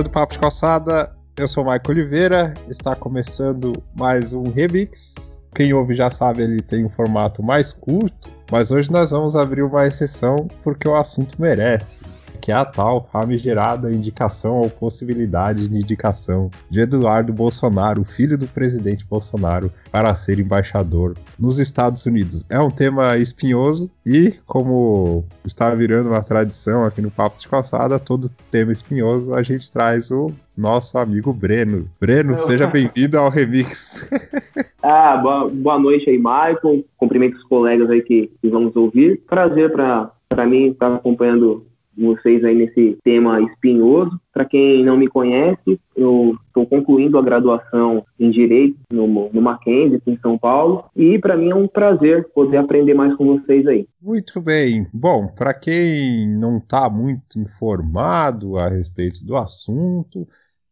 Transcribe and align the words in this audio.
Galera 0.00 0.02
do 0.02 0.10
Papo 0.10 0.32
de 0.32 0.38
Calçada, 0.38 1.14
eu 1.36 1.46
sou 1.46 1.62
o 1.62 1.66
Maico 1.66 1.90
Oliveira, 1.90 2.54
está 2.68 2.96
começando 2.96 3.72
mais 3.94 4.32
um 4.32 4.44
Remix. 4.44 5.46
Quem 5.54 5.74
ouve 5.74 5.94
já 5.94 6.10
sabe, 6.10 6.42
ele 6.42 6.60
tem 6.60 6.86
um 6.86 6.88
formato 6.88 7.42
mais 7.42 7.72
curto, 7.72 8.30
mas 8.50 8.70
hoje 8.70 8.90
nós 8.90 9.10
vamos 9.10 9.36
abrir 9.36 9.62
uma 9.62 9.86
exceção 9.86 10.48
porque 10.62 10.88
o 10.88 10.96
assunto 10.96 11.40
merece 11.40 12.02
que 12.40 12.50
é 12.50 12.54
a 12.54 12.64
tal 12.64 13.08
famigerada 13.12 13.92
indicação 13.92 14.58
ou 14.58 14.70
possibilidade 14.70 15.68
de 15.68 15.76
indicação 15.76 16.50
de 16.68 16.80
Eduardo 16.80 17.32
Bolsonaro, 17.32 18.04
filho 18.04 18.38
do 18.38 18.46
presidente 18.46 19.06
Bolsonaro, 19.06 19.70
para 19.92 20.14
ser 20.14 20.40
embaixador 20.40 21.16
nos 21.38 21.58
Estados 21.58 22.06
Unidos. 22.06 22.44
É 22.48 22.58
um 22.58 22.70
tema 22.70 23.16
espinhoso 23.18 23.90
e, 24.04 24.32
como 24.46 25.24
está 25.44 25.74
virando 25.74 26.08
uma 26.08 26.22
tradição 26.22 26.84
aqui 26.84 27.02
no 27.02 27.10
Papo 27.10 27.38
de 27.38 27.48
Calçada, 27.48 27.98
todo 27.98 28.30
tema 28.50 28.72
espinhoso 28.72 29.34
a 29.34 29.42
gente 29.42 29.70
traz 29.70 30.10
o 30.10 30.32
nosso 30.56 30.98
amigo 30.98 31.32
Breno. 31.32 31.88
Breno, 32.00 32.38
seja 32.38 32.66
bem-vindo 32.66 33.18
ao 33.18 33.30
Remix. 33.30 34.08
ah, 34.82 35.16
boa, 35.16 35.48
boa 35.48 35.78
noite 35.78 36.08
aí, 36.10 36.18
Michael. 36.18 36.84
Cumprimento 36.96 37.36
os 37.36 37.44
colegas 37.44 37.88
aí 37.90 38.02
que, 38.02 38.30
que 38.40 38.48
vamos 38.48 38.76
ouvir. 38.76 39.22
Prazer 39.26 39.72
para 39.72 40.46
mim 40.46 40.70
estar 40.70 40.94
acompanhando 40.94 41.66
vocês 42.00 42.42
aí 42.44 42.54
nesse 42.54 42.98
tema 43.04 43.40
espinhoso. 43.40 44.18
Para 44.32 44.44
quem 44.44 44.84
não 44.84 44.96
me 44.96 45.08
conhece, 45.08 45.80
eu 45.96 46.36
estou 46.46 46.66
concluindo 46.66 47.18
a 47.18 47.22
graduação 47.22 48.04
em 48.18 48.30
Direito 48.30 48.78
no, 48.90 49.06
no 49.32 49.42
Mackenzie, 49.42 49.96
aqui 49.96 50.12
em 50.12 50.18
São 50.18 50.38
Paulo, 50.38 50.84
e 50.96 51.18
para 51.18 51.36
mim 51.36 51.50
é 51.50 51.54
um 51.54 51.68
prazer 51.68 52.28
poder 52.34 52.58
aprender 52.58 52.94
mais 52.94 53.14
com 53.16 53.38
vocês 53.38 53.66
aí. 53.66 53.86
Muito 54.00 54.40
bem. 54.40 54.86
Bom, 54.92 55.28
para 55.28 55.52
quem 55.52 56.28
não 56.28 56.58
está 56.58 56.88
muito 56.88 57.38
informado 57.38 58.56
a 58.56 58.68
respeito 58.68 59.24
do 59.24 59.36
assunto, 59.36 60.26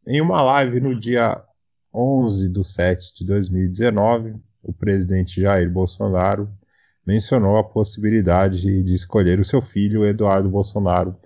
em 0.07 0.21
uma 0.21 0.41
live 0.43 0.81
no 0.81 0.99
dia 0.99 1.43
11 1.93 2.53
de 2.53 2.67
7 2.67 3.15
de 3.15 3.27
2019, 3.27 4.35
o 4.63 4.73
presidente 4.73 5.41
Jair 5.41 5.71
Bolsonaro 5.71 6.49
mencionou 7.09 7.57
a 7.57 7.65
possibilidade 7.65 8.83
de 8.83 8.95
escolher 8.95 9.41
o 9.41 9.45
seu 9.45 9.63
filho, 9.63 10.05
Eduardo 10.05 10.51
Bolsonaro, 10.51 11.17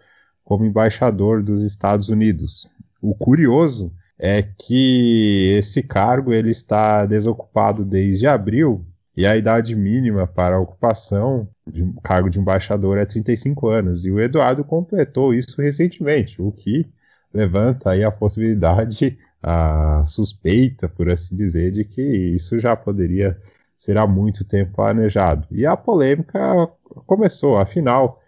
como 0.45 0.65
embaixador 0.65 1.43
dos 1.43 1.65
Estados 1.65 2.09
Unidos. 2.09 2.71
O 3.01 3.17
curioso 3.17 3.93
é 4.17 4.45
que 4.45 5.57
esse 5.59 5.83
cargo 5.83 6.33
ele 6.33 6.51
está 6.51 7.05
desocupado 7.05 7.85
desde 7.85 8.29
abril 8.29 8.87
e 9.17 9.27
a 9.27 9.37
idade 9.37 9.75
mínima 9.75 10.25
para 10.25 10.55
a 10.55 10.61
ocupação 10.61 11.49
de 11.67 11.83
um 11.83 11.93
cargo 11.95 12.31
de 12.31 12.39
embaixador 12.39 12.97
é 12.97 13.05
35 13.05 13.69
anos. 13.69 14.05
E 14.05 14.13
o 14.13 14.21
Eduardo 14.21 14.63
completou 14.63 15.35
isso 15.35 15.61
recentemente, 15.61 16.41
o 16.41 16.53
que 16.53 16.87
levanta 17.35 17.91
aí 17.91 18.05
a 18.05 18.13
possibilidade, 18.13 19.19
a 19.43 20.05
suspeita, 20.07 20.89
por 20.89 21.11
assim 21.11 21.35
dizer, 21.35 21.73
de 21.73 21.85
que 21.85 22.01
isso 22.01 22.61
já 22.61 22.77
poderia 22.77 23.37
será 23.83 24.07
muito 24.07 24.45
tempo 24.45 24.77
planejado. 24.77 25.45
E 25.51 25.67
a 25.67 25.77
polêmica 25.77 26.39
começou, 27.05 27.59
afinal, 27.59 28.23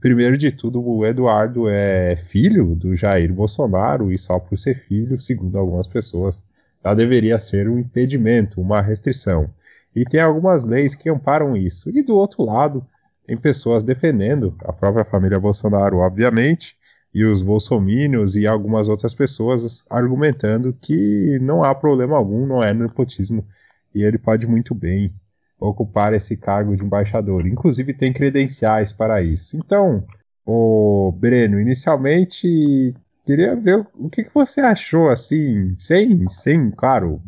primeiro 0.00 0.36
de 0.36 0.50
tudo, 0.50 0.84
o 0.84 1.06
Eduardo 1.06 1.68
é 1.68 2.16
filho 2.16 2.74
do 2.74 2.96
Jair 2.96 3.32
Bolsonaro 3.32 4.10
e 4.10 4.18
só 4.18 4.40
por 4.40 4.58
ser 4.58 4.74
filho, 4.74 5.20
segundo 5.20 5.56
algumas 5.56 5.86
pessoas, 5.86 6.44
já 6.82 6.94
deveria 6.94 7.38
ser 7.38 7.68
um 7.68 7.78
impedimento, 7.78 8.60
uma 8.60 8.80
restrição. 8.82 9.48
E 9.94 10.04
tem 10.04 10.20
algumas 10.20 10.64
leis 10.64 10.96
que 10.96 11.08
amparam 11.08 11.56
isso. 11.56 11.96
E 11.96 12.02
do 12.02 12.16
outro 12.16 12.42
lado, 12.42 12.84
tem 13.24 13.36
pessoas 13.36 13.84
defendendo 13.84 14.56
a 14.64 14.72
própria 14.72 15.04
família 15.04 15.38
Bolsonaro, 15.38 15.98
obviamente, 15.98 16.76
e 17.14 17.24
os 17.24 17.40
bolsomínios 17.40 18.34
e 18.34 18.48
algumas 18.48 18.88
outras 18.88 19.14
pessoas 19.14 19.84
argumentando 19.88 20.76
que 20.80 21.38
não 21.40 21.62
há 21.62 21.72
problema 21.72 22.16
algum, 22.16 22.44
não 22.44 22.64
é 22.64 22.74
nepotismo 22.74 23.46
e 23.94 24.02
ele 24.02 24.18
pode 24.18 24.46
muito 24.46 24.74
bem 24.74 25.12
ocupar 25.58 26.14
esse 26.14 26.36
cargo 26.36 26.76
de 26.76 26.84
embaixador. 26.84 27.46
Inclusive 27.46 27.92
tem 27.92 28.12
credenciais 28.12 28.92
para 28.92 29.22
isso. 29.22 29.56
Então, 29.56 30.04
o 30.46 31.12
Breno, 31.12 31.60
inicialmente 31.60 32.94
queria 33.26 33.54
ver 33.54 33.86
o 33.94 34.08
que, 34.08 34.24
que 34.24 34.34
você 34.34 34.60
achou 34.60 35.10
assim, 35.10 35.74
sem, 35.76 36.26
sem, 36.28 36.70
claro, 36.70 37.20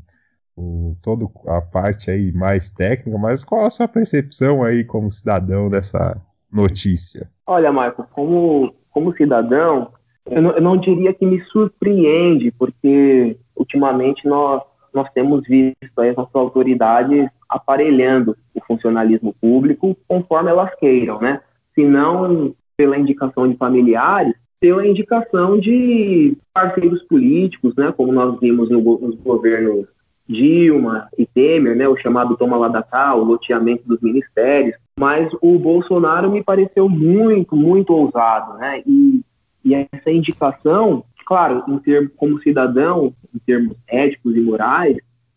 o, 0.57 0.97
toda 1.03 1.27
a 1.47 1.61
parte 1.61 2.11
aí 2.11 2.33
mais 2.33 2.71
técnica, 2.71 3.19
mas 3.19 3.45
qual 3.45 3.67
a 3.67 3.71
sua 3.71 3.87
percepção 3.87 4.63
aí 4.63 4.85
como 4.85 5.11
cidadão 5.11 5.69
dessa 5.69 6.17
notícia? 6.51 7.29
Olha, 7.47 7.71
Marco, 7.71 8.07
como, 8.13 8.75
como 8.91 9.15
cidadão, 9.15 9.93
eu 10.25 10.41
não, 10.41 10.51
eu 10.53 10.63
não 10.63 10.77
diria 10.77 11.13
que 11.13 11.27
me 11.27 11.43
surpreende, 11.45 12.51
porque 12.53 13.37
ultimamente 13.55 14.27
nós 14.27 14.63
nós 14.95 15.09
temos 15.13 15.43
visto 15.47 15.99
as 15.99 16.17
nossas 16.17 16.35
autoridades 16.35 17.29
aparelhando 17.49 18.37
o 18.55 18.61
funcionalismo 18.65 19.35
público 19.41 19.97
conforme 20.07 20.51
elas 20.51 20.75
queiram, 20.77 21.21
né? 21.21 21.41
Se 21.75 21.85
não 21.85 22.55
pela 22.77 22.99
indicação 22.99 23.49
de 23.49 23.57
familiares, 23.57 24.35
pela 24.61 24.87
indicação 24.87 25.59
de 25.59 26.37
parceiros 26.53 27.03
políticos, 27.05 27.75
né? 27.77 27.93
Como 27.97 28.13
nós 28.13 28.39
vimos 28.39 28.71
no, 28.71 28.81
nos 28.81 29.17
governos 29.17 29.87
Dilma 30.29 31.09
e 31.19 31.27
Temer, 31.27 31.75
né? 31.77 31.89
O 31.89 31.97
chamado 31.97 32.37
toma 32.37 32.57
lá 32.57 32.69
da 32.69 32.83
cá, 32.83 33.15
o 33.15 33.25
loteamento 33.25 33.83
dos 33.87 34.01
ministérios. 34.01 34.77
Mas 34.99 35.29
o 35.41 35.59
Bolsonaro 35.59 36.31
me 36.31 36.43
pareceu 36.43 36.89
muito, 36.89 37.57
muito 37.57 37.93
ousado, 37.93 38.59
né? 38.59 38.83
E, 38.87 39.23
e 39.65 39.75
essa 39.75 40.11
indicação 40.11 41.05
claro, 41.31 41.63
em 41.69 41.79
termos 41.79 42.11
como 42.17 42.43
cidadão, 42.43 43.15
em 43.33 43.39
termos 43.39 43.77
éticos 43.87 44.37
e 44.37 44.41
morais, 44.41 44.97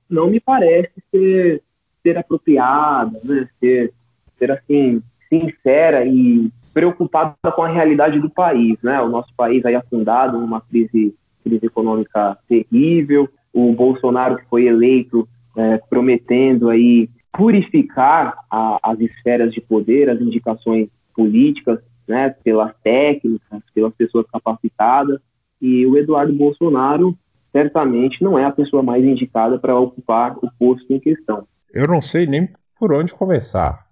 não 0.09 0.27
me 0.27 0.39
parece 0.39 0.91
ser, 1.11 1.61
ser 2.01 2.17
apropriada, 2.17 3.21
né? 3.23 3.47
ser, 3.59 3.93
ser 4.39 4.51
assim 4.51 5.03
sincera 5.29 6.03
e 6.03 6.51
preocupada 6.73 7.35
com 7.55 7.61
a 7.61 7.67
realidade 7.67 8.19
do 8.19 8.27
país, 8.27 8.75
né? 8.81 8.99
O 9.01 9.07
nosso 9.07 9.31
país 9.37 9.63
aí 9.63 9.75
afundado 9.75 10.39
numa 10.39 10.61
crise, 10.61 11.13
crise 11.43 11.67
econômica 11.67 12.39
terrível, 12.49 13.29
o 13.53 13.71
Bolsonaro 13.73 14.37
que 14.37 14.45
foi 14.49 14.65
eleito 14.65 15.29
é, 15.55 15.77
prometendo 15.77 16.71
aí 16.71 17.07
purificar 17.31 18.35
a, 18.49 18.79
as 18.81 18.99
esferas 18.99 19.53
de 19.53 19.61
poder, 19.61 20.09
as 20.09 20.19
indicações 20.19 20.89
políticas, 21.15 21.77
né? 22.07 22.31
Pelas 22.43 22.73
técnicas, 22.83 23.61
pelas 23.75 23.93
pessoas 23.93 24.25
capacitadas 24.33 25.21
e 25.63 25.85
o 25.85 25.97
Eduardo 25.97 26.33
Bolsonaro 26.33 27.17
certamente 27.53 28.21
não 28.21 28.37
é 28.37 28.43
a 28.43 28.51
pessoa 28.51 28.83
mais 28.83 29.01
indicada 29.05 29.57
para 29.57 29.79
ocupar 29.79 30.35
o 30.39 30.51
posto 30.59 30.91
em 30.91 30.99
questão. 30.99 31.47
Eu 31.73 31.87
não 31.87 32.01
sei 32.01 32.27
nem 32.27 32.49
por 32.77 32.91
onde 32.91 33.13
começar, 33.13 33.87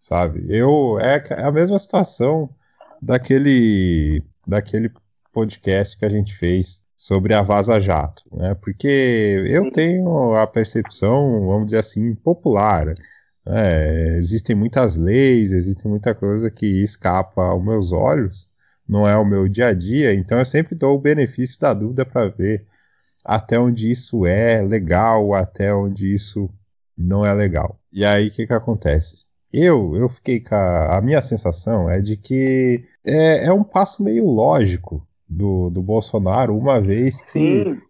sabe? 0.00 0.46
Eu 0.48 1.00
é, 1.00 1.22
é 1.30 1.42
a 1.42 1.50
mesma 1.50 1.80
situação 1.80 2.48
daquele 3.02 4.22
daquele 4.46 4.88
podcast 5.32 5.98
que 5.98 6.04
a 6.04 6.08
gente 6.08 6.32
fez 6.36 6.84
sobre 6.94 7.34
a 7.34 7.42
Vaza 7.42 7.80
Jato, 7.80 8.22
né? 8.32 8.54
Porque 8.54 8.86
eu 9.48 9.68
tenho 9.72 10.34
a 10.36 10.46
percepção, 10.46 11.44
vamos 11.44 11.66
dizer 11.66 11.78
assim, 11.78 12.14
popular. 12.14 12.94
Né? 13.44 14.16
Existem 14.16 14.54
muitas 14.54 14.96
leis, 14.96 15.50
existe 15.50 15.88
muita 15.88 16.14
coisa 16.14 16.52
que 16.52 16.82
escapa 16.82 17.42
aos 17.42 17.64
meus 17.64 17.90
olhos 17.90 18.46
não 18.88 19.08
é 19.08 19.16
o 19.16 19.24
meu 19.24 19.48
dia 19.48 19.68
a 19.68 19.74
dia, 19.74 20.14
então 20.14 20.38
eu 20.38 20.44
sempre 20.44 20.74
dou 20.74 20.96
o 20.96 21.00
benefício 21.00 21.60
da 21.60 21.74
dúvida 21.74 22.04
para 22.04 22.28
ver 22.28 22.64
até 23.24 23.58
onde 23.58 23.90
isso 23.90 24.24
é 24.24 24.62
legal, 24.62 25.34
até 25.34 25.74
onde 25.74 26.14
isso 26.14 26.48
não 26.96 27.26
é 27.26 27.34
legal. 27.34 27.78
E 27.92 28.04
aí 28.04 28.28
o 28.28 28.30
que, 28.30 28.46
que 28.46 28.52
acontece? 28.52 29.26
Eu, 29.52 29.96
eu 29.96 30.08
fiquei 30.08 30.40
com 30.40 30.54
a, 30.54 30.98
a 30.98 31.00
minha 31.00 31.20
sensação 31.20 31.90
é 31.90 32.00
de 32.00 32.16
que 32.16 32.84
é, 33.04 33.46
é 33.46 33.52
um 33.52 33.64
passo 33.64 34.02
meio 34.02 34.26
lógico 34.26 35.06
do, 35.28 35.70
do 35.70 35.82
Bolsonaro, 35.82 36.56
uma 36.56 36.80
vez 36.80 37.20
que 37.20 37.64
Sim. 37.64 37.80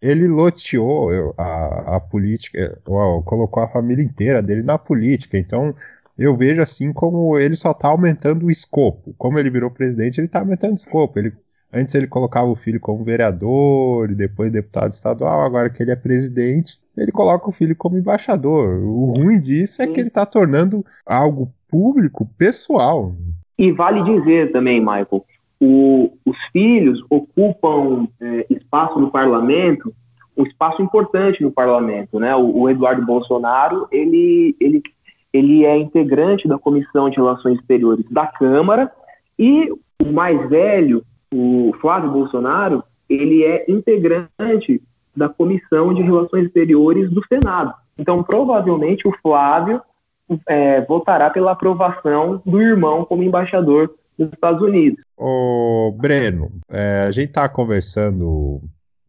ele 0.00 0.28
loteou 0.28 1.34
a, 1.36 1.96
a 1.96 2.00
política, 2.00 2.78
ou, 2.86 3.22
colocou 3.22 3.62
a 3.62 3.68
família 3.68 4.04
inteira 4.04 4.42
dele 4.42 4.62
na 4.62 4.78
política. 4.78 5.36
Então, 5.36 5.74
eu 6.16 6.36
vejo 6.36 6.60
assim 6.60 6.92
como 6.92 7.38
ele 7.38 7.56
só 7.56 7.72
está 7.72 7.88
aumentando 7.88 8.46
o 8.46 8.50
escopo. 8.50 9.14
Como 9.18 9.38
ele 9.38 9.50
virou 9.50 9.70
presidente, 9.70 10.18
ele 10.18 10.26
está 10.26 10.40
aumentando 10.40 10.72
o 10.72 10.76
escopo. 10.76 11.18
Ele, 11.18 11.32
antes 11.72 11.94
ele 11.94 12.06
colocava 12.06 12.48
o 12.48 12.54
filho 12.56 12.80
como 12.80 13.04
vereador, 13.04 14.10
e 14.10 14.14
depois 14.14 14.52
deputado 14.52 14.92
estadual, 14.92 15.42
agora 15.42 15.70
que 15.70 15.82
ele 15.82 15.90
é 15.90 15.96
presidente, 15.96 16.78
ele 16.96 17.10
coloca 17.10 17.48
o 17.48 17.52
filho 17.52 17.74
como 17.74 17.98
embaixador. 17.98 18.78
O 18.84 19.12
ruim 19.16 19.40
disso 19.40 19.82
é 19.82 19.86
que 19.86 19.98
ele 19.98 20.08
está 20.08 20.24
tornando 20.24 20.84
algo 21.04 21.52
público, 21.68 22.28
pessoal. 22.38 23.12
E 23.58 23.72
vale 23.72 24.02
dizer 24.04 24.52
também, 24.52 24.80
Michael, 24.80 25.24
o, 25.60 26.12
os 26.24 26.36
filhos 26.52 27.04
ocupam 27.10 28.06
é, 28.20 28.46
espaço 28.50 29.00
no 29.00 29.10
parlamento, 29.10 29.92
um 30.36 30.44
espaço 30.44 30.82
importante 30.82 31.42
no 31.42 31.50
parlamento, 31.50 32.18
né? 32.18 32.34
O, 32.34 32.62
o 32.62 32.70
Eduardo 32.70 33.04
Bolsonaro, 33.04 33.86
ele, 33.90 34.56
ele 34.60 34.82
ele 35.34 35.66
é 35.66 35.76
integrante 35.76 36.46
da 36.46 36.56
Comissão 36.56 37.10
de 37.10 37.16
Relações 37.16 37.58
Exteriores 37.58 38.06
da 38.08 38.24
Câmara 38.24 38.90
e 39.36 39.68
o 40.00 40.12
mais 40.12 40.48
velho, 40.48 41.04
o 41.32 41.74
Flávio 41.80 42.12
Bolsonaro, 42.12 42.84
ele 43.08 43.42
é 43.42 43.64
integrante 43.68 44.80
da 45.14 45.28
Comissão 45.28 45.92
de 45.92 46.02
Relações 46.02 46.46
Exteriores 46.46 47.10
do 47.10 47.20
Senado. 47.26 47.74
Então, 47.98 48.22
provavelmente, 48.22 49.08
o 49.08 49.14
Flávio 49.20 49.82
é, 50.48 50.80
votará 50.82 51.30
pela 51.30 51.52
aprovação 51.52 52.40
do 52.46 52.62
irmão 52.62 53.04
como 53.04 53.24
embaixador 53.24 53.92
dos 54.16 54.32
Estados 54.32 54.62
Unidos. 54.62 55.04
Ô, 55.16 55.92
Breno, 55.98 56.50
é, 56.68 57.06
a 57.08 57.10
gente 57.10 57.28
está 57.28 57.48
conversando 57.48 58.60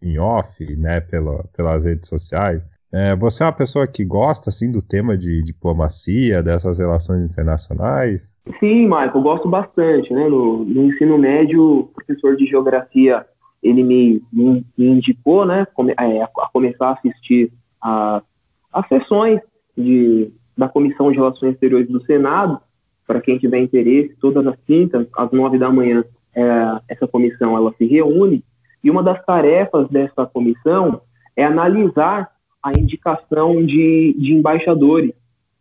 em 0.01 0.19
off, 0.19 0.75
né, 0.75 1.01
pela, 1.01 1.43
pelas 1.55 1.85
redes 1.85 2.09
sociais. 2.09 2.65
É, 2.97 3.13
você 3.13 3.43
é 3.43 3.45
uma 3.45 3.51
pessoa 3.51 3.85
que 3.85 4.05
gosta, 4.05 4.49
assim, 4.49 4.71
do 4.71 4.79
tema 4.79 5.17
de 5.17 5.43
diplomacia, 5.43 6.41
dessas 6.41 6.79
relações 6.79 7.25
internacionais? 7.25 8.37
Sim, 8.57 8.83
Michael, 8.83 9.21
gosto 9.21 9.49
bastante, 9.49 10.13
né? 10.13 10.29
No, 10.29 10.63
no 10.63 10.85
ensino 10.85 11.17
médio, 11.17 11.79
o 11.79 11.83
professor 11.87 12.37
de 12.37 12.45
geografia, 12.45 13.25
ele 13.61 13.83
me, 13.83 14.23
me, 14.31 14.65
me 14.77 14.87
indicou, 14.91 15.45
né, 15.45 15.67
come, 15.73 15.93
é, 15.99 16.23
a 16.23 16.29
começar 16.53 16.87
a 16.87 16.93
assistir 16.93 17.51
as 17.81 18.87
sessões 18.87 19.41
de, 19.77 20.31
da 20.57 20.69
Comissão 20.69 21.11
de 21.11 21.17
Relações 21.17 21.55
Exteriores 21.55 21.89
do 21.89 22.01
Senado, 22.05 22.61
para 23.05 23.19
quem 23.19 23.37
tiver 23.37 23.59
interesse, 23.59 24.15
todas 24.21 24.47
as 24.47 24.55
quintas, 24.65 25.05
às 25.17 25.31
nove 25.31 25.57
da 25.57 25.69
manhã, 25.69 26.01
é, 26.33 26.41
essa 26.87 27.05
comissão 27.05 27.57
ela 27.57 27.73
se 27.77 27.85
reúne 27.85 28.41
e 28.81 28.89
uma 28.89 29.03
das 29.03 29.21
tarefas 29.25 29.89
dessa 29.89 30.25
comissão 30.25 31.01
é 31.35 31.43
analisar 31.43 32.34
a 32.65 32.71
indicação 32.71 33.63
de, 33.63 34.15
de 34.17 34.33
embaixadores, 34.33 35.11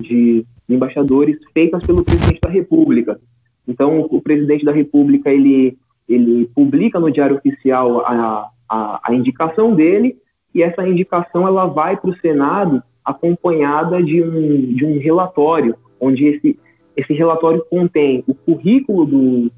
de, 0.01 0.47
embaixadores 0.67 1.37
feitas 1.53 1.85
pelo 1.85 2.03
presidente 2.03 2.41
da 2.41 2.49
República. 2.49 3.21
Então, 3.69 4.09
o 4.11 4.23
presidente 4.23 4.65
da 4.65 4.73
República 4.73 5.31
ele, 5.31 5.77
ele 6.09 6.47
publica 6.55 6.99
no 6.99 7.11
Diário 7.11 7.37
Oficial 7.37 8.01
a, 8.07 8.51
a, 8.67 9.01
a 9.05 9.15
indicação 9.15 9.75
dele 9.75 10.17
e 10.55 10.63
essa 10.63 10.89
indicação 10.89 11.47
ela 11.47 11.67
vai 11.67 11.95
para 11.95 12.09
o 12.09 12.17
Senado 12.21 12.83
acompanhada 13.05 14.03
de 14.03 14.23
um, 14.23 14.75
de 14.75 14.87
um 14.87 14.99
relatório, 14.99 15.77
onde 16.01 16.25
esse, 16.25 16.59
esse 16.97 17.13
relatório 17.13 17.63
contém 17.69 18.25
o 18.27 18.35
currículo 18.35 19.05
do, 19.05 19.53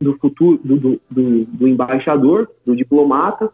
do 0.00 0.16
futuro 0.16 0.58
do, 0.64 0.98
do, 1.10 1.44
do 1.44 1.68
embaixador, 1.68 2.48
do 2.64 2.74
diplomata, 2.74 3.50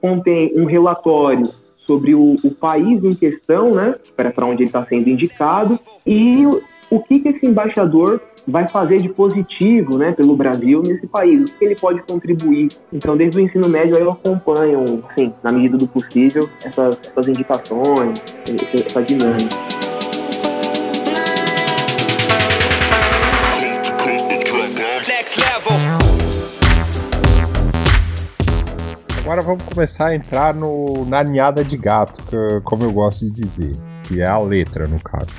contém 0.00 0.52
um 0.54 0.64
relatório 0.64 1.50
sobre 1.88 2.14
o, 2.14 2.36
o 2.44 2.50
país 2.50 3.02
em 3.02 3.14
questão, 3.14 3.72
né, 3.72 3.94
para 4.14 4.44
onde 4.44 4.62
ele 4.62 4.68
está 4.68 4.84
sendo 4.84 5.08
indicado, 5.08 5.80
e 6.06 6.44
o, 6.44 6.60
o 6.90 7.02
que, 7.02 7.18
que 7.20 7.30
esse 7.30 7.46
embaixador 7.46 8.20
vai 8.46 8.68
fazer 8.68 9.00
de 9.00 9.08
positivo 9.08 9.96
né, 9.96 10.12
pelo 10.12 10.36
Brasil 10.36 10.82
nesse 10.82 11.06
país, 11.06 11.50
o 11.50 11.54
que 11.54 11.64
ele 11.64 11.76
pode 11.76 12.02
contribuir. 12.02 12.68
Então, 12.92 13.16
desde 13.16 13.38
o 13.38 13.40
ensino 13.40 13.68
médio, 13.68 13.96
eu 13.96 14.10
acompanho, 14.10 15.02
sim, 15.14 15.32
na 15.42 15.50
medida 15.50 15.78
do 15.78 15.86
possível, 15.86 16.48
essas, 16.62 16.98
essas 17.06 17.28
indicações, 17.28 18.22
essa 18.74 19.02
dinâmica. 19.02 19.87
Agora 29.28 29.42
vamos 29.42 29.62
começar 29.64 30.06
a 30.06 30.14
entrar 30.14 30.54
no, 30.54 31.04
na 31.04 31.22
ninhada 31.22 31.62
de 31.62 31.76
gato, 31.76 32.24
que, 32.24 32.62
como 32.62 32.82
eu 32.84 32.90
gosto 32.90 33.26
de 33.26 33.44
dizer, 33.44 33.72
que 34.04 34.22
é 34.22 34.26
a 34.26 34.38
letra, 34.38 34.86
no 34.86 34.98
caso. 34.98 35.38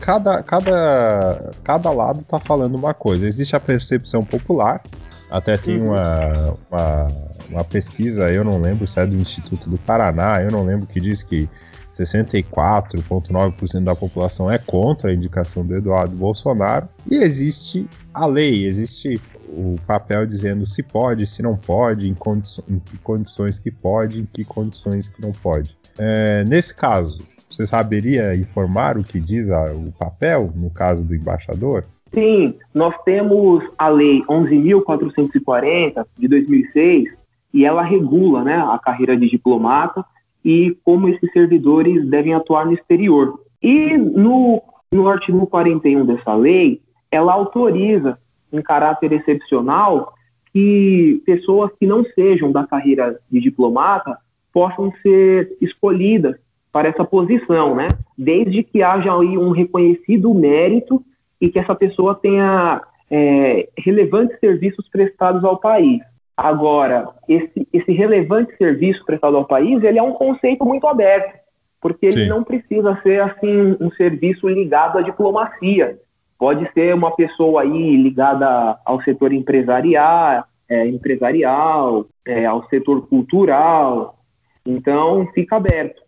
Cada, 0.00 0.42
cada, 0.42 1.50
cada 1.62 1.90
lado 1.90 2.20
está 2.20 2.40
falando 2.40 2.76
uma 2.76 2.94
coisa. 2.94 3.26
Existe 3.26 3.54
a 3.54 3.60
percepção 3.60 4.24
popular, 4.24 4.82
até 5.30 5.58
tem 5.58 5.82
uhum. 5.82 5.88
uma, 5.88 6.56
uma, 6.70 7.06
uma, 7.50 7.64
pesquisa, 7.64 8.32
eu 8.32 8.42
não 8.42 8.58
lembro 8.58 8.86
se 8.86 8.98
é 8.98 9.04
do 9.04 9.16
Instituto 9.16 9.68
do 9.68 9.76
Paraná, 9.76 10.40
eu 10.40 10.50
não 10.50 10.64
lembro 10.64 10.86
que 10.86 10.98
diz 10.98 11.22
que 11.22 11.46
64,9% 11.94 13.84
da 13.84 13.94
população 13.94 14.50
é 14.50 14.56
contra 14.56 15.10
a 15.10 15.14
indicação 15.14 15.62
do 15.62 15.74
Eduardo 15.74 16.16
Bolsonaro. 16.16 16.88
E 17.06 17.16
existe 17.16 17.86
a 18.14 18.24
lei, 18.24 18.64
existe 18.64 19.20
o 19.48 19.76
papel 19.86 20.26
dizendo 20.26 20.66
se 20.66 20.82
pode, 20.82 21.26
se 21.26 21.42
não 21.42 21.56
pode, 21.56 22.08
em, 22.08 22.14
condi 22.14 22.48
em 22.68 22.78
que 22.78 22.98
condições 22.98 23.58
que 23.58 23.70
pode, 23.70 24.20
em 24.20 24.26
que 24.26 24.44
condições 24.44 25.08
que 25.08 25.20
não 25.20 25.32
pode. 25.32 25.76
É, 25.98 26.44
nesse 26.44 26.74
caso, 26.74 27.18
você 27.48 27.66
saberia 27.66 28.34
informar 28.34 28.98
o 28.98 29.04
que 29.04 29.20
diz 29.20 29.50
a, 29.50 29.72
o 29.72 29.92
papel, 29.92 30.52
no 30.54 30.70
caso 30.70 31.04
do 31.04 31.14
embaixador? 31.14 31.84
Sim, 32.12 32.54
nós 32.74 32.94
temos 33.04 33.64
a 33.76 33.88
Lei 33.88 34.22
11.440 34.28 36.06
de 36.18 36.28
2006 36.28 37.10
e 37.52 37.64
ela 37.64 37.82
regula 37.82 38.44
né, 38.44 38.56
a 38.56 38.78
carreira 38.78 39.16
de 39.16 39.28
diplomata 39.28 40.04
e 40.44 40.76
como 40.84 41.08
esses 41.08 41.32
servidores 41.32 42.08
devem 42.08 42.34
atuar 42.34 42.66
no 42.66 42.72
exterior. 42.72 43.40
E 43.62 43.96
no, 43.96 44.62
no 44.92 45.08
artigo 45.08 45.46
41 45.46 46.06
dessa 46.06 46.34
lei, 46.34 46.80
ela 47.10 47.32
autoriza 47.32 48.18
em 48.52 48.62
caráter 48.62 49.12
excepcional 49.12 50.14
que 50.52 51.22
pessoas 51.26 51.70
que 51.78 51.86
não 51.86 52.04
sejam 52.14 52.50
da 52.50 52.66
carreira 52.66 53.18
de 53.30 53.40
diplomata 53.40 54.16
possam 54.52 54.92
ser 55.02 55.56
escolhidas 55.60 56.36
para 56.72 56.88
essa 56.88 57.04
posição, 57.04 57.74
né? 57.74 57.88
Desde 58.16 58.62
que 58.62 58.82
haja 58.82 59.12
aí 59.12 59.36
um 59.36 59.50
reconhecido 59.50 60.32
mérito 60.32 61.02
e 61.40 61.48
que 61.48 61.58
essa 61.58 61.74
pessoa 61.74 62.14
tenha 62.14 62.82
é, 63.10 63.68
relevantes 63.78 64.38
serviços 64.40 64.88
prestados 64.88 65.44
ao 65.44 65.58
país. 65.58 66.00
Agora, 66.36 67.08
esse, 67.28 67.66
esse 67.72 67.92
relevante 67.92 68.56
serviço 68.56 69.04
prestado 69.04 69.36
ao 69.36 69.46
país, 69.46 69.82
ele 69.82 69.98
é 69.98 70.02
um 70.02 70.12
conceito 70.12 70.64
muito 70.64 70.86
aberto, 70.86 71.38
porque 71.80 72.06
ele 72.06 72.24
Sim. 72.24 72.28
não 72.28 72.44
precisa 72.44 72.98
ser 73.02 73.22
assim 73.22 73.76
um 73.80 73.90
serviço 73.92 74.48
ligado 74.48 74.98
à 74.98 75.02
diplomacia. 75.02 75.98
Pode 76.38 76.70
ser 76.72 76.94
uma 76.94 77.14
pessoa 77.14 77.62
aí 77.62 77.96
ligada 77.96 78.78
ao 78.84 79.00
setor 79.02 79.32
empresarial, 79.32 80.44
é, 80.68 80.86
empresarial, 80.86 82.06
é, 82.26 82.44
ao 82.44 82.66
setor 82.68 83.06
cultural. 83.08 84.18
Então, 84.66 85.26
fica 85.34 85.56
aberto. 85.56 86.02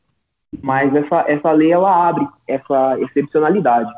Mas 0.62 0.94
essa, 0.94 1.24
essa 1.28 1.52
lei, 1.52 1.72
ela 1.72 2.08
abre 2.08 2.26
essa 2.46 2.98
excepcionalidade. 3.00 3.90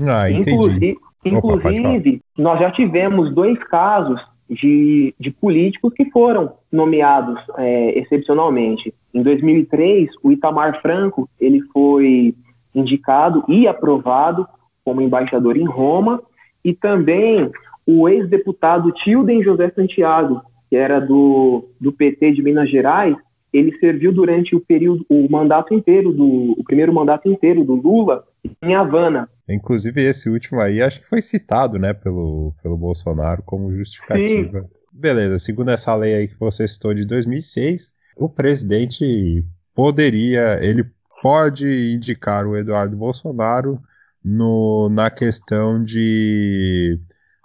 Ah, 0.00 0.30
inclusive, 0.30 0.96
inclusive 1.24 2.16
Opa, 2.16 2.42
nós 2.42 2.60
já 2.60 2.70
tivemos 2.70 3.32
dois 3.34 3.58
casos 3.64 4.20
de, 4.48 5.14
de 5.18 5.30
políticos 5.30 5.92
que 5.94 6.10
foram 6.10 6.54
nomeados 6.70 7.40
é, 7.56 7.98
excepcionalmente. 7.98 8.92
Em 9.12 9.22
2003, 9.22 10.10
o 10.22 10.32
Itamar 10.32 10.80
Franco 10.82 11.28
ele 11.40 11.60
foi 11.72 12.34
indicado 12.74 13.44
e 13.48 13.66
aprovado 13.66 14.46
como 14.84 15.00
embaixador 15.00 15.56
em 15.56 15.64
Roma, 15.64 16.22
e 16.64 16.74
também 16.74 17.50
o 17.86 18.08
ex-deputado 18.08 18.92
Tilden 18.92 19.42
José 19.42 19.70
Santiago, 19.70 20.42
que 20.68 20.76
era 20.76 21.00
do, 21.00 21.68
do 21.80 21.92
PT 21.92 22.32
de 22.32 22.42
Minas 22.42 22.70
Gerais, 22.70 23.16
ele 23.52 23.76
serviu 23.78 24.12
durante 24.12 24.56
o 24.56 24.60
período, 24.60 25.06
o 25.08 25.30
mandato 25.30 25.72
inteiro 25.72 26.12
do, 26.12 26.52
o 26.58 26.64
primeiro 26.64 26.92
mandato 26.92 27.28
inteiro 27.28 27.64
do 27.64 27.74
Lula 27.74 28.24
em 28.60 28.74
Havana. 28.74 29.28
Inclusive 29.48 30.02
esse 30.02 30.28
último 30.28 30.60
aí, 30.60 30.82
acho 30.82 31.00
que 31.00 31.08
foi 31.08 31.22
citado, 31.22 31.78
né, 31.78 31.92
pelo, 31.92 32.52
pelo 32.62 32.76
Bolsonaro 32.76 33.42
como 33.44 33.72
justificativa. 33.72 34.62
Sim. 34.62 34.68
Beleza, 34.92 35.38
segundo 35.38 35.70
essa 35.70 35.94
lei 35.94 36.14
aí 36.14 36.28
que 36.28 36.38
você 36.38 36.66
citou 36.66 36.94
de 36.94 37.04
2006, 37.04 37.92
o 38.16 38.28
presidente 38.28 39.44
poderia, 39.74 40.58
ele 40.62 40.84
pode 41.22 41.94
indicar 41.94 42.46
o 42.46 42.56
Eduardo 42.56 42.96
Bolsonaro 42.96 43.80
no, 44.24 44.88
na 44.88 45.10
questão 45.10 45.84
de 45.84 46.98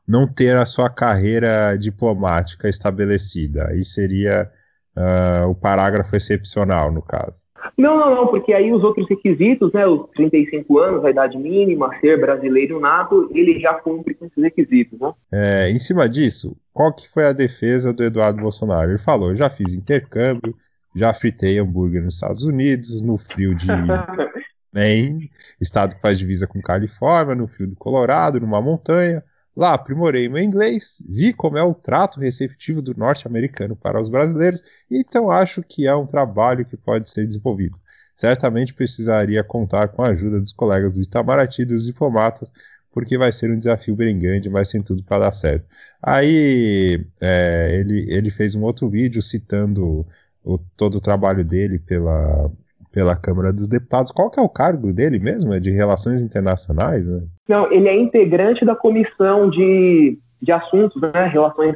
não 0.08 0.28
ter 0.28 0.56
a 0.56 0.66
sua 0.66 0.90
carreira 0.90 1.76
diplomática 1.78 2.70
estabelecida. 2.70 3.68
Aí 3.68 3.84
seria 3.84 4.50
uh, 4.96 5.48
o 5.48 5.54
parágrafo 5.56 6.16
excepcional, 6.16 6.92
no 6.92 7.02
caso. 7.02 7.44
Não, 7.78 7.98
não, 7.98 8.16
não, 8.16 8.28
porque 8.28 8.54
aí 8.54 8.74
os 8.74 8.84
outros 8.84 9.08
requisitos, 9.08 9.72
né, 9.74 9.86
os 9.86 10.10
35 10.16 10.80
anos, 10.80 11.06
a 11.06 11.10
idade 11.10 11.38
mínima, 11.38 11.92
ser 12.00 12.20
brasileiro 12.20 12.80
nato, 12.80 13.30
ele 13.34 13.60
já 13.60 13.74
cumpre 13.76 14.14
com 14.14 14.26
esses 14.26 14.42
requisitos, 14.42 15.00
né? 15.00 15.14
É, 15.32 15.70
em 15.70 15.78
cima 15.78 16.08
disso, 16.08 16.58
qual 16.74 16.94
que 16.94 17.08
foi 17.10 17.26
a 17.26 17.34
defesa 17.34 17.94
do 17.94 18.04
Eduardo 18.04 18.42
Bolsonaro? 18.42 18.92
Ele 18.92 18.98
falou, 18.98 19.36
já 19.36 19.50
fiz 19.50 19.74
intercâmbio, 19.74 20.56
já 20.96 21.14
fritei 21.14 21.60
hambúrguer 21.60 22.04
nos 22.04 22.16
Estados 22.16 22.46
Unidos, 22.46 23.02
no 23.02 23.18
frio 23.18 23.54
de 23.56 23.68
Maine, 24.72 25.32
estado 25.60 25.96
que 25.96 26.02
faz 26.02 26.20
divisa 26.20 26.48
com 26.48 26.62
Califórnia, 26.62 27.36
no 27.36 27.48
frio 27.48 27.68
do 27.68 27.76
Colorado, 27.76 28.40
numa 28.40 28.62
montanha. 28.62 29.24
Lá 29.56 29.74
aprimorei 29.74 30.30
meu 30.30 30.42
inglês, 30.42 31.04
vi 31.08 31.34
como 31.34 31.58
é 31.58 31.64
o 31.64 31.74
trato 31.74 32.20
receptivo 32.20 32.82
do 32.82 32.94
norte-americano 32.96 33.76
para 33.76 34.00
os 34.00 34.08
brasileiros, 34.08 34.64
então 34.90 35.30
acho 35.30 35.62
que 35.64 35.86
é 35.86 35.94
um 35.94 36.06
trabalho 36.06 36.66
que 36.66 36.78
pode 36.78 37.10
ser 37.10 37.28
desenvolvido. 37.28 37.78
Certamente 38.16 38.74
precisaria 38.74 39.44
contar 39.44 39.90
com 39.90 40.04
a 40.04 40.10
ajuda 40.10 40.40
dos 40.40 40.54
colegas 40.54 40.94
do 40.94 41.02
Itamaraty 41.02 41.66
dos 41.66 41.86
diplomatas, 41.86 42.54
porque 42.92 43.18
vai 43.18 43.32
ser 43.32 43.52
um 43.52 43.58
desafio 43.58 43.96
bem 43.96 44.18
grande, 44.18 44.50
vai 44.50 44.66
ser 44.66 44.84
tudo 44.84 45.04
para 45.04 45.20
dar 45.20 45.34
certo. 45.34 45.66
Aí 46.02 47.06
é, 47.20 47.78
ele, 47.80 48.12
ele 48.12 48.32
fez 48.32 48.56
um 48.56 48.64
outro 48.64 48.90
vídeo 48.90 49.22
citando 49.22 50.06
o, 50.44 50.58
todo 50.78 50.96
o 50.96 51.02
trabalho 51.02 51.44
dele 51.44 51.80
pela, 51.80 52.52
pela 52.92 53.16
Câmara 53.16 53.54
dos 53.54 53.68
Deputados. 53.68 54.12
Qual 54.12 54.30
que 54.30 54.40
é 54.40 54.44
o 54.44 54.50
cargo 54.50 54.92
dele 54.92 55.20
mesmo? 55.20 55.54
É 55.54 55.60
de 55.60 55.72
Relações 55.72 56.22
Internacionais? 56.22 57.06
Né? 57.06 57.22
Não, 57.48 57.72
ele 57.72 57.88
é 57.88 58.00
integrante 58.00 58.66
da 58.66 58.76
comissão 58.76 59.50
de, 59.50 60.18
de 60.42 60.52
assuntos, 60.52 61.02
né? 61.02 61.28
Relações, 61.28 61.76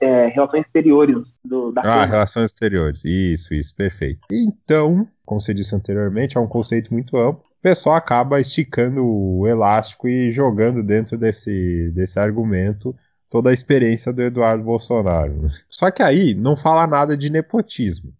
é, 0.00 0.26
relações 0.28 0.64
exteriores 0.66 1.16
do, 1.44 1.72
da 1.72 1.80
ah, 1.80 1.84
Câmara. 1.84 2.06
Relações 2.06 2.46
exteriores. 2.46 3.04
Isso, 3.04 3.54
isso, 3.54 3.74
perfeito. 3.74 4.20
Então, 4.30 5.06
como 5.24 5.40
você 5.40 5.52
disse 5.52 5.74
anteriormente, 5.74 6.36
é 6.36 6.40
um 6.40 6.48
conceito 6.48 6.92
muito 6.92 7.16
amplo 7.16 7.42
o 7.42 7.62
pessoal 7.62 7.94
acaba 7.94 8.40
esticando 8.40 9.06
o 9.06 9.46
elástico 9.46 10.08
e 10.08 10.32
jogando 10.32 10.82
dentro 10.82 11.16
desse, 11.16 11.92
desse 11.94 12.18
argumento 12.18 12.92
toda 13.30 13.50
a 13.50 13.52
experiência 13.52 14.12
do 14.12 14.20
Eduardo 14.20 14.64
Bolsonaro. 14.64 15.48
Só 15.68 15.88
que 15.88 16.02
aí 16.02 16.34
não 16.34 16.56
fala 16.56 16.88
nada 16.88 17.16
de 17.16 17.30
nepotismo, 17.30 18.12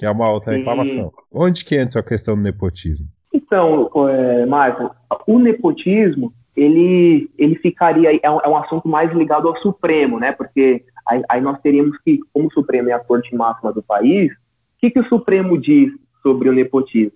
que 0.00 0.06
é 0.06 0.10
uma 0.10 0.30
outra 0.30 0.56
reclamação. 0.56 1.12
Onde 1.30 1.62
que 1.62 1.76
entra 1.76 2.00
a 2.00 2.02
questão 2.02 2.34
do 2.34 2.40
nepotismo? 2.40 3.06
Então, 3.34 3.90
é, 4.08 4.46
Marco, 4.46 4.90
o 5.26 5.38
nepotismo 5.38 6.32
ele, 6.56 7.28
ele 7.36 7.54
ficaria 7.56 8.18
é 8.22 8.30
um, 8.30 8.40
é 8.40 8.48
um, 8.48 8.56
assunto 8.56 8.88
mais 8.88 9.12
ligado 9.12 9.46
ao 9.46 9.58
Supremo, 9.58 10.18
né? 10.18 10.32
Porque 10.32 10.82
aí, 11.06 11.22
aí, 11.28 11.40
nós 11.42 11.60
teríamos 11.60 11.98
que, 11.98 12.18
como 12.32 12.48
o 12.48 12.52
Supremo 12.52 12.88
é 12.88 12.92
a 12.94 12.98
corte 12.98 13.36
máxima 13.36 13.74
do 13.74 13.82
país, 13.82 14.32
o 14.32 14.36
que, 14.78 14.90
que 14.90 15.00
o 15.00 15.06
Supremo 15.06 15.60
diz 15.60 15.92
sobre 16.22 16.48
o 16.48 16.52
nepotismo? 16.52 17.12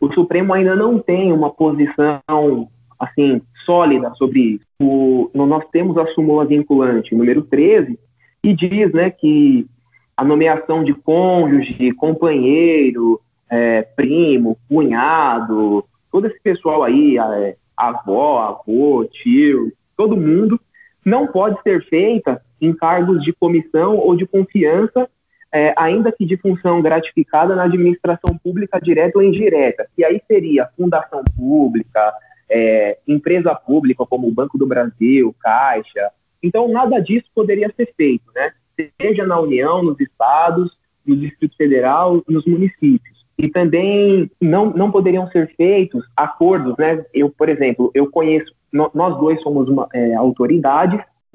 o 0.00 0.12
Supremo 0.12 0.52
ainda 0.52 0.74
não 0.74 0.98
tem 0.98 1.32
uma 1.32 1.50
posição 1.50 2.68
assim 2.98 3.40
sólida 3.64 4.12
sobre 4.16 4.40
isso. 4.40 4.64
O, 4.80 5.30
nós 5.32 5.64
temos 5.70 5.96
a 5.96 6.06
súmula 6.08 6.44
vinculante 6.44 7.14
número 7.14 7.42
13 7.42 7.96
e 8.42 8.52
diz 8.52 8.92
né, 8.92 9.08
que 9.08 9.66
a 10.16 10.24
nomeação 10.24 10.84
de 10.84 10.94
cônjuge, 10.94 11.92
companheiro, 11.92 13.20
é, 13.50 13.82
primo, 13.82 14.58
cunhado, 14.68 15.84
todo 16.10 16.26
esse 16.26 16.40
pessoal 16.40 16.82
aí, 16.82 17.18
é, 17.18 17.56
avó, 17.76 18.40
avô, 18.40 19.04
tio, 19.04 19.72
todo 19.96 20.16
mundo, 20.16 20.60
não 21.04 21.26
pode 21.26 21.60
ser 21.62 21.84
feita 21.88 22.40
em 22.60 22.72
cargos 22.72 23.22
de 23.22 23.32
comissão 23.32 23.96
ou 23.96 24.16
de 24.16 24.26
confiança 24.26 25.08
é, 25.54 25.72
ainda 25.76 26.10
que 26.10 26.26
de 26.26 26.36
função 26.36 26.82
gratificada 26.82 27.54
na 27.54 27.62
administração 27.62 28.36
pública 28.36 28.80
direta 28.80 29.18
ou 29.18 29.24
indireta, 29.24 29.86
que 29.94 30.04
aí 30.04 30.20
seria 30.26 30.68
fundação 30.76 31.22
pública, 31.36 32.12
é, 32.50 32.98
empresa 33.06 33.54
pública 33.54 34.04
como 34.04 34.26
o 34.26 34.32
Banco 34.32 34.58
do 34.58 34.66
Brasil, 34.66 35.32
Caixa. 35.38 36.10
Então, 36.42 36.66
nada 36.66 36.98
disso 36.98 37.26
poderia 37.32 37.72
ser 37.76 37.94
feito, 37.96 38.24
né? 38.34 38.52
Seja 39.00 39.26
na 39.26 39.38
União, 39.40 39.82
nos 39.82 39.98
estados, 40.00 40.76
no 41.06 41.16
Distrito 41.16 41.56
Federal, 41.56 42.22
nos 42.28 42.44
municípios. 42.44 43.24
E 43.36 43.48
também 43.48 44.30
não, 44.40 44.70
não 44.70 44.90
poderiam 44.90 45.28
ser 45.30 45.54
feitos 45.56 46.04
acordos, 46.16 46.76
né? 46.78 47.04
Eu, 47.12 47.28
por 47.30 47.48
exemplo, 47.48 47.90
eu 47.94 48.10
conheço, 48.10 48.52
nós 48.72 49.18
dois 49.18 49.40
somos 49.42 49.68
uma, 49.68 49.88
é, 49.92 50.14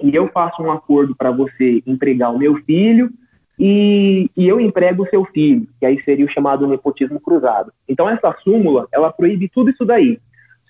e 0.01 0.15
eu 0.15 0.29
faço 0.29 0.61
um 0.61 0.71
acordo 0.71 1.15
para 1.15 1.31
você 1.31 1.83
empregar 1.85 2.33
o 2.33 2.39
meu 2.39 2.55
filho, 2.63 3.11
e, 3.59 4.31
e, 4.37 4.47
eu 4.47 4.57
emprego 4.57 5.03
o 5.03 5.09
seu 5.09 5.25
filho, 5.25 5.67
que 5.77 5.85
aí 5.85 6.01
seria 6.03 6.25
o 6.25 6.31
chamado 6.31 6.65
nepotismo 6.65 7.19
cruzado. 7.19 7.73
Então 7.89 8.09
essa 8.09 8.33
súmula, 8.41 8.87
ela 8.89 9.11
proíbe 9.11 9.49
tudo 9.49 9.69
isso 9.69 9.83
daí. 9.83 10.17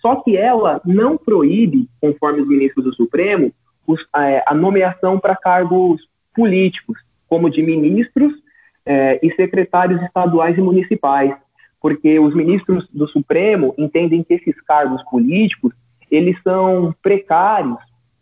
Só 0.02 0.16
que 0.16 0.36
ela 0.36 0.82
não 0.84 1.16
proíbe, 1.16 1.88
conforme 2.02 2.42
os 2.42 2.48
ministros 2.48 2.86
do 2.86 2.96
Supremo, 2.96 3.52
os, 3.86 4.04
é, 4.16 4.44
a 4.48 4.56
nomeação 4.56 5.20
para 5.20 5.36
cargos 5.36 6.02
políticos, 6.34 7.00
como 7.28 7.50
de 7.50 7.62
ministros 7.62 8.34
é, 8.86 9.20
e 9.22 9.34
secretários 9.36 10.02
estaduais 10.02 10.58
e 10.58 10.62
municipais, 10.62 11.34
porque 11.82 12.20
os 12.20 12.36
ministros 12.36 12.88
do 12.92 13.08
Supremo 13.08 13.74
entendem 13.78 14.24
que 14.24 14.34
esses 14.34 14.60
cargos 14.62 15.02
políticos 15.04 15.74
eles 16.10 16.36
são 16.44 16.94
precários 17.02 17.78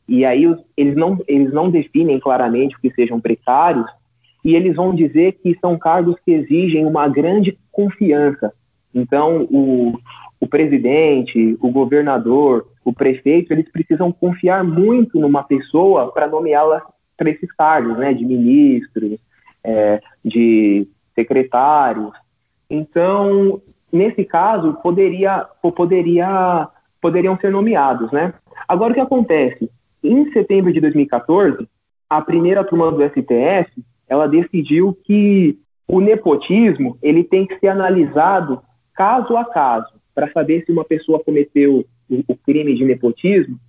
e 0.08 0.26
aí 0.26 0.44
eles 0.76 0.96
não 0.96 1.18
eles 1.28 1.54
não 1.54 1.70
definem 1.70 2.20
claramente 2.20 2.76
o 2.76 2.80
que 2.80 2.92
sejam 2.92 3.20
precários 3.20 3.90
e 4.44 4.56
eles 4.56 4.76
vão 4.76 4.94
dizer 4.94 5.34
que 5.34 5.58
são 5.60 5.78
cargos 5.78 6.16
que 6.24 6.32
exigem 6.32 6.86
uma 6.86 7.08
grande 7.08 7.58
confiança. 7.72 8.54
Então, 8.94 9.44
o, 9.52 10.00
o 10.40 10.48
presidente, 10.48 11.58
o 11.60 11.70
governador, 11.70 12.68
o 12.86 12.94
prefeito, 12.94 13.52
eles 13.52 13.70
precisam 13.70 14.12
confiar 14.12 14.64
muito 14.64 15.20
numa 15.20 15.44
pessoa 15.44 16.12
para 16.12 16.28
nomeá-la 16.28 16.82
para 17.18 17.30
esses 17.30 17.52
cargos, 17.52 17.98
né, 17.98 18.14
de 18.14 18.24
ministros, 18.24 19.20
é, 19.64 20.00
de 20.24 20.88
secretários. 21.16 22.12
Então, 22.70 23.62
nesse 23.92 24.24
caso, 24.24 24.74
poderia, 24.84 25.46
poderia, 25.62 26.70
poderiam 27.02 27.38
ser 27.38 27.52
nomeados, 27.52 28.12
né? 28.12 28.34
Agora, 28.68 28.92
o 28.92 28.94
que 28.94 29.02
acontece? 29.02 29.70
Em 30.04 30.32
setembro 30.32 30.72
de 30.72 30.80
2014, 30.80 31.68
a 32.10 32.22
primeira 32.22 32.64
turma 32.64 32.92
do 32.92 33.04
STF 33.04 33.84
ela 34.08 34.28
decidiu 34.28 34.98
que 35.04 35.58
o 35.88 36.00
nepotismo 36.00 36.98
ele 37.02 37.24
tem 37.24 37.46
que 37.46 37.60
ser 37.60 37.68
analisado 37.68 38.62
caso 38.94 39.36
a 39.38 39.46
caso 39.46 39.94
para 40.14 40.32
saber 40.32 40.64
se 40.66 40.72
uma 40.72 40.84
pessoa 40.84 41.24
cometeu 41.24 41.86
o, 42.10 42.36
crime 42.38 42.74
de 42.74 42.86
nepotismo. 42.86 43.60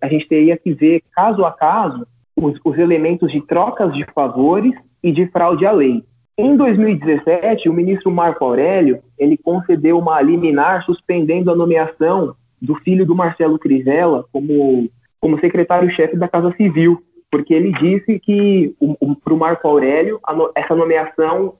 A 0.00 0.08
gente 0.08 0.26
teria 0.26 0.56
que 0.56 0.72
ver 0.72 1.02
caso 1.12 1.44
a 1.44 1.52
caso 1.52 2.06
os, 2.36 2.58
os 2.64 2.78
elementos 2.78 3.30
de 3.30 3.40
trocas 3.40 3.92
de 3.94 4.04
favores 4.12 4.72
e 5.02 5.12
de 5.12 5.26
fraude 5.28 5.66
à 5.66 5.72
lei. 5.72 6.02
Em 6.36 6.56
2017, 6.56 7.68
o 7.68 7.72
ministro 7.72 8.10
Marco 8.10 8.44
Aurélio 8.44 9.02
ele 9.18 9.36
concedeu 9.36 9.98
uma 9.98 10.20
liminar 10.20 10.84
suspendendo 10.84 11.50
a 11.50 11.56
nomeação 11.56 12.34
do 12.60 12.74
filho 12.76 13.04
do 13.04 13.14
Marcelo 13.14 13.58
Crivella 13.58 14.24
como, 14.32 14.88
como 15.20 15.38
secretário-chefe 15.40 16.16
da 16.16 16.28
Casa 16.28 16.52
Civil 16.56 17.02
porque 17.32 17.54
ele 17.54 17.72
disse 17.72 18.20
que 18.20 18.76
para 19.24 19.32
o 19.32 19.38
Marco 19.38 19.66
Aurélio 19.66 20.20
essa 20.54 20.76
nomeação 20.76 21.54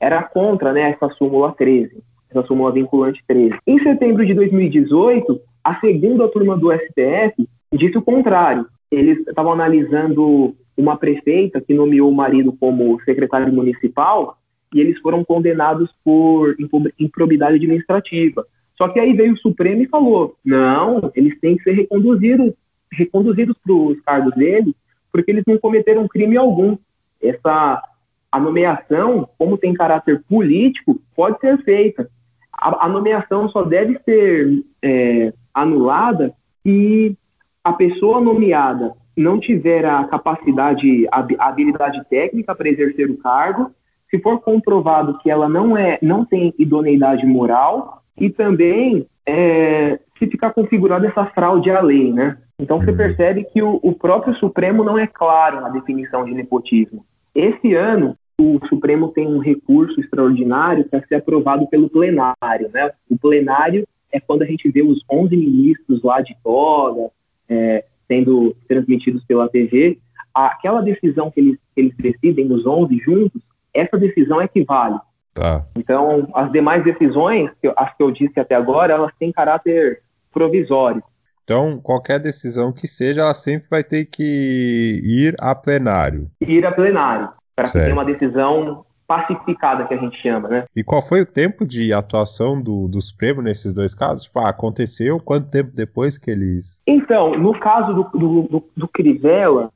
era 0.00 0.22
contra 0.22 0.72
né, 0.72 0.90
essa 0.90 1.10
súmula 1.10 1.52
13, 1.52 2.02
essa 2.30 2.42
súmula 2.44 2.72
vinculante 2.72 3.22
13. 3.28 3.58
Em 3.66 3.78
setembro 3.82 4.24
de 4.24 4.32
2018, 4.32 5.38
a 5.62 5.78
segunda 5.80 6.26
turma 6.28 6.56
do 6.56 6.72
STF 6.72 7.46
disse 7.74 7.98
o 7.98 8.02
contrário. 8.02 8.66
Eles 8.90 9.18
estavam 9.26 9.52
analisando 9.52 10.56
uma 10.76 10.96
prefeita 10.96 11.60
que 11.60 11.74
nomeou 11.74 12.10
o 12.10 12.14
marido 12.14 12.52
como 12.52 13.00
secretário 13.02 13.52
municipal 13.52 14.38
e 14.74 14.80
eles 14.80 14.98
foram 15.00 15.24
condenados 15.24 15.90
por 16.04 16.56
improbidade 16.98 17.56
administrativa. 17.56 18.46
Só 18.76 18.88
que 18.88 19.00
aí 19.00 19.12
veio 19.12 19.34
o 19.34 19.38
Supremo 19.38 19.82
e 19.82 19.88
falou: 19.88 20.36
não, 20.44 21.10
eles 21.14 21.38
têm 21.40 21.56
que 21.56 21.64
ser 21.64 21.72
reconduzidos, 21.72 22.52
reconduzidos 22.92 23.56
para 23.64 23.74
os 23.74 24.00
cargos 24.00 24.34
deles 24.34 24.74
porque 25.12 25.30
eles 25.30 25.44
não 25.46 25.58
cometeram 25.58 26.08
crime 26.08 26.36
algum. 26.36 26.76
Essa 27.20 27.82
a 28.30 28.38
nomeação, 28.38 29.28
como 29.38 29.56
tem 29.56 29.72
caráter 29.72 30.22
político, 30.28 31.00
pode 31.16 31.40
ser 31.40 31.58
feita. 31.64 32.08
A, 32.52 32.86
a 32.86 32.88
nomeação 32.88 33.48
só 33.48 33.62
deve 33.62 33.98
ser 34.04 34.62
é, 34.82 35.32
anulada 35.54 36.34
se 36.62 37.16
a 37.62 37.72
pessoa 37.72 38.20
nomeada 38.20 38.94
não 39.16 39.40
tiver 39.40 39.84
a 39.84 40.04
capacidade, 40.04 41.06
a 41.10 41.48
habilidade 41.48 42.02
técnica 42.08 42.54
para 42.54 42.68
exercer 42.68 43.10
o 43.10 43.16
cargo, 43.18 43.70
se 44.10 44.18
for 44.20 44.40
comprovado 44.40 45.18
que 45.18 45.30
ela 45.30 45.48
não 45.48 45.76
é, 45.76 45.98
não 46.00 46.24
tem 46.24 46.54
idoneidade 46.58 47.26
moral 47.26 48.02
e 48.16 48.30
também 48.30 49.06
é, 49.26 49.98
se 50.18 50.26
ficar 50.26 50.52
configurada 50.52 51.06
essa 51.06 51.26
fraude 51.26 51.70
à 51.70 51.80
lei, 51.80 52.12
né? 52.12 52.38
Então 52.58 52.78
você 52.78 52.90
uhum. 52.90 52.96
percebe 52.96 53.44
que 53.44 53.62
o, 53.62 53.78
o 53.82 53.92
próprio 53.92 54.34
Supremo 54.36 54.82
não 54.82 54.98
é 54.98 55.06
claro 55.06 55.60
na 55.60 55.68
definição 55.68 56.24
de 56.24 56.32
nepotismo. 56.32 57.04
Esse 57.34 57.74
ano, 57.74 58.16
o 58.40 58.58
Supremo 58.68 59.08
tem 59.08 59.26
um 59.26 59.38
recurso 59.38 60.00
extraordinário 60.00 60.88
para 60.88 61.04
ser 61.06 61.16
aprovado 61.16 61.66
pelo 61.68 61.88
plenário. 61.88 62.70
Né? 62.72 62.90
O 63.10 63.18
plenário 63.18 63.86
é 64.10 64.18
quando 64.18 64.42
a 64.42 64.46
gente 64.46 64.68
vê 64.70 64.82
os 64.82 65.00
11 65.10 65.36
ministros 65.36 66.02
lá 66.02 66.20
de 66.20 66.36
toga, 66.42 67.10
é, 67.48 67.84
sendo 68.06 68.56
transmitidos 68.66 69.24
pela 69.24 69.48
TV. 69.48 69.98
Aquela 70.34 70.80
decisão 70.80 71.30
que 71.30 71.40
eles, 71.40 71.58
que 71.74 71.80
eles 71.80 71.94
decidem, 71.96 72.52
os 72.52 72.66
11 72.66 72.98
juntos, 72.98 73.42
essa 73.74 73.96
decisão 73.96 74.40
equivale. 74.42 74.98
Tá. 75.34 75.64
Então, 75.76 76.28
as 76.34 76.50
demais 76.50 76.82
decisões, 76.82 77.50
as 77.76 77.96
que 77.96 78.02
eu 78.02 78.10
disse 78.10 78.38
até 78.40 78.54
agora, 78.54 78.94
elas 78.94 79.12
têm 79.18 79.32
caráter 79.32 80.02
provisório. 80.32 81.02
Então, 81.44 81.78
qualquer 81.80 82.20
decisão 82.20 82.72
que 82.72 82.86
seja, 82.86 83.22
ela 83.22 83.32
sempre 83.32 83.68
vai 83.70 83.82
ter 83.82 84.04
que 84.04 85.00
ir 85.02 85.34
a 85.40 85.54
plenário. 85.54 86.30
Ir 86.40 86.66
a 86.66 86.72
plenário, 86.72 87.30
para 87.56 87.66
que 87.66 87.72
tenha 87.72 87.92
uma 87.92 88.04
decisão 88.04 88.84
pacificada 89.08 89.86
que 89.86 89.94
a 89.94 89.96
gente 89.96 90.20
chama, 90.20 90.48
né? 90.48 90.64
E 90.76 90.84
qual 90.84 91.00
foi 91.00 91.22
o 91.22 91.26
tempo 91.26 91.66
de 91.66 91.92
atuação 91.94 92.60
do, 92.60 92.86
do 92.86 93.00
Supremo 93.00 93.40
nesses 93.40 93.72
dois 93.72 93.94
casos? 93.94 94.26
Tipo, 94.26 94.40
ah, 94.40 94.50
aconteceu? 94.50 95.18
Quanto 95.18 95.50
tempo 95.50 95.70
depois 95.74 96.18
que 96.18 96.30
eles... 96.30 96.82
Então, 96.86 97.32
no 97.32 97.58
caso 97.58 97.94
do, 97.94 98.18
do, 98.18 98.42
do, 98.42 98.64
do 98.76 98.86
Crivella, 98.86 99.70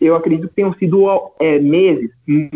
eu 0.00 0.16
acredito 0.16 0.48
que 0.48 0.54
tenham 0.54 0.72
sido 0.74 1.06
é, 1.38 1.58
meses. 1.58 2.10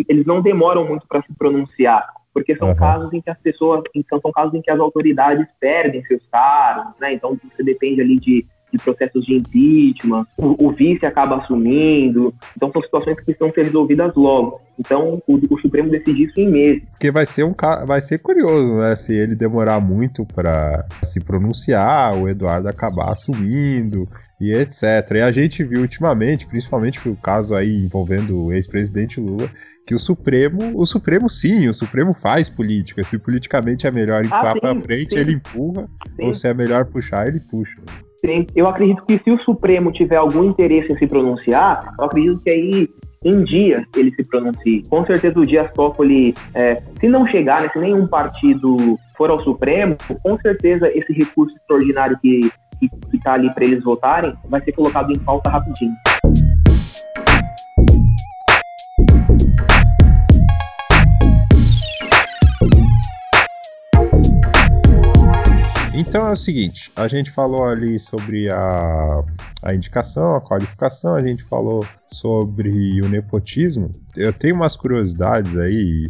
Eles 0.09 0.25
não 0.25 0.41
demoram 0.41 0.89
muito 0.89 1.07
para 1.07 1.23
se 1.23 1.33
pronunciar 1.35 2.09
porque 2.35 2.57
são 2.57 2.71
uhum. 2.71 2.75
casos 2.75 3.13
em 3.13 3.21
que 3.21 3.31
as 3.31 3.39
pessoas, 3.39 3.85
então 3.95 4.21
são 4.21 4.33
casos 4.33 4.53
em 4.55 4.61
que 4.61 4.69
as 4.69 4.81
autoridades 4.81 5.47
perdem 5.61 6.05
seus 6.05 6.27
cargos, 6.27 6.93
né? 7.01 7.15
Então 7.15 7.39
você 7.45 7.63
depende 7.63 8.01
ali 8.01 8.17
de 8.17 8.45
de 8.77 8.83
processos 8.83 9.25
de 9.25 9.37
impeachment, 9.37 10.27
o, 10.37 10.67
o, 10.67 10.73
vice 10.73 11.07
acaba 11.07 11.37
assumindo. 11.37 12.35
Então 12.57 12.71
são 12.73 12.83
situações 12.83 13.19
que 13.19 13.25
precisam 13.25 13.53
ser 13.53 13.65
resolvidas 13.65 14.13
logo. 14.17 14.61
Então 14.79 15.13
o, 15.27 15.35
o 15.37 15.61
Supremo 15.61 15.89
decide 15.89 16.25
isso 16.25 16.41
em 16.41 16.51
meses. 16.51 16.83
Porque 16.91 17.11
vai 17.11 17.25
ser 17.25 17.45
um 17.45 17.55
vai 17.87 18.01
ser 18.01 18.19
curioso, 18.19 18.75
né? 18.75 18.97
Se 18.97 19.15
ele 19.15 19.37
demorar 19.37 19.81
muito 19.81 20.27
para 20.27 20.85
se 21.05 21.21
pronunciar, 21.21 22.17
o 22.17 22.29
Eduardo 22.29 22.69
acabar 22.69 23.13
assumindo 23.13 24.09
e 24.41 24.53
etc. 24.53 24.83
E 25.15 25.21
a 25.21 25.31
gente 25.31 25.63
viu 25.63 25.81
ultimamente, 25.81 26.47
principalmente 26.47 27.09
o 27.09 27.17
caso 27.17 27.55
aí 27.55 27.85
envolvendo 27.85 28.47
o 28.47 28.53
ex-presidente 28.53 29.21
Lula, 29.21 29.49
que 29.87 29.95
o 29.95 29.99
Supremo, 29.99 30.73
o 30.75 30.85
Supremo 30.85 31.31
sim, 31.31 31.69
o 31.69 31.75
Supremo 31.75 32.13
faz 32.13 32.49
política. 32.49 33.05
Se 33.05 33.19
politicamente 33.19 33.87
é 33.87 33.91
melhor 33.91 34.25
empurrar 34.25 34.57
ah, 34.57 34.61
para 34.61 34.81
frente, 34.83 35.15
sim. 35.15 35.21
ele 35.21 35.33
empurra, 35.35 35.89
sim. 36.17 36.25
ou 36.25 36.35
se 36.35 36.49
é 36.49 36.55
melhor 36.55 36.87
puxar, 36.87 37.29
ele 37.29 37.39
puxa 37.51 37.81
eu 38.55 38.67
acredito 38.67 39.05
que 39.05 39.19
se 39.19 39.31
o 39.31 39.39
Supremo 39.39 39.93
tiver 39.93 40.17
algum 40.17 40.45
interesse 40.45 40.93
em 40.93 40.97
se 40.97 41.07
pronunciar, 41.07 41.95
eu 41.99 42.05
acredito 42.05 42.43
que 42.43 42.51
aí 42.51 42.89
em 43.25 43.43
dia 43.45 43.85
ele 43.97 44.15
se 44.15 44.27
pronuncie. 44.29 44.83
Com 44.89 45.05
certeza 45.05 45.39
o 45.39 45.47
Dias 45.47 45.71
Toffoli, 45.73 46.35
é, 46.55 46.83
se 46.99 47.09
não 47.09 47.27
chegar, 47.27 47.63
né, 47.63 47.71
se 47.73 47.79
nenhum 47.79 48.07
partido 48.07 48.99
for 49.17 49.31
ao 49.31 49.39
Supremo, 49.41 49.97
com 50.23 50.39
certeza 50.39 50.89
esse 50.89 51.13
recurso 51.13 51.57
extraordinário 51.57 52.19
que 52.21 52.51
está 53.13 53.35
ali 53.35 53.53
para 53.55 53.65
eles 53.65 53.83
votarem 53.83 54.35
vai 54.49 54.63
ser 54.63 54.73
colocado 54.73 55.11
em 55.11 55.19
pauta 55.19 55.49
rapidinho. 55.49 55.95
Então 65.97 66.27
é 66.27 66.33
o 66.33 66.37
seguinte, 66.37 66.91
a 66.97 67.07
gente 67.07 67.31
falou 67.31 67.65
ali 67.65 68.01
sobre 68.01 68.51
a, 68.51 69.25
a 69.63 69.73
indicação, 69.73 70.35
a 70.35 70.41
qualificação, 70.41 71.15
a 71.15 71.23
gente 71.23 71.45
falou 71.45 71.87
sobre 72.09 73.01
o 73.01 73.09
nepotismo. 73.09 73.93
Eu 74.17 74.33
tenho 74.33 74.57
umas 74.57 74.75
curiosidades 74.75 75.57
aí 75.57 76.07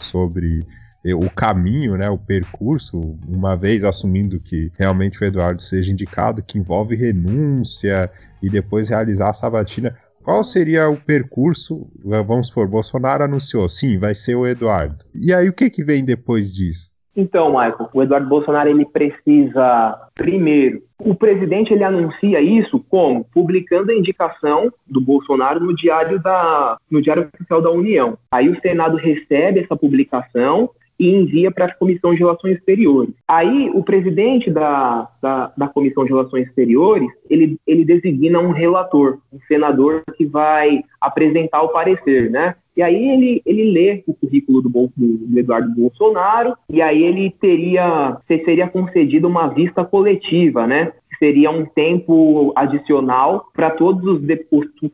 sobre 0.00 0.66
o 1.04 1.28
caminho, 1.28 1.98
né, 1.98 2.08
o 2.08 2.16
percurso, 2.16 2.98
uma 3.28 3.54
vez 3.54 3.84
assumindo 3.84 4.40
que 4.40 4.72
realmente 4.78 5.22
o 5.22 5.24
Eduardo 5.26 5.60
seja 5.60 5.92
indicado, 5.92 6.42
que 6.42 6.58
envolve 6.58 6.96
renúncia 6.96 8.10
e 8.42 8.48
depois 8.48 8.88
realizar 8.88 9.28
a 9.28 9.34
sabatina. 9.34 9.94
Qual 10.24 10.42
seria 10.42 10.88
o 10.88 10.96
percurso? 10.96 11.86
Vamos 12.02 12.46
supor, 12.48 12.66
Bolsonaro 12.66 13.24
anunciou, 13.24 13.68
sim, 13.68 13.98
vai 13.98 14.14
ser 14.14 14.36
o 14.36 14.46
Eduardo. 14.46 15.04
E 15.14 15.34
aí 15.34 15.50
o 15.50 15.52
que, 15.52 15.68
que 15.68 15.84
vem 15.84 16.02
depois 16.02 16.52
disso? 16.54 16.90
Então, 17.18 17.48
Michael, 17.48 17.88
o 17.92 18.00
Eduardo 18.00 18.28
Bolsonaro 18.28 18.68
ele 18.68 18.84
precisa 18.84 20.08
primeiro, 20.14 20.80
o 21.00 21.16
presidente 21.16 21.74
ele 21.74 21.82
anuncia 21.82 22.40
isso 22.40 22.78
como 22.88 23.24
publicando 23.24 23.90
a 23.90 23.94
indicação 23.94 24.72
do 24.86 25.00
Bolsonaro 25.00 25.58
no 25.58 25.74
diário 25.74 26.20
da 26.22 26.76
no 26.88 27.02
diário 27.02 27.28
oficial 27.34 27.60
da 27.60 27.70
União. 27.70 28.16
Aí 28.30 28.48
o 28.48 28.60
Senado 28.60 28.96
recebe 28.96 29.58
essa 29.58 29.76
publicação 29.76 30.70
e 30.98 31.14
envia 31.14 31.50
para 31.50 31.66
a 31.66 31.74
Comissão 31.74 32.12
de 32.12 32.18
Relações 32.18 32.56
Exteriores. 32.56 33.14
Aí 33.26 33.70
o 33.72 33.82
presidente 33.82 34.50
da, 34.50 35.08
da, 35.22 35.52
da, 35.56 35.68
Comissão 35.68 36.04
de 36.04 36.10
Relações 36.10 36.48
Exteriores, 36.48 37.08
ele, 37.30 37.58
ele 37.66 37.84
designa 37.84 38.40
um 38.40 38.50
relator, 38.50 39.18
um 39.32 39.38
senador 39.46 40.02
que 40.16 40.24
vai 40.24 40.82
apresentar 41.00 41.62
o 41.62 41.68
parecer, 41.68 42.30
né? 42.30 42.54
E 42.76 42.82
aí 42.82 43.10
ele, 43.10 43.42
ele 43.44 43.72
lê 43.72 44.04
o 44.06 44.14
currículo 44.14 44.62
do, 44.62 44.68
do, 44.68 44.90
do 44.96 45.38
Eduardo 45.38 45.74
Bolsonaro 45.74 46.54
e 46.70 46.80
aí 46.80 47.02
ele 47.02 47.34
teria, 47.40 48.16
seria 48.26 48.68
concedida 48.68 49.26
uma 49.26 49.48
vista 49.48 49.84
coletiva, 49.84 50.64
né? 50.64 50.92
Seria 51.18 51.50
um 51.50 51.64
tempo 51.64 52.52
adicional 52.54 53.46
para 53.52 53.70
todos 53.70 54.04
os 54.04 54.20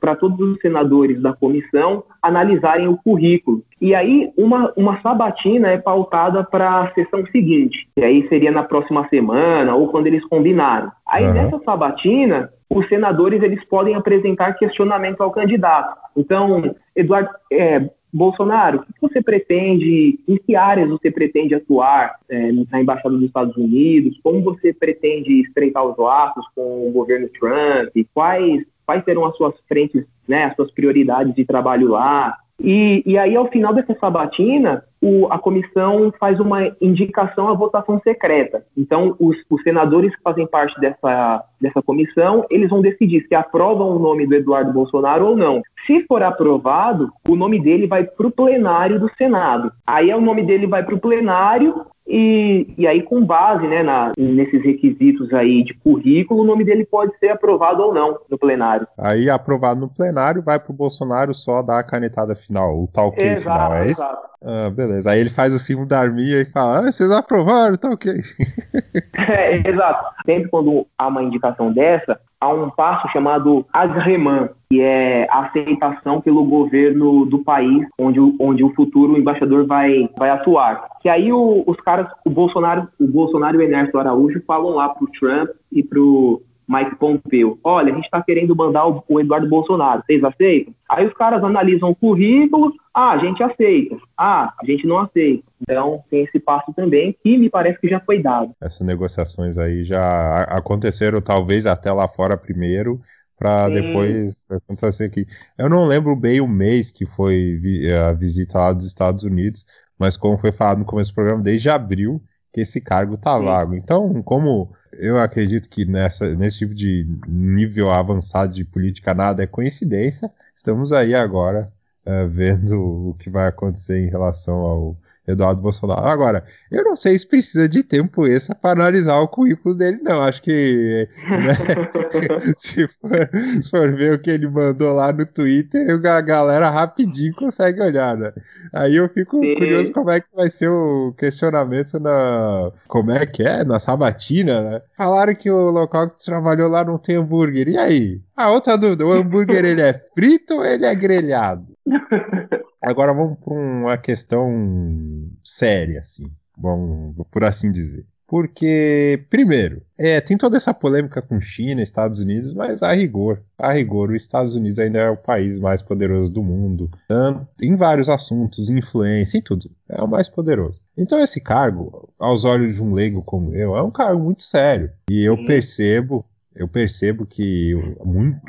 para 0.01 0.17
todos 0.17 0.41
os 0.41 0.61
senadores 0.61 1.21
da 1.21 1.33
comissão 1.33 2.05
analisarem 2.23 2.89
o 2.89 2.97
currículo. 2.97 3.63
E 3.81 3.95
aí 3.95 4.31
uma, 4.37 4.73
uma 4.77 5.01
sabatina 5.03 5.69
é 5.69 5.79
pautada 5.79 6.43
para 6.43 6.81
a 6.81 6.95
sessão 6.95 7.25
seguinte. 7.27 7.87
E 7.97 8.03
aí 8.03 8.27
seria 8.29 8.51
na 8.51 8.63
próxima 8.63 9.07
semana 9.09 9.75
ou 9.75 9.89
quando 9.89 10.07
eles 10.07 10.25
combinarem. 10.27 10.89
Aí 11.07 11.27
uhum. 11.27 11.33
nessa 11.33 11.59
sabatina 11.65 12.51
os 12.71 12.89
senadores 12.89 13.43
eles 13.43 13.63
podem 13.65 13.95
apresentar 13.95 14.55
questionamento 14.55 15.21
ao 15.21 15.31
candidato. 15.31 15.97
Então, 16.17 16.75
Eduardo, 16.97 17.31
é, 17.53 17.89
Bolsonaro, 18.15 18.79
o 18.79 18.83
que 18.85 19.01
você 19.01 19.21
pretende, 19.21 20.21
em 20.29 20.37
que 20.37 20.55
áreas 20.55 20.89
você 20.89 21.11
pretende 21.11 21.53
atuar 21.53 22.15
é, 22.29 22.53
na 22.71 22.81
Embaixada 22.81 23.17
dos 23.17 23.25
Estados 23.25 23.57
Unidos? 23.57 24.21
Como 24.23 24.41
você 24.41 24.73
pretende 24.73 25.41
estreitar 25.41 25.85
os 25.85 25.99
laços 25.99 26.47
com 26.55 26.89
o 26.89 26.93
governo 26.93 27.29
Trump? 27.29 27.91
Quais, 28.15 28.65
quais 28.87 29.05
serão 29.05 29.25
as 29.25 29.37
suas 29.37 29.55
frentes, 29.67 30.05
né, 30.29 30.45
as 30.45 30.55
suas 30.55 30.71
prioridades 30.71 31.35
de 31.35 31.45
trabalho 31.45 31.89
lá? 31.89 32.39
E, 32.61 33.03
e 33.05 33.19
aí, 33.19 33.35
ao 33.35 33.49
final 33.49 33.75
dessa 33.75 33.95
sabatina, 33.99 34.85
o, 35.03 35.27
a 35.31 35.39
comissão 35.39 36.13
faz 36.19 36.41
uma 36.41 36.75
indicação 36.81 37.49
à 37.49 37.55
votação 37.55 38.01
secreta. 38.03 38.65
Então, 38.77 39.15
os, 39.19 39.37
os, 39.51 39.63
senadores 39.63 40.15
que 40.15 40.23
fazem 40.23 40.47
parte 40.47 40.81
dessa, 40.81 41.45
dessa 41.61 41.83
comissão, 41.83 42.47
eles 42.49 42.71
vão 42.71 42.81
decidir 42.81 43.27
se 43.29 43.35
aprovam 43.35 43.95
o 43.95 43.99
nome 43.99 44.27
do 44.27 44.35
Eduardo 44.35 44.73
Bolsonaro 44.73 45.27
ou 45.27 45.37
não. 45.37 45.63
Se 45.87 46.05
for 46.07 46.23
aprovado, 46.23 47.11
o 47.29 47.37
nome 47.37 47.61
dele 47.61 47.87
vai 47.87 48.05
para 48.05 48.27
o 48.27 48.31
plenário 48.31 48.99
do 48.99 49.11
Senado. 49.17 49.73
Aí 49.87 50.13
o 50.15 50.21
nome 50.21 50.43
dele 50.43 50.67
vai 50.67 50.83
para 50.83 50.95
o 50.95 51.01
plenário 51.01 51.85
e, 52.07 52.75
e 52.77 52.87
aí, 52.87 53.03
com 53.03 53.25
base 53.25 53.67
né, 53.67 53.83
na, 53.83 54.13
nesses 54.19 54.63
requisitos 54.63 55.33
aí 55.33 55.65
de 55.65 55.73
currículo, 55.75 56.43
o 56.43 56.47
nome 56.47 56.65
dele 56.65 56.85
pode 56.85 57.17
ser 57.19 57.31
aprovado 57.31 57.83
ou 57.83 57.95
não 57.95 58.19
no 58.29 58.39
plenário. 58.39 58.87
Aí, 58.99 59.31
aprovado 59.31 59.81
no 59.81 59.89
plenário, 59.89 60.43
vai 60.43 60.59
para 60.59 60.71
o 60.71 60.77
Bolsonaro 60.77 61.33
só 61.33 61.63
dar 61.63 61.79
a 61.79 61.83
canetada 61.83 62.37
final, 62.37 62.83
o 62.83 62.89
tal 62.89 63.11
que 63.11 63.37
final, 63.37 63.73
é 63.73 63.87
isso? 63.87 64.03
Exato. 64.03 64.35
Ah, 64.47 64.69
beleza. 64.69 65.11
Aí 65.11 65.21
ele 65.21 65.31
faz 65.31 65.55
o 65.55 65.59
símbolo 65.59 65.89
da 65.89 65.99
arminha 65.99 66.43
e 66.43 66.45
fala: 66.45 66.81
ah, 66.81 66.93
vocês 66.93 67.11
aprovaram, 67.11 67.77
tá 67.79 67.89
ok. 67.89 68.13
é, 69.17 69.67
exato. 69.67 70.05
Sempre 70.27 70.51
quando 70.51 70.87
há 70.99 71.07
uma 71.07 71.23
indicação 71.23 71.73
dessa, 71.73 72.21
há 72.45 72.49
um 72.53 72.69
passo 72.69 73.09
chamado 73.09 73.65
agreman, 73.73 74.51
que 74.69 74.81
é 74.81 75.27
a 75.31 75.47
aceitação 75.47 76.21
pelo 76.21 76.45
governo 76.45 77.25
do 77.25 77.39
país 77.39 77.87
onde, 77.99 78.21
onde 78.39 78.63
o 78.63 78.75
futuro 78.75 79.17
embaixador 79.17 79.67
vai, 79.67 80.09
vai 80.19 80.31
atuar. 80.31 80.89
Que 81.01 81.09
aí 81.09 81.33
o, 81.33 81.65
os 81.67 81.77
caras, 81.79 82.07
o 82.25 82.31
Bolsonaro, 82.31 82.87
o 83.01 83.07
Bolsonaro 83.07 83.57
e 83.57 83.59
o 83.59 83.63
Ernesto 83.63 83.99
Araújo 83.99 84.43
falam 84.47 84.75
lá 84.75 84.91
pro 84.91 85.11
Trump 85.19 85.49
e 85.73 85.83
pro 85.83 86.43
Mike 86.69 86.97
Pompeo. 86.97 87.59
Olha, 87.65 87.93
a 87.93 87.95
gente 87.95 88.05
está 88.05 88.23
querendo 88.23 88.55
mandar 88.55 88.87
o, 88.87 89.03
o, 89.09 89.21
Eduardo 89.21 89.49
Bolsonaro, 89.49 90.03
vocês 90.05 90.23
aceitam? 90.23 90.75
Aí 90.89 91.07
os 91.07 91.15
caras 91.15 91.43
analisam 91.43 91.91
o 91.91 91.95
currículo, 91.95 92.73
ah, 92.93 93.13
a 93.13 93.19
gente 93.19 93.43
aceita, 93.43 93.97
ah, 94.17 94.53
a 94.61 94.67
gente 94.67 94.87
não 94.87 94.99
aceita. 94.99 95.45
Então 95.69 96.05
tem 96.11 96.25
esse 96.25 96.39
passo 96.39 96.73
também 96.75 97.17
que 97.23 97.37
me 97.37 97.51
parece 97.51 97.81
que 97.81 97.89
já 97.89 98.01
foi 98.01 98.23
dado. 98.23 98.53
Essas 98.61 98.87
negociações 98.87 99.59
aí 99.59 99.85
já 99.85 100.43
aconteceram 100.45 101.21
talvez 101.21 101.67
até 101.67 101.91
lá 101.91 102.07
fora 102.07 102.37
primeiro, 102.37 103.01
para 103.37 103.69
depois 103.69 104.47
acontecer 104.51 105.05
aqui. 105.05 105.27
Eu 105.59 105.69
não 105.69 105.85
lembro 105.85 106.15
bem 106.15 106.41
o 106.41 106.47
mês 106.47 106.91
que 106.91 107.05
foi 107.05 107.61
a 108.09 108.13
visita 108.13 108.59
lá 108.59 108.73
dos 108.73 108.87
Estados 108.87 109.25
Unidos, 109.25 109.67
mas 109.99 110.17
como 110.17 110.39
foi 110.39 110.53
falado 110.53 110.79
no 110.79 110.85
começo 110.85 111.11
do 111.11 111.15
programa, 111.15 111.43
desde 111.43 111.69
abril 111.69 112.23
que 112.53 112.61
esse 112.61 112.81
cargo 112.81 113.17
tá 113.17 113.37
Sim. 113.37 113.45
vago. 113.45 113.75
Então, 113.75 114.23
como 114.23 114.73
eu 114.93 115.19
acredito 115.19 115.69
que 115.69 115.85
nessa, 115.85 116.35
nesse 116.37 116.59
tipo 116.59 116.75
de 116.75 117.05
nível 117.27 117.91
avançado 117.91 118.55
de 118.55 118.65
política 118.65 119.13
nada 119.13 119.43
é 119.43 119.47
coincidência. 119.47 120.31
Estamos 120.57 120.93
aí 120.93 121.15
agora 121.15 121.73
uh, 122.07 122.29
vendo 122.29 123.09
o 123.09 123.15
que 123.15 123.29
vai 123.29 123.49
acontecer 123.49 123.99
em 123.99 124.09
relação 124.09 124.57
ao 124.59 124.97
Eduardo 125.27 125.61
Bolsonaro. 125.61 126.07
Agora, 126.07 126.45
eu 126.71 126.85
não 126.85 126.95
sei 126.95 127.19
se 127.19 127.27
precisa 127.27 127.67
de 127.67 127.83
tempo 127.83 128.27
extra 128.27 128.55
para 128.55 128.83
analisar 128.83 129.19
o 129.19 129.29
currículo 129.29 129.75
dele, 129.75 129.99
não. 130.03 130.23
Acho 130.23 130.43
que 130.43 131.09
né, 131.27 131.55
se, 132.59 132.87
for, 132.89 133.31
se, 133.63 133.71
for, 133.71 133.93
ver 133.93 134.15
o 134.15 134.19
que 134.19 134.31
ele 134.31 134.47
mandou 134.49 134.93
lá 134.93 135.13
no 135.13 135.25
Twitter, 135.25 135.89
a 136.07 136.21
galera 136.21 136.69
rapidinho 136.69 137.35
consegue 137.35 137.81
olhar, 137.81 138.17
né? 138.17 138.33
Aí 138.73 138.97
eu 138.97 139.09
fico 139.09 139.41
Sim. 139.41 139.55
curioso 139.55 139.93
como 139.93 140.11
é 140.11 140.21
que 140.21 140.27
vai 140.35 140.51
ser 140.51 140.69
o 140.69 141.15
questionamento 141.17 141.99
na. 141.99 142.71
Como 142.87 143.11
é 143.11 143.25
que 143.25 143.43
é? 143.43 143.65
Na 143.65 143.79
sabatina, 143.79 144.61
né? 144.63 144.83
Falaram 144.97 145.35
que 145.35 145.51
o 145.51 145.71
local 145.71 146.11
que 146.11 146.23
trabalhou 146.23 146.69
lá 146.69 146.85
não 146.85 146.99
tem 146.99 147.17
hambúrguer. 147.17 147.69
E 147.69 147.79
aí? 147.79 148.21
A 148.37 148.51
outra 148.51 148.77
dúvida: 148.77 149.07
o 149.07 149.13
hambúrguer 149.13 149.65
ele 149.65 149.81
é 149.81 149.95
frito 150.15 150.55
ou 150.55 150.65
ele 150.65 150.85
é 150.85 150.95
grelhado? 150.95 151.67
Agora 152.85 153.15
vamos 153.15 153.39
para 153.39 153.55
uma 153.55 153.97
questão 153.97 155.31
séria, 155.43 156.01
assim, 156.01 156.31
bom, 156.57 157.15
por 157.31 157.43
assim 157.43 157.73
dizer. 157.73 158.07
Porque, 158.27 159.25
primeiro, 159.31 159.83
é, 159.97 160.21
tem 160.21 160.37
toda 160.37 160.57
essa 160.57 160.75
polêmica 160.75 161.23
com 161.23 161.41
China, 161.41 161.83
Estados 161.83 162.21
Unidos, 162.21 162.53
mas 162.53 162.83
a 162.83 162.93
rigor, 162.93 163.43
a 163.59 163.73
rigor, 163.73 164.11
os 164.11 164.23
Estados 164.23 164.55
Unidos 164.55 164.79
ainda 164.79 164.99
é 164.99 165.11
o 165.11 165.17
país 165.17 165.59
mais 165.59 165.81
poderoso 165.83 166.33
do 166.33 166.43
mundo, 166.43 166.91
tanto, 167.07 167.47
em 167.63 167.77
vários 167.77 168.09
assuntos, 168.09 168.71
influência, 168.71 169.39
em 169.39 169.43
tudo, 169.43 169.71
é 169.89 170.03
o 170.03 170.09
mais 170.09 170.29
poderoso. 170.29 170.81
Então 170.97 171.19
esse 171.19 171.41
cargo, 171.41 172.13
aos 172.19 172.45
olhos 172.45 172.77
de 172.77 172.83
um 172.83 172.95
leigo 172.95 173.23
como 173.23 173.55
eu, 173.55 173.77
é 173.77 173.83
um 173.83 173.91
cargo 173.91 174.23
muito 174.23 174.43
sério. 174.43 174.91
E 175.11 175.23
eu 175.23 175.45
percebo 175.47 176.25
eu 176.55 176.69
percebo 176.69 177.27
que 177.27 177.75
muito, 178.05 178.41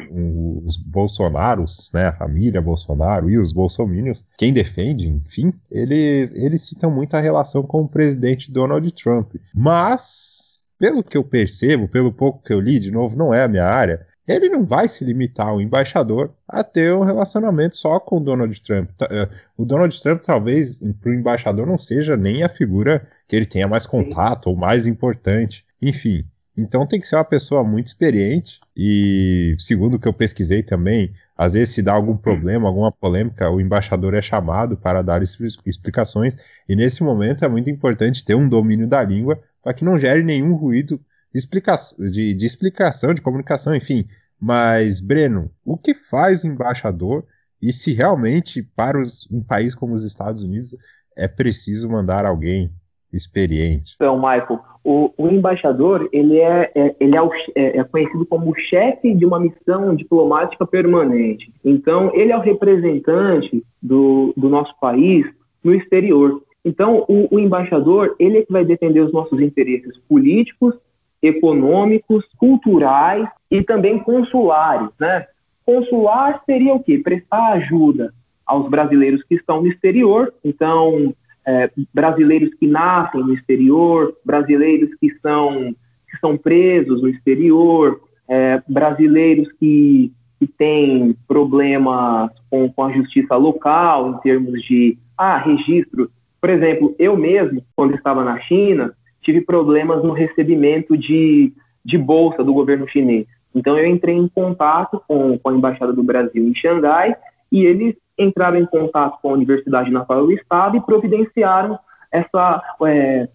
os 0.65 0.77
Bolsonaros, 0.77 1.89
né, 1.93 2.07
a 2.07 2.13
família 2.13 2.61
Bolsonaro 2.61 3.29
e 3.29 3.37
os 3.37 3.51
bolsominions, 3.51 4.23
quem 4.37 4.53
defende, 4.53 5.07
enfim, 5.07 5.53
eles, 5.71 6.31
eles 6.33 6.61
citam 6.61 6.91
muito 6.91 7.15
a 7.15 7.21
relação 7.21 7.63
com 7.63 7.81
o 7.81 7.87
presidente 7.87 8.51
Donald 8.51 8.89
Trump. 8.93 9.35
Mas, 9.53 10.65
pelo 10.77 11.03
que 11.03 11.17
eu 11.17 11.23
percebo, 11.23 11.87
pelo 11.87 12.11
pouco 12.11 12.43
que 12.43 12.53
eu 12.53 12.59
li, 12.59 12.79
de 12.79 12.91
novo, 12.91 13.15
não 13.15 13.33
é 13.33 13.43
a 13.43 13.47
minha 13.47 13.65
área, 13.65 14.05
ele 14.27 14.49
não 14.49 14.65
vai 14.65 14.87
se 14.87 15.05
limitar, 15.05 15.53
o 15.53 15.61
embaixador, 15.61 16.33
a 16.47 16.63
ter 16.63 16.93
um 16.93 17.03
relacionamento 17.03 17.75
só 17.75 17.99
com 17.99 18.17
o 18.17 18.19
Donald 18.19 18.59
Trump. 18.61 18.89
Eh, 19.01 19.29
o 19.55 19.65
Donald 19.65 20.01
Trump, 20.01 20.21
talvez, 20.23 20.79
para 20.99 21.11
o 21.11 21.13
embaixador, 21.13 21.67
não 21.67 21.77
seja 21.77 22.17
nem 22.17 22.41
a 22.43 22.49
figura 22.49 23.07
que 23.27 23.35
ele 23.35 23.45
tenha 23.45 23.67
mais 23.67 23.85
contato 23.85 24.47
ou 24.47 24.55
mais 24.55 24.87
importante. 24.87 25.63
Enfim, 25.79 26.25
então 26.57 26.85
tem 26.85 26.99
que 26.99 27.07
ser 27.07 27.17
uma 27.17 27.25
pessoa 27.25 27.63
muito 27.63 27.87
experiente 27.87 28.61
e, 28.75 29.55
segundo 29.59 29.95
o 29.95 29.99
que 29.99 30.07
eu 30.07 30.13
pesquisei 30.13 30.63
também, 30.63 31.13
às 31.37 31.53
vezes 31.53 31.75
se 31.75 31.81
dá 31.81 31.93
algum 31.93 32.15
problema, 32.15 32.67
alguma 32.67 32.91
polêmica, 32.91 33.49
o 33.49 33.59
embaixador 33.59 34.13
é 34.13 34.21
chamado 34.21 34.77
para 34.77 35.01
dar 35.01 35.21
explicações 35.21 36.37
e 36.67 36.75
nesse 36.75 37.03
momento 37.03 37.43
é 37.43 37.47
muito 37.47 37.69
importante 37.69 38.23
ter 38.23 38.35
um 38.35 38.47
domínio 38.47 38.87
da 38.87 39.03
língua 39.03 39.39
para 39.61 39.73
que 39.73 39.83
não 39.83 39.99
gere 39.99 40.23
nenhum 40.23 40.53
ruído 40.53 40.99
de, 41.33 42.33
de 42.33 42.45
explicação, 42.45 43.13
de 43.13 43.21
comunicação, 43.21 43.75
enfim. 43.75 44.07
Mas, 44.39 44.99
Breno, 45.01 45.51
o 45.65 45.77
que 45.77 45.93
faz 45.93 46.43
o 46.43 46.47
embaixador 46.47 47.25
e 47.61 47.73
se 47.73 47.93
realmente 47.93 48.61
para 48.61 48.99
os, 48.99 49.27
um 49.31 49.43
país 49.43 49.75
como 49.75 49.93
os 49.93 50.05
Estados 50.05 50.43
Unidos 50.43 50.75
é 51.15 51.27
preciso 51.27 51.89
mandar 51.89 52.25
alguém 52.25 52.71
experiente. 53.11 53.95
Então, 53.95 54.17
Michael, 54.17 54.61
o, 54.85 55.11
o 55.17 55.27
embaixador 55.27 56.07
ele 56.13 56.39
é, 56.39 56.71
é 56.75 56.95
ele 56.99 57.17
é, 57.17 57.21
o, 57.21 57.31
é, 57.55 57.79
é, 57.79 57.83
conhecido 57.83 58.23
como 58.27 58.55
chefe 58.55 59.15
de 59.15 59.25
uma 59.25 59.39
missão 59.39 59.95
diplomática 59.95 60.65
permanente. 60.65 61.51
Então, 61.65 62.11
ele 62.13 62.31
é 62.31 62.37
o 62.37 62.41
representante 62.41 63.63
do, 63.81 64.31
do 64.37 64.47
nosso 64.47 64.79
país 64.79 65.25
no 65.63 65.73
exterior. 65.73 66.39
Então, 66.63 67.03
o, 67.09 67.35
o 67.35 67.39
embaixador 67.39 68.15
ele 68.19 68.37
é 68.37 68.45
que 68.45 68.53
vai 68.53 68.63
defender 68.63 68.99
os 68.99 69.11
nossos 69.11 69.41
interesses 69.41 69.97
políticos, 70.07 70.75
econômicos, 71.19 72.23
culturais 72.37 73.27
e 73.49 73.63
também 73.63 73.97
consulares, 73.97 74.89
né? 74.99 75.25
Consular 75.65 76.43
seria 76.45 76.75
o 76.75 76.83
quê? 76.83 76.99
Prestar 76.99 77.53
ajuda 77.53 78.13
aos 78.45 78.69
brasileiros 78.69 79.23
que 79.23 79.33
estão 79.33 79.61
no 79.61 79.67
exterior. 79.67 80.31
Então, 80.43 81.11
é, 81.45 81.69
brasileiros 81.93 82.53
que 82.55 82.67
nascem 82.67 83.21
no 83.21 83.33
exterior, 83.33 84.15
brasileiros 84.25 84.89
que 84.99 85.13
são, 85.21 85.75
que 86.09 86.17
são 86.19 86.37
presos 86.37 87.01
no 87.01 87.09
exterior, 87.09 88.01
é, 88.27 88.61
brasileiros 88.67 89.51
que, 89.59 90.11
que 90.39 90.47
têm 90.47 91.15
problemas 91.27 92.31
com, 92.49 92.71
com 92.71 92.83
a 92.83 92.91
justiça 92.91 93.35
local, 93.35 94.11
em 94.11 94.17
termos 94.21 94.61
de 94.63 94.97
ah, 95.17 95.37
registro. 95.37 96.09
Por 96.41 96.49
exemplo, 96.49 96.95
eu 96.97 97.15
mesmo, 97.15 97.63
quando 97.75 97.95
estava 97.95 98.23
na 98.23 98.39
China, 98.41 98.93
tive 99.21 99.41
problemas 99.41 100.03
no 100.03 100.13
recebimento 100.13 100.97
de, 100.97 101.53
de 101.83 101.97
bolsa 101.97 102.43
do 102.43 102.53
governo 102.53 102.87
chinês. 102.87 103.27
Então, 103.53 103.77
eu 103.77 103.85
entrei 103.85 104.15
em 104.15 104.27
contato 104.27 105.01
com, 105.07 105.37
com 105.37 105.49
a 105.49 105.53
Embaixada 105.53 105.93
do 105.93 106.03
Brasil 106.03 106.43
em 106.43 106.53
Xangai 106.53 107.15
e 107.55 107.65
eles 107.65 107.95
entraram 108.19 108.57
em 108.57 108.65
contato 108.65 109.17
com 109.21 109.29
a 109.29 109.33
Universidade 109.33 109.89
Nacional 109.89 110.25
do 110.25 110.33
Estado 110.33 110.75
e 110.75 110.81
providenciaram 110.81 111.79
essa, 112.11 112.61
é, 112.85 113.29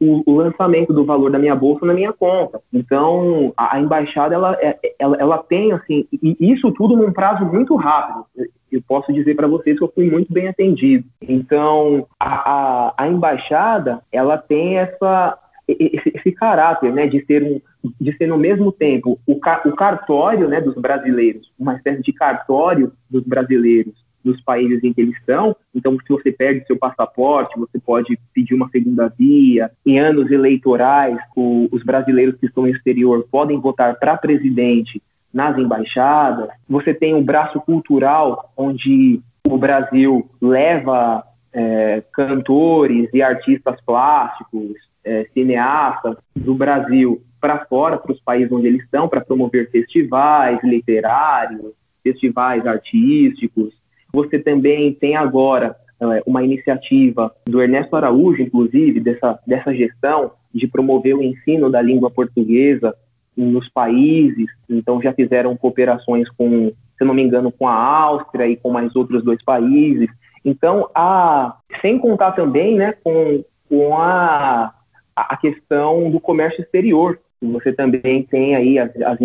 o, 0.00 0.22
o, 0.24 0.34
lançamento 0.34 0.94
do 0.94 1.04
valor 1.04 1.30
da 1.30 1.38
minha 1.38 1.54
bolsa 1.54 1.84
na 1.84 1.92
minha 1.92 2.10
conta. 2.10 2.58
Então, 2.72 3.52
a, 3.54 3.76
a 3.76 3.80
embaixada 3.80 4.34
ela, 4.34 4.56
é, 4.62 4.78
ela, 4.98 5.16
ela, 5.18 5.38
tem 5.38 5.72
assim, 5.72 6.08
isso 6.40 6.72
tudo 6.72 6.96
num 6.96 7.12
prazo 7.12 7.44
muito 7.44 7.76
rápido. 7.76 8.24
Eu 8.72 8.80
posso 8.88 9.12
dizer 9.12 9.34
para 9.34 9.46
vocês 9.46 9.76
que 9.76 9.84
eu 9.84 9.92
fui 9.94 10.10
muito 10.10 10.32
bem 10.32 10.48
atendido. 10.48 11.04
Então, 11.20 12.06
a, 12.18 12.28
a, 12.50 12.94
a 12.96 13.08
embaixada 13.08 14.00
ela 14.10 14.38
tem 14.38 14.78
essa 14.78 15.38
esse, 15.68 16.12
esse, 16.14 16.32
caráter, 16.32 16.92
né, 16.92 17.06
de 17.06 17.24
ser 17.26 17.42
um, 17.42 17.60
de 18.00 18.16
ser 18.16 18.26
no 18.26 18.38
mesmo 18.38 18.72
tempo 18.72 19.18
o, 19.26 19.32
o 19.34 19.76
cartório, 19.76 20.48
né, 20.48 20.60
dos 20.60 20.74
brasileiros, 20.74 21.50
uma 21.58 21.74
espécie 21.74 22.02
de 22.02 22.12
cartório 22.12 22.92
dos 23.10 23.24
brasileiros 23.24 23.94
nos 24.26 24.40
países 24.40 24.82
em 24.82 24.92
que 24.92 25.00
eles 25.00 25.16
estão. 25.16 25.54
Então, 25.72 25.96
se 26.04 26.08
você 26.08 26.32
perde 26.32 26.66
seu 26.66 26.76
passaporte, 26.76 27.58
você 27.58 27.78
pode 27.78 28.18
pedir 28.34 28.54
uma 28.54 28.68
segunda 28.70 29.08
via. 29.16 29.70
Em 29.86 30.00
anos 30.00 30.30
eleitorais, 30.30 31.16
o, 31.36 31.68
os 31.70 31.84
brasileiros 31.84 32.34
que 32.36 32.46
estão 32.46 32.64
no 32.64 32.70
exterior 32.70 33.26
podem 33.30 33.60
votar 33.60 33.96
para 33.98 34.16
presidente 34.16 35.00
nas 35.32 35.56
embaixadas. 35.56 36.48
Você 36.68 36.92
tem 36.92 37.14
um 37.14 37.22
braço 37.22 37.60
cultural 37.60 38.52
onde 38.56 39.20
o 39.46 39.56
Brasil 39.56 40.28
leva 40.42 41.22
é, 41.52 42.02
cantores 42.12 43.08
e 43.14 43.22
artistas 43.22 43.80
plásticos, 43.86 44.74
é, 45.04 45.26
cineastas 45.32 46.16
do 46.34 46.54
Brasil 46.54 47.22
para 47.46 47.64
fora, 47.66 47.96
para 47.96 48.10
os 48.10 48.20
países 48.20 48.50
onde 48.50 48.66
eles 48.66 48.82
estão, 48.82 49.08
para 49.08 49.20
promover 49.20 49.70
festivais 49.70 50.58
literários, 50.64 51.74
festivais 52.02 52.66
artísticos. 52.66 53.72
Você 54.12 54.40
também 54.40 54.92
tem 54.92 55.14
agora 55.14 55.76
é, 56.00 56.24
uma 56.26 56.42
iniciativa 56.42 57.32
do 57.44 57.62
Ernesto 57.62 57.94
Araújo, 57.94 58.42
inclusive, 58.42 58.98
dessa, 58.98 59.38
dessa 59.46 59.72
gestão 59.72 60.32
de 60.52 60.66
promover 60.66 61.14
o 61.14 61.22
ensino 61.22 61.70
da 61.70 61.80
língua 61.80 62.10
portuguesa 62.10 62.92
nos 63.36 63.68
países. 63.68 64.46
Então, 64.68 65.00
já 65.00 65.12
fizeram 65.12 65.56
cooperações 65.56 66.28
com, 66.30 66.72
se 66.98 67.04
não 67.04 67.14
me 67.14 67.22
engano, 67.22 67.52
com 67.52 67.68
a 67.68 67.74
Áustria 67.74 68.48
e 68.48 68.56
com 68.56 68.72
mais 68.72 68.96
outros 68.96 69.22
dois 69.22 69.40
países. 69.44 70.08
Então, 70.44 70.90
a, 70.92 71.58
sem 71.80 71.96
contar 71.96 72.32
também 72.32 72.76
né, 72.76 72.92
com, 73.04 73.44
com 73.68 73.96
a, 73.96 74.74
a 75.14 75.36
questão 75.36 76.10
do 76.10 76.18
comércio 76.18 76.60
exterior. 76.60 77.20
Você 77.42 77.72
também 77.72 78.22
tem 78.22 78.56
aí 78.56 78.78
as, 78.78 78.90
as, 79.02 79.18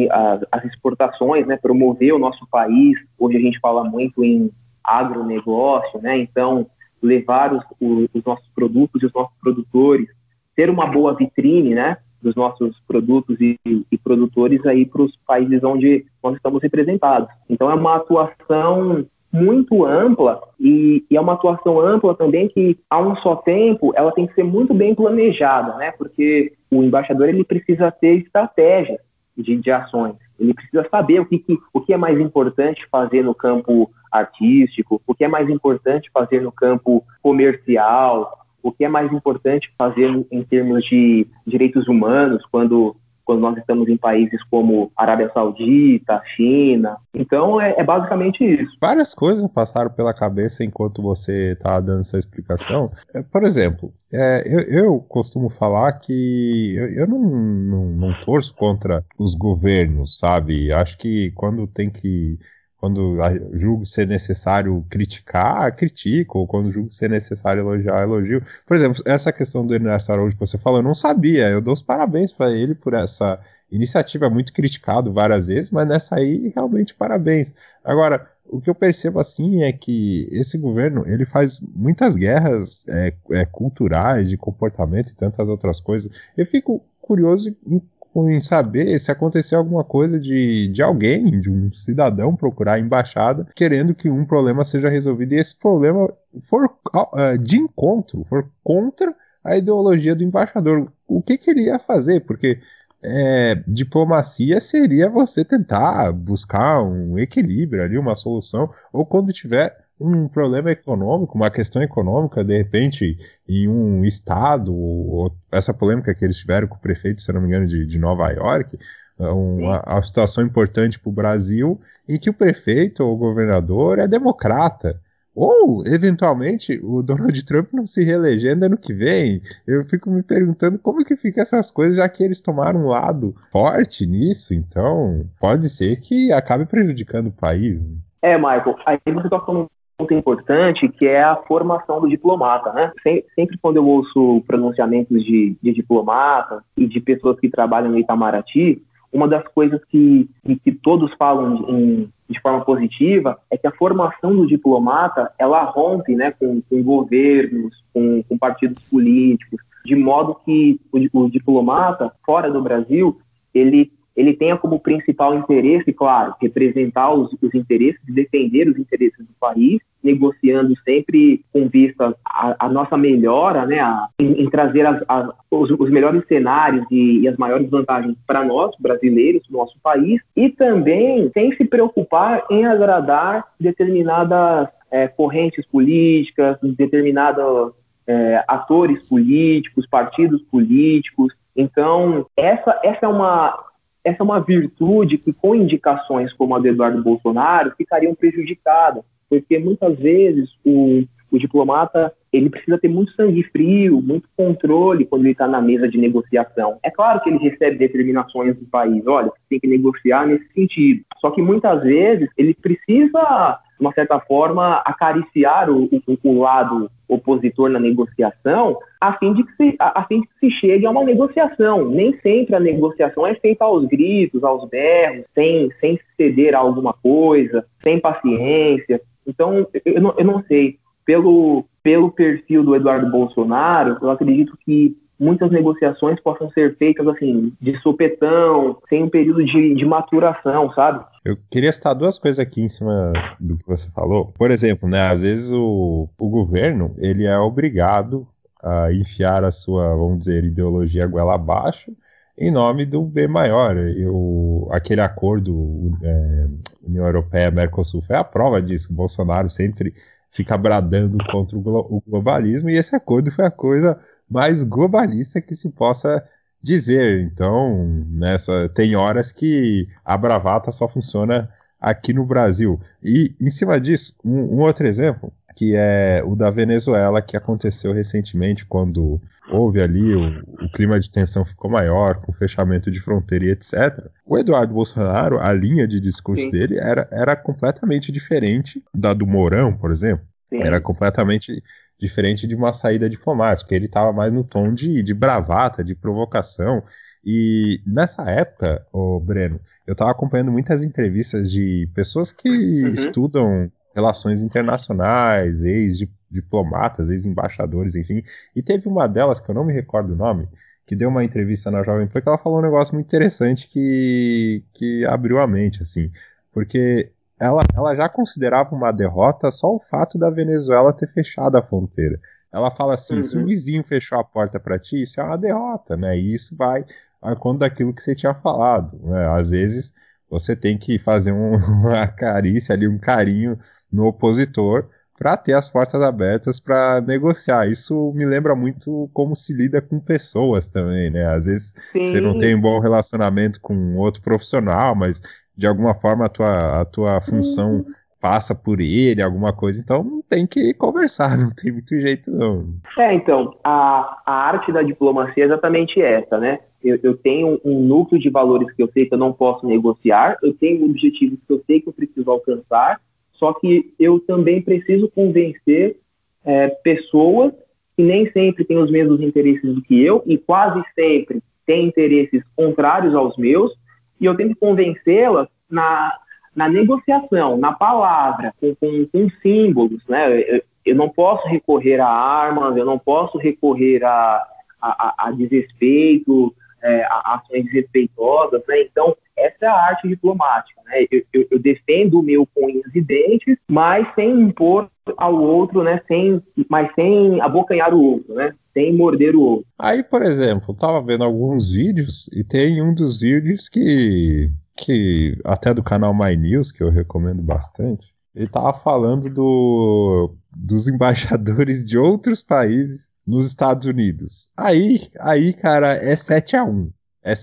as 0.52 0.65
exportações, 0.65 1.47
né, 1.47 1.58
promover 1.58 2.13
o 2.13 2.19
nosso 2.19 2.45
país. 2.50 2.97
Hoje 3.17 3.38
a 3.38 3.39
gente 3.39 3.60
fala 3.60 3.84
muito 3.84 4.24
em 4.24 4.52
agronegócio, 4.84 6.02
né? 6.02 6.17
Então, 6.17 6.67
levar 7.02 7.54
os, 7.54 7.63
os, 7.80 8.10
os 8.13 8.24
nossos 8.24 8.47
produtos 8.54 9.02
e 9.02 9.06
os 9.06 9.13
nossos 9.13 9.36
produtores, 9.39 10.08
ter 10.56 10.69
uma 10.69 10.86
boa 10.88 11.15
vitrine, 11.15 11.74
né? 11.74 11.97
Dos 12.21 12.36
nossos 12.36 12.80
produtos 12.88 13.39
e, 13.39 13.58
e 13.65 13.97
produtores 13.97 14.63
aí 14.65 14.86
para 14.86 15.02
os 15.02 15.15
países 15.26 15.63
onde 15.63 16.06
nós 16.21 16.36
estamos 16.36 16.62
representados. 16.62 17.30
Então, 17.50 17.71
é 17.71 17.74
uma 17.74 17.95
atuação 17.95 19.06
muito 19.32 19.86
ampla 19.86 20.41
e, 20.60 21.06
e, 21.10 21.15
é 21.15 21.22
uma 21.22 21.34
atuação 21.34 21.80
ampla 21.80 22.13
também 22.15 22.50
que 22.50 22.78
a 22.89 23.00
um 23.00 23.15
só 23.17 23.36
tempo 23.36 23.94
ela 23.96 24.12
tem 24.12 24.28
que 24.28 24.34
ser 24.34 24.44
muito 24.44 24.74
bem 24.74 24.94
planejada, 24.94 25.78
né? 25.78 25.91
Porque 25.91 26.54
o 26.70 26.84
embaixador 26.84 27.30
ele 27.30 27.44
precisa 27.44 27.89
ter 27.91 28.17
estratégias 28.17 29.00
de, 29.38 29.56
de 29.56 29.72
ações. 29.72 30.15
Ele 30.39 30.54
precisa 30.54 30.86
saber 30.89 31.22
o 31.22 31.26
que, 31.26 31.39
que, 31.39 31.58
o 31.74 31.80
que 31.80 31.94
é 31.94 31.98
mais 31.98 32.20
importante 32.20 32.86
fazer 32.91 33.24
no 33.24 33.34
campo 33.34 33.89
artístico, 34.12 35.02
o 35.08 35.15
que 35.15 35.24
é 35.24 35.28
mais 35.28 35.50
importante 35.50 36.10
fazer 36.13 36.41
no 36.41 36.52
campo 36.52 37.04
comercial, 37.22 38.41
o 38.62 38.72
que 38.72 38.84
é 38.84 38.89
mais 38.89 39.12
importante 39.12 39.72
fazer 39.78 40.10
em 40.32 40.44
termos 40.44 40.84
de 40.84 41.26
direitos 41.46 41.88
humanos, 41.88 42.44
quando, 42.52 42.96
quando 43.32 43.39
nós 43.39 43.58
estamos 43.58 43.88
em 43.88 43.96
países 43.96 44.44
como 44.50 44.91
Arábia 44.98 45.32
Saudita, 45.34 46.22
China. 46.36 46.98
Então, 47.13 47.62
é, 47.62 47.76
é 47.78 47.84
basicamente 47.84 48.44
isso. 48.44 48.76
Várias 48.82 49.15
coisas 49.15 49.48
passaram 49.48 49.89
pela 49.89 50.13
cabeça 50.13 50.65
enquanto 50.65 51.02
você 51.02 51.54
estava 51.54 51.76
tá 51.76 51.80
dando 51.80 52.02
essa 52.02 52.17
explicação. 52.17 52.91
É, 53.15 53.22
por 53.22 53.44
exemplo, 53.44 53.94
é, 54.12 54.44
eu, 54.46 54.60
eu, 54.84 55.00
costumo 55.00 55.50
falar 55.50 55.94
que 55.94 56.76
eu, 56.76 56.89
eu 56.89 57.08
não, 57.08 57.20
não, 57.20 57.86
não 57.86 58.13
torço 58.22 58.54
contra 58.54 59.02
os 59.17 59.34
governos, 59.34 60.20
sabe? 60.20 60.70
Acho 60.74 60.98
que 60.98 61.32
quando 61.32 61.65
tem 61.65 61.89
que 61.89 62.38
quando 62.82 63.15
julgo 63.54 63.86
ser 63.86 64.08
necessário 64.08 64.84
criticar, 64.89 65.76
critico, 65.76 66.39
ou 66.39 66.48
quando 66.48 66.72
julgo 66.72 66.91
ser 66.91 67.12
necessário 67.12 67.62
elogiar, 67.62 68.02
elogio. 68.02 68.44
Por 68.65 68.76
exemplo, 68.76 69.00
essa 69.06 69.32
questão 69.32 69.63
do 69.63 69.76
Ernesto 69.76 70.12
Araújo 70.12 70.36
que 70.36 70.39
você 70.39 70.58
falou, 70.58 70.80
eu 70.80 70.84
não 70.84 70.96
sabia, 70.96 71.48
eu 71.48 71.62
dou 71.62 71.76
os 71.76 71.82
parabéns 71.84 72.32
para 72.32 72.52
ele 72.52 72.74
por 72.74 72.96
essa 72.96 73.39
iniciativa, 73.72 74.32
muito 74.32 74.52
criticado 74.52 75.13
várias 75.13 75.46
vezes, 75.46 75.70
mas 75.70 75.88
nessa 75.88 76.15
aí, 76.15 76.52
realmente, 76.56 76.96
parabéns. 76.96 77.54
Agora, 77.84 78.28
o 78.48 78.60
que 78.60 78.70
eu 78.70 78.76
percebo 78.76 79.20
assim 79.20 79.62
é 79.62 79.72
que 79.72 80.28
esse 80.32 80.58
governo 80.58 81.04
ele 81.06 81.24
faz 81.24 81.60
muitas 81.60 82.15
guerras 82.15 82.84
é, 82.89 83.13
é, 83.30 83.46
culturais, 83.46 84.28
de 84.28 84.38
comportamento 84.38 85.12
e 85.12 85.15
tantas 85.15 85.48
outras 85.48 85.80
coisas. 85.80 86.12
Eu 86.36 86.48
fico 86.48 86.84
curioso 87.00 87.56
em, 87.67 87.80
em 88.15 88.39
saber 88.39 89.00
se 89.00 89.12
aconteceu 89.12 89.58
alguma 89.58 89.84
coisa 89.84 90.19
de, 90.19 90.67
de 90.67 90.82
alguém, 90.82 91.39
de 91.39 91.50
um 91.50 91.71
cidadão 91.71 92.36
procurar 92.36 92.74
a 92.74 92.80
embaixada 92.80 93.47
querendo 93.56 93.95
que 93.95 94.10
um 94.10 94.26
problema 94.26 94.63
seja 94.63 94.89
resolvido 94.89 95.34
e 95.34 95.39
esse 95.39 95.58
problema 95.58 96.12
for 96.43 96.65
uh, 96.65 97.38
de 97.38 97.58
encontro, 97.58 98.26
for 98.30 98.50
contra 98.63 99.15
a 99.43 99.58
ideologia 99.58 100.15
do 100.15 100.24
embaixador. 100.24 100.91
O 101.08 101.21
que, 101.21 101.38
que 101.38 101.50
ele 101.50 101.63
ia 101.63 101.80
fazer? 101.80 102.21
Porque 102.21 102.60
é, 103.04 103.56
diplomacia 103.67 104.62
seria 104.62 105.10
você 105.10 105.43
tentar 105.43 106.12
buscar 106.12 106.84
um 106.84 107.17
equilíbrio 107.17 107.84
ali, 107.84 107.97
uma 107.97 108.15
solução, 108.15 108.69
ou 108.93 109.06
quando 109.06 109.34
tiver 109.34 109.76
um 110.02 110.28
problema 110.28 110.72
econômico, 110.72 111.36
uma 111.36 111.52
questão 111.52 111.82
econômica, 111.82 112.44
de 112.44 112.58
repente, 112.58 113.18
em 113.48 113.68
um 113.68 114.04
estado, 114.04 114.74
ou 114.74 115.32
essa 115.52 115.74
polêmica 115.74 116.14
que 116.14 116.26
eles 116.26 116.38
tiveram 116.38 116.68
com 116.68 116.76
o 116.76 116.82
prefeito, 116.82 117.22
se 117.22 117.32
não 117.32 117.42
me 117.42 117.48
engano, 117.48 117.68
de, 117.68 117.86
de 117.86 118.00
Nova 118.00 118.30
York, 118.32 118.78
uma, 119.18 119.84
uma 119.86 120.02
situação 120.02 120.44
importante 120.44 121.00
para 121.00 121.10
o 121.10 121.14
Brasil, 121.14 121.80
em 122.08 122.18
que 122.18 122.30
o 122.30 122.34
prefeito 122.34 123.04
ou 123.04 123.14
o 123.14 123.18
governador 123.18 124.00
é 124.00 124.08
democrata. 124.08 125.00
Ou, 125.34 125.86
eventualmente, 125.86 126.78
o 126.84 127.02
Donald 127.02 127.46
Trump 127.46 127.72
não 127.72 127.88
se 127.88 128.04
reelegendo 128.04 128.66
ano 128.66 128.78
que 128.78 128.94
vem. 128.94 129.42
Eu 129.66 129.86
fico 129.86 130.10
me 130.10 130.22
perguntando 130.22 130.78
como 130.78 131.06
que 131.06 131.16
fica 131.16 131.42
essas 131.42 131.72
coisas, 131.72 131.96
já 131.96 132.10
que 132.10 132.24
eles 132.24 132.42
tomaram 132.42 132.82
um 132.82 132.88
lado 132.88 133.34
forte 133.50 134.06
nisso. 134.06 134.54
Então, 134.54 135.26
pode 135.40 135.70
ser 135.70 135.98
que 135.98 136.34
acabe 136.34 136.66
prejudicando 136.66 137.28
o 137.28 137.32
país. 137.32 137.82
Né? 137.82 137.96
É, 138.22 138.38
Michael, 138.38 138.76
aí 138.86 139.00
você 139.06 139.28
está 139.28 139.40
falando 139.40 139.70
ponto 140.02 140.14
importante, 140.14 140.90
que 140.90 141.06
é 141.06 141.24
a 141.24 141.36
formação 141.36 142.02
do 142.02 142.10
diplomata, 142.10 142.74
né? 142.74 142.92
Sempre 143.36 143.58
quando 143.62 143.78
eu 143.78 143.86
ouço 143.86 144.44
pronunciamentos 144.48 145.24
de, 145.24 145.56
de 145.62 145.74
diplomata 145.74 146.64
e 146.76 146.88
de 146.88 147.00
pessoas 147.00 147.40
que 147.40 147.50
trabalham 147.50 147.92
no 147.92 148.00
Itamaraty, 148.00 148.82
uma 149.14 149.28
das 149.28 149.46
coisas 149.50 149.80
que, 149.86 150.30
que 150.64 150.72
todos 150.72 151.14
falam 151.16 151.70
em, 151.70 152.10
de 152.30 152.40
forma 152.40 152.64
positiva 152.64 153.38
é 153.50 153.58
que 153.58 153.68
a 153.68 153.72
formação 153.72 154.36
do 154.36 154.48
diplomata 154.48 155.32
ela 155.38 155.64
rompe 155.64 156.16
né, 156.16 156.32
com, 156.32 156.62
com 156.62 156.82
governos, 156.82 157.84
com, 157.94 158.24
com, 158.24 158.38
partidos 158.38 158.82
políticos, 158.90 159.60
de 159.86 159.96
modo 159.96 160.38
que 160.46 160.80
o, 160.92 161.20
o 161.20 161.30
diplomata 161.30 162.12
fora 162.26 162.50
do 162.50 162.62
Brasil 162.62 163.20
ele 163.54 163.92
ele 164.16 164.34
tenha 164.34 164.58
como 164.58 164.80
principal 164.80 165.36
interesse, 165.38 165.94
claro, 165.94 166.36
representar 166.42 167.14
os, 167.14 167.32
os 167.42 167.56
interesses, 167.56 168.00
defender 168.08 168.68
os 168.68 168.78
interesses 168.78 169.18
do 169.20 169.34
país, 169.40 169.80
negociando 170.04 170.74
sempre 170.84 171.44
com 171.52 171.68
vista 171.68 172.16
à, 172.26 172.68
nossa 172.70 172.98
melhora, 172.98 173.66
né, 173.66 173.80
a, 173.80 174.08
em, 174.20 174.44
em, 174.44 174.50
trazer 174.50 174.86
as, 174.86 175.04
as, 175.08 175.30
os, 175.50 175.72
os, 175.72 175.90
melhores 175.90 176.26
cenários 176.28 176.86
e, 176.90 177.20
e 177.20 177.28
as 177.28 177.38
maiores 177.38 177.70
vantagens 177.70 178.16
para 178.26 178.44
nós, 178.44 178.72
brasileiros, 178.80 179.44
nosso 179.50 179.78
país, 179.82 180.22
e 180.36 180.50
também 180.50 181.30
sem 181.34 181.56
se 181.56 181.66
preocupar 181.66 182.44
em 182.50 182.66
agradar 182.66 183.46
determinadas 183.60 184.68
é, 184.90 185.08
correntes 185.08 185.66
políticas, 185.68 186.58
determinados 186.62 187.74
é, 188.08 188.44
atores 188.48 189.02
políticos, 189.04 189.88
partidos 189.88 190.42
políticos. 190.44 191.34
Então, 191.56 192.26
essa, 192.36 192.80
essa 192.84 193.06
é 193.06 193.08
uma 193.08 193.72
essa 194.04 194.18
é 194.20 194.24
uma 194.24 194.40
virtude 194.40 195.18
que, 195.18 195.32
com 195.32 195.54
indicações 195.54 196.34
como 196.34 196.56
a 196.56 196.60
do 196.60 196.68
Eduardo 196.68 197.04
Bolsonaro, 197.04 197.74
ficariam 197.78 198.16
prejudicadas, 198.16 199.04
porque 199.32 199.58
muitas 199.58 199.98
vezes 199.98 200.50
o, 200.62 201.06
o 201.32 201.39
diplomata 201.39 202.13
ele 202.34 202.50
precisa 202.50 202.78
ter 202.78 202.89
muito 202.89 203.13
sangue 203.13 203.44
frio, 203.44 204.02
muito 204.02 204.28
controle 204.36 205.06
quando 205.06 205.22
ele 205.24 205.32
está 205.32 205.48
na 205.48 205.62
mesa 205.62 205.88
de 205.88 205.98
negociação. 205.98 206.78
É 206.84 206.91
claro 206.91 207.22
que 207.22 207.30
ele 207.30 207.38
recebe 207.38 207.78
determinações 207.78 208.58
do 208.58 208.65
país, 208.65 209.08
olha, 209.08 209.32
tem 209.50 209.58
que 209.58 209.67
negociar 209.67 210.28
nesse 210.28 210.46
sentido. 210.54 211.02
Só 211.20 211.32
que 211.32 211.41
muitas 211.41 211.82
vezes 211.82 212.30
ele 212.38 212.54
precisa 212.54 213.60
de 213.82 213.88
uma 213.88 213.94
certa 213.94 214.20
forma, 214.20 214.76
acariciar 214.86 215.67
o, 215.67 215.86
o, 215.86 216.17
o, 216.24 216.39
lado 216.39 216.91
opositor 217.08 217.67
na 217.67 217.80
negociação, 217.80 218.78
a 219.02 219.13
fim, 219.13 219.34
de 219.34 219.44
que 219.44 219.56
se, 219.56 219.76
a, 219.80 220.02
a 220.02 220.06
fim 220.06 220.22
de 220.22 220.28
que 220.28 220.34
se 220.39 220.52
chegue 220.52 220.86
a 220.86 220.91
uma 220.91 221.04
negociação. 221.04 221.89
Nem 221.89 222.15
sempre 222.20 222.56
a 222.56 222.60
negociação 222.60 223.26
é 223.26 223.34
feita 223.34 223.65
aos 223.65 223.88
gritos, 223.88 224.44
aos 224.44 224.70
berros, 224.70 225.26
sem, 225.34 225.72
sem 225.80 226.00
ceder 226.15 226.54
a 226.54 226.60
alguma 226.60 226.94
coisa, 226.94 227.65
sem 227.82 228.00
paciência. 228.00 229.02
Então, 229.26 229.68
eu 229.86 230.02
não, 230.02 230.14
eu 230.18 230.26
não 230.26 230.44
sei. 230.44 230.80
Pelo, 231.06 231.66
pelo 231.82 232.12
perfil 232.12 232.64
do 232.64 232.76
Eduardo 232.76 233.10
Bolsonaro, 233.10 233.98
eu 234.02 234.10
acredito 234.12 234.58
que 234.64 234.96
muitas 235.22 235.52
negociações 235.52 236.20
possam 236.20 236.50
ser 236.50 236.76
feitas 236.78 237.08
assim, 237.08 237.54
de 237.62 237.78
sopetão, 237.82 238.78
sem 238.90 239.04
um 239.04 239.10
período 239.10 239.44
de, 239.44 239.76
de 239.76 239.86
maturação, 239.86 240.72
sabe? 240.74 241.06
Eu 241.24 241.38
queria 241.50 241.72
citar 241.72 241.94
duas 241.94 242.18
coisas 242.18 242.40
aqui 242.40 242.62
em 242.62 242.70
cima 242.70 243.14
do 243.40 243.56
que 243.56 243.68
você 243.68 243.90
falou. 243.92 244.34
Por 244.36 244.50
exemplo, 244.50 244.90
né, 244.90 245.02
às 245.08 245.22
vezes 245.22 245.52
o, 245.52 246.10
o 246.18 246.30
governo 246.30 246.96
ele 246.98 247.26
é 247.26 247.38
obrigado 247.38 248.28
a 248.64 248.92
enfiar 248.92 249.44
a 249.44 249.52
sua, 249.52 249.96
vamos 249.96 250.20
dizer, 250.20 250.44
ideologia 250.44 251.06
goela 251.06 251.36
abaixo 251.36 251.92
em 252.38 252.52
nome 252.52 252.86
do 252.86 253.04
bem 253.04 253.28
maior. 253.28 253.78
Eu, 253.78 254.67
aquele 254.72 255.02
acordo 255.02 255.91
é, 256.02 256.48
União 256.84 257.06
Europeia-Mercosul 257.06 258.02
foi 258.02 258.15
a 258.15 258.24
prova 258.24 258.62
disso. 258.62 258.91
O 258.91 258.96
Bolsonaro 258.96 259.50
sempre 259.50 259.94
fica 260.32 260.58
bradando 260.58 261.17
contra 261.32 261.58
o, 261.58 261.62
glo 261.62 261.88
o 261.89 262.02
globalismo 262.08 262.70
e 262.70 262.78
esse 262.78 262.96
acordo 262.96 263.32
foi 263.32 263.46
a 263.46 263.52
coisa 263.52 264.00
mais 264.30 264.63
globalista 264.63 265.41
que 265.41 265.56
se 265.56 265.70
possa 265.70 266.24
dizer. 266.63 267.22
Então, 267.22 268.06
nessa 268.08 268.70
tem 268.70 268.96
horas 268.96 269.32
que 269.32 269.88
a 270.06 270.17
bravata 270.17 270.72
só 270.72 270.88
funciona 270.88 271.50
aqui 271.80 272.13
no 272.13 272.26
Brasil. 272.26 272.80
E 273.04 273.36
em 273.41 273.50
cima 273.50 273.80
disso, 273.80 274.15
um, 274.24 274.56
um 274.56 274.60
outro 274.60 274.88
exemplo 274.88 275.34
que 275.56 275.76
é 275.76 276.22
o 276.26 276.36
da 276.36 276.50
Venezuela, 276.50 277.22
que 277.22 277.36
aconteceu 277.36 277.94
recentemente, 277.94 278.66
quando 278.66 279.22
houve 279.50 279.82
ali 279.82 280.16
o, 280.16 280.42
o, 280.64 280.72
clima 280.72 281.00
de 281.00 281.10
tensão 281.10 281.46
ficou 281.46 281.70
maior, 281.70 282.18
com 282.18 282.32
fechamento 282.34 282.90
de 282.90 283.02
fronteira 283.02 283.46
e 283.46 283.52
etc. 283.52 284.06
O 284.26 284.38
Eduardo 284.38 284.74
Bolsonaro, 284.74 285.40
a 285.40 285.52
linha 285.54 285.88
de 285.88 286.00
discurso 286.00 286.46
Sim. 286.46 286.52
dele 286.52 286.78
era, 286.78 287.08
era 287.12 287.36
completamente 287.36 288.12
diferente 288.12 288.84
da 288.94 289.14
do 289.14 289.28
Mourão, 289.28 289.76
por 289.76 289.92
exemplo. 289.92 290.26
Sim. 290.48 290.62
Era 290.62 290.82
completamente 290.82 291.64
diferente 292.02 292.48
de 292.48 292.56
uma 292.56 292.74
saída 292.74 293.10
diplomática. 293.10 293.76
Ele 293.76 293.86
estava 293.86 294.12
mais 294.12 294.34
no 294.34 294.44
tom 294.44 294.74
de, 294.74 295.04
de 295.04 295.14
bravata, 295.14 295.84
de 295.84 295.94
provocação. 295.94 296.84
E 297.24 297.80
nessa 297.86 298.24
época, 298.30 298.86
o 298.92 299.20
Breno, 299.20 299.60
eu 299.86 299.92
estava 299.92 300.10
acompanhando 300.10 300.52
muitas 300.52 300.84
entrevistas 300.84 301.52
de 301.52 301.88
pessoas 301.94 302.32
que 302.32 302.50
uhum. 302.50 302.94
estudam 302.94 303.72
relações 303.94 304.42
internacionais, 304.42 305.64
ex-diplomatas, 305.64 307.10
ex-embaixadores, 307.10 307.96
enfim. 307.96 308.24
E 308.56 308.62
teve 308.62 308.88
uma 308.88 309.08
delas, 309.08 309.40
que 309.40 309.50
eu 309.50 309.56
não 309.56 309.66
me 309.66 309.74
recordo 309.74 310.14
o 310.14 310.16
nome, 310.16 310.48
que 310.86 310.96
deu 310.96 311.10
uma 311.10 311.24
entrevista 311.24 311.70
na 311.72 311.84
Jovem 311.84 312.08
Pan, 312.08 312.22
que 312.22 312.28
ela 312.28 312.38
falou 312.38 312.60
um 312.60 312.64
negócio 312.64 312.94
muito 312.94 313.08
interessante 313.08 313.68
que, 313.68 314.64
que 314.74 315.06
abriu 315.06 315.40
a 315.40 315.48
mente, 315.48 315.82
assim. 315.82 316.12
Porque 316.52 317.12
ela, 317.40 317.64
ela 317.76 317.96
já 317.96 318.08
considerava 318.08 318.76
uma 318.76 318.92
derrota 318.92 319.50
só 319.52 319.74
o 319.74 319.80
fato 319.80 320.20
da 320.20 320.30
Venezuela 320.30 320.94
ter 320.94 321.08
fechado 321.08 321.58
a 321.58 321.62
fronteira. 321.64 322.20
Ela 322.52 322.70
fala 322.70 322.94
assim: 322.94 323.16
uhum. 323.16 323.24
se 323.24 323.38
o 323.38 323.46
vizinho 323.46 323.84
fechou 323.84 324.20
a 324.20 324.24
porta 324.24 324.60
para 324.60 324.78
ti, 324.78 325.02
isso 325.02 325.20
é 325.20 325.24
uma 325.24 325.38
derrota, 325.38 325.96
né? 325.96 326.18
E 326.18 326.34
isso 326.34 326.56
vai 326.56 326.86
a 327.22 327.36
conta 327.36 327.60
daquilo 327.60 327.94
que 327.94 328.04
você 328.04 328.16
tinha 328.16 328.34
falado. 328.34 329.00
Né? 329.04 329.28
Às 329.38 329.52
vezes 329.52 329.94
você 330.30 330.56
tem 330.56 330.78
que 330.78 330.98
fazer 330.98 331.32
um, 331.32 331.56
uma 331.82 332.08
carícia 332.08 332.74
ali, 332.74 332.88
um 332.88 332.98
carinho 332.98 333.58
no 333.92 334.06
opositor 334.06 334.86
para 335.22 335.38
ter 335.38 335.54
as 335.54 335.70
portas 335.70 336.02
abertas 336.02 336.60
para 336.60 337.00
negociar. 337.00 337.70
Isso 337.70 338.12
me 338.16 338.26
lembra 338.26 338.56
muito 338.56 339.08
como 339.14 339.36
se 339.36 339.54
lida 339.54 339.80
com 339.80 340.00
pessoas 340.00 340.68
também, 340.68 341.12
né? 341.12 341.26
Às 341.28 341.46
vezes 341.46 341.76
Sim. 341.92 342.06
você 342.06 342.20
não 342.20 342.40
tem 342.40 342.56
um 342.56 342.62
bom 342.62 342.80
relacionamento 342.80 343.62
com 343.62 343.98
outro 343.98 344.20
profissional, 344.24 344.96
mas 344.96 345.22
de 345.56 345.68
alguma 345.68 345.94
forma 345.94 346.26
a 346.26 346.30
tua, 346.30 346.82
a 346.82 346.86
tua 346.86 347.22
função 347.22 347.76
uhum. 347.76 347.86
passa 348.20 348.56
por 348.56 348.82
ele, 348.82 349.22
alguma 349.22 349.54
coisa, 349.54 349.80
então 349.80 350.24
tem 350.28 350.48
que 350.48 350.74
conversar, 350.74 351.38
não 351.38 351.52
tem 351.52 351.72
muito 351.72 352.00
jeito 352.02 352.32
não. 352.32 352.74
É, 352.98 353.14
então, 353.14 353.56
a, 353.64 354.24
a 354.26 354.34
arte 354.34 354.72
da 354.72 354.82
diplomacia 354.82 355.44
é 355.44 355.46
exatamente 355.46 356.02
essa, 356.02 356.40
né? 356.40 356.58
Eu, 356.84 356.98
eu, 357.04 357.16
tenho 357.16 357.62
um 357.64 357.80
núcleo 357.80 358.20
de 358.20 358.32
valores 358.32 358.74
que 358.74 358.82
eu 358.82 358.90
sei 358.92 359.06
que 359.06 359.14
eu 359.14 359.20
não 359.20 359.32
posso 359.32 359.68
negociar, 359.68 360.36
eu 360.42 360.52
tenho 360.52 360.84
objetivos 360.84 361.38
que 361.46 361.54
eu 361.54 361.64
sei 361.68 361.80
que 361.80 361.88
eu 361.88 361.94
preciso 361.94 362.32
alcançar, 362.32 363.00
só 363.42 363.54
que 363.54 363.92
eu 364.00 364.20
também 364.20 364.62
preciso 364.62 365.10
convencer 365.10 365.98
é, 366.46 366.68
pessoas 366.68 367.52
que 367.98 368.04
nem 368.04 368.32
sempre 368.32 368.64
têm 368.64 368.78
os 368.78 368.92
mesmos 368.92 369.20
interesses 369.20 369.74
do 369.74 369.82
que 369.82 370.00
eu 370.00 370.24
e 370.28 370.38
quase 370.38 370.80
sempre 370.94 371.42
têm 371.66 371.88
interesses 371.88 372.44
contrários 372.56 373.16
aos 373.16 373.36
meus, 373.38 373.74
e 374.20 374.26
eu 374.26 374.36
tenho 374.36 374.50
que 374.50 374.56
convencê-las 374.56 375.48
na, 375.68 376.16
na 376.56 376.70
negociação, 376.70 377.58
na 377.58 377.74
palavra, 377.74 378.54
com, 378.62 378.76
com, 378.76 379.08
com 379.12 379.30
símbolos, 379.42 380.06
né? 380.08 380.40
Eu, 380.40 380.62
eu, 380.86 380.96
não 380.96 381.10
posso 381.10 381.48
recorrer 381.48 382.00
a 382.00 382.08
armas, 382.08 382.78
eu 382.78 382.86
não 382.86 383.00
posso 383.00 383.40
recorrer 383.40 384.04
a, 384.04 384.46
a, 384.80 385.16
a 385.18 385.32
desrespeito, 385.32 386.54
é, 386.84 387.06
ações 387.26 387.65
desrespeitosas, 387.65 388.62
né? 388.67 388.82
Então, 388.82 389.15
essa 389.38 389.65
é 389.65 389.67
a 389.67 389.88
arte 389.88 390.08
diplomática, 390.08 390.82
né? 390.86 391.06
Eu, 391.12 391.24
eu, 391.34 391.48
eu, 391.52 391.60
defendo 391.60 392.20
o 392.20 392.24
meu 392.24 392.48
com 392.54 392.65
unhas 392.65 392.94
e 392.94 393.02
dentes, 393.02 393.58
mas 393.67 394.08
sem 394.15 394.30
impor 394.30 394.89
ao 395.17 395.36
outro, 395.36 395.84
né? 395.84 396.02
Sem, 396.08 396.41
mas 396.70 396.94
sem 396.96 397.41
abocanhar 397.41 397.94
o 397.94 398.02
outro, 398.02 398.34
né? 398.34 398.54
Sem 398.74 398.96
morder 398.96 399.36
o 399.36 399.41
outro. 399.41 399.65
Aí, 399.78 400.04
por 400.04 400.22
exemplo, 400.22 400.74
tava 400.74 401.02
vendo 401.02 401.24
alguns 401.24 401.72
vídeos 401.72 402.30
e 402.34 402.44
tem 402.44 402.82
um 402.82 402.94
dos 402.94 403.20
vídeos 403.20 403.67
que 403.67 404.50
que 404.78 405.38
até 405.44 405.74
do 405.74 405.84
canal 405.84 406.13
My 406.13 406.36
News, 406.36 406.72
que 406.72 406.82
eu 406.82 406.89
recomendo 406.89 407.41
bastante, 407.41 408.12
ele 408.34 408.48
tava 408.48 408.74
falando 408.74 409.30
do, 409.30 410.34
dos 410.56 410.88
embaixadores 410.88 411.84
de 411.84 411.98
outros 411.98 412.41
países 412.41 413.11
nos 413.26 413.48
Estados 413.48 413.86
Unidos. 413.86 414.50
Aí, 414.58 415.10
aí 415.20 415.54
cara, 415.54 415.96
é 415.96 416.16
7 416.16 416.56
a 416.56 416.64
1 416.64 416.92
é 417.24 417.34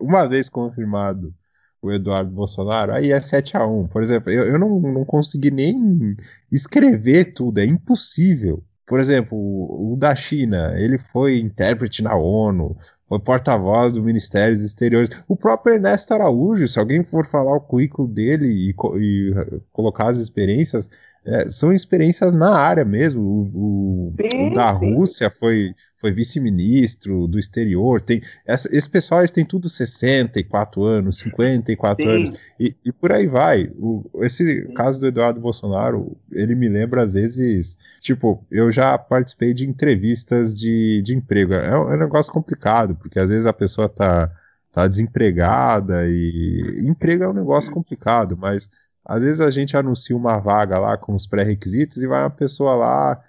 Uma 0.00 0.26
vez 0.26 0.48
confirmado 0.48 1.34
o 1.80 1.92
Eduardo 1.92 2.30
Bolsonaro, 2.30 2.92
aí 2.92 3.12
é 3.12 3.20
7 3.20 3.56
a 3.56 3.66
1 3.66 3.88
Por 3.88 4.02
exemplo, 4.02 4.30
eu, 4.30 4.44
eu 4.46 4.58
não, 4.58 4.80
não 4.80 5.04
consegui 5.04 5.50
nem 5.50 6.16
escrever 6.50 7.32
tudo, 7.32 7.58
é 7.58 7.64
impossível. 7.64 8.64
Por 8.86 8.98
exemplo, 8.98 9.36
o, 9.36 9.92
o 9.92 9.96
da 9.96 10.14
China, 10.16 10.72
ele 10.76 10.98
foi 10.98 11.38
intérprete 11.38 12.02
na 12.02 12.16
ONU, 12.16 12.76
foi 13.06 13.20
porta-voz 13.20 13.92
do 13.94 14.02
Ministério 14.02 14.54
dos 14.54 14.64
Exteriores. 14.64 15.10
O 15.28 15.36
próprio 15.36 15.74
Ernesto 15.74 16.14
Araújo, 16.14 16.66
se 16.66 16.78
alguém 16.78 17.04
for 17.04 17.26
falar 17.26 17.54
o 17.54 17.60
currículo 17.60 18.08
dele 18.08 18.46
e, 18.48 18.74
e 18.98 19.34
colocar 19.72 20.08
as 20.08 20.18
experiências, 20.18 20.88
é, 21.28 21.46
são 21.48 21.74
experiências 21.74 22.32
na 22.32 22.56
área 22.56 22.86
mesmo. 22.86 23.20
O, 23.20 24.08
o, 24.08 24.14
sim, 24.18 24.50
o 24.50 24.54
da 24.54 24.70
Rússia 24.70 25.28
foi, 25.28 25.74
foi 26.00 26.10
vice-ministro 26.10 27.26
do 27.26 27.38
exterior. 27.38 28.00
Tem, 28.00 28.22
essa, 28.46 28.74
esse 28.74 28.88
pessoal 28.88 29.20
eles 29.20 29.30
têm 29.30 29.44
tudo 29.44 29.68
64 29.68 30.82
anos, 30.82 31.18
54 31.18 32.02
sim. 32.02 32.10
anos, 32.10 32.40
e, 32.58 32.74
e, 32.82 32.90
por 32.90 33.12
aí 33.12 33.26
vai. 33.26 33.70
O, 33.76 34.08
esse 34.22 34.64
sim. 34.64 34.72
caso 34.72 34.98
do 34.98 35.06
Eduardo 35.06 35.38
Bolsonaro, 35.38 36.16
ele 36.32 36.54
me 36.54 36.68
lembra 36.68 37.02
às 37.02 37.12
vezes, 37.12 37.76
tipo, 38.00 38.42
eu 38.50 38.72
já 38.72 38.96
participei 38.96 39.52
de 39.52 39.68
entrevistas 39.68 40.58
de, 40.58 41.02
de 41.02 41.14
emprego. 41.14 41.52
É 41.52 41.78
um, 41.78 41.92
é 41.92 41.96
um 41.96 41.98
negócio 41.98 42.32
complicado, 42.32 42.96
porque 42.96 43.18
às 43.18 43.28
vezes 43.28 43.44
a 43.44 43.52
pessoa 43.52 43.86
tá, 43.86 44.32
tá 44.72 44.88
desempregada 44.88 46.08
e 46.08 46.80
emprego 46.86 47.24
é 47.24 47.28
um 47.28 47.34
negócio 47.34 47.70
complicado, 47.70 48.34
mas 48.34 48.70
às 49.08 49.22
vezes 49.22 49.40
a 49.40 49.50
gente 49.50 49.74
anuncia 49.74 50.14
uma 50.14 50.38
vaga 50.38 50.78
lá 50.78 50.98
com 50.98 51.14
os 51.14 51.26
pré-requisitos 51.26 52.02
e 52.02 52.06
vai 52.06 52.22
uma 52.22 52.30
pessoa 52.30 52.74
lá, 52.74 53.24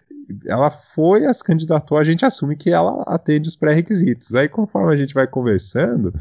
ela 0.46 0.70
foi, 0.70 1.26
as 1.26 1.42
candidatou, 1.42 1.98
a 1.98 2.04
gente 2.04 2.26
assume 2.26 2.58
que 2.58 2.70
ela 2.70 3.02
atende 3.08 3.48
os 3.48 3.56
pré-requisitos. 3.56 4.36
Aí 4.36 4.50
conforme 4.50 4.94
a 4.94 4.98
gente 4.98 5.14
vai 5.14 5.26
conversando, 5.26 6.14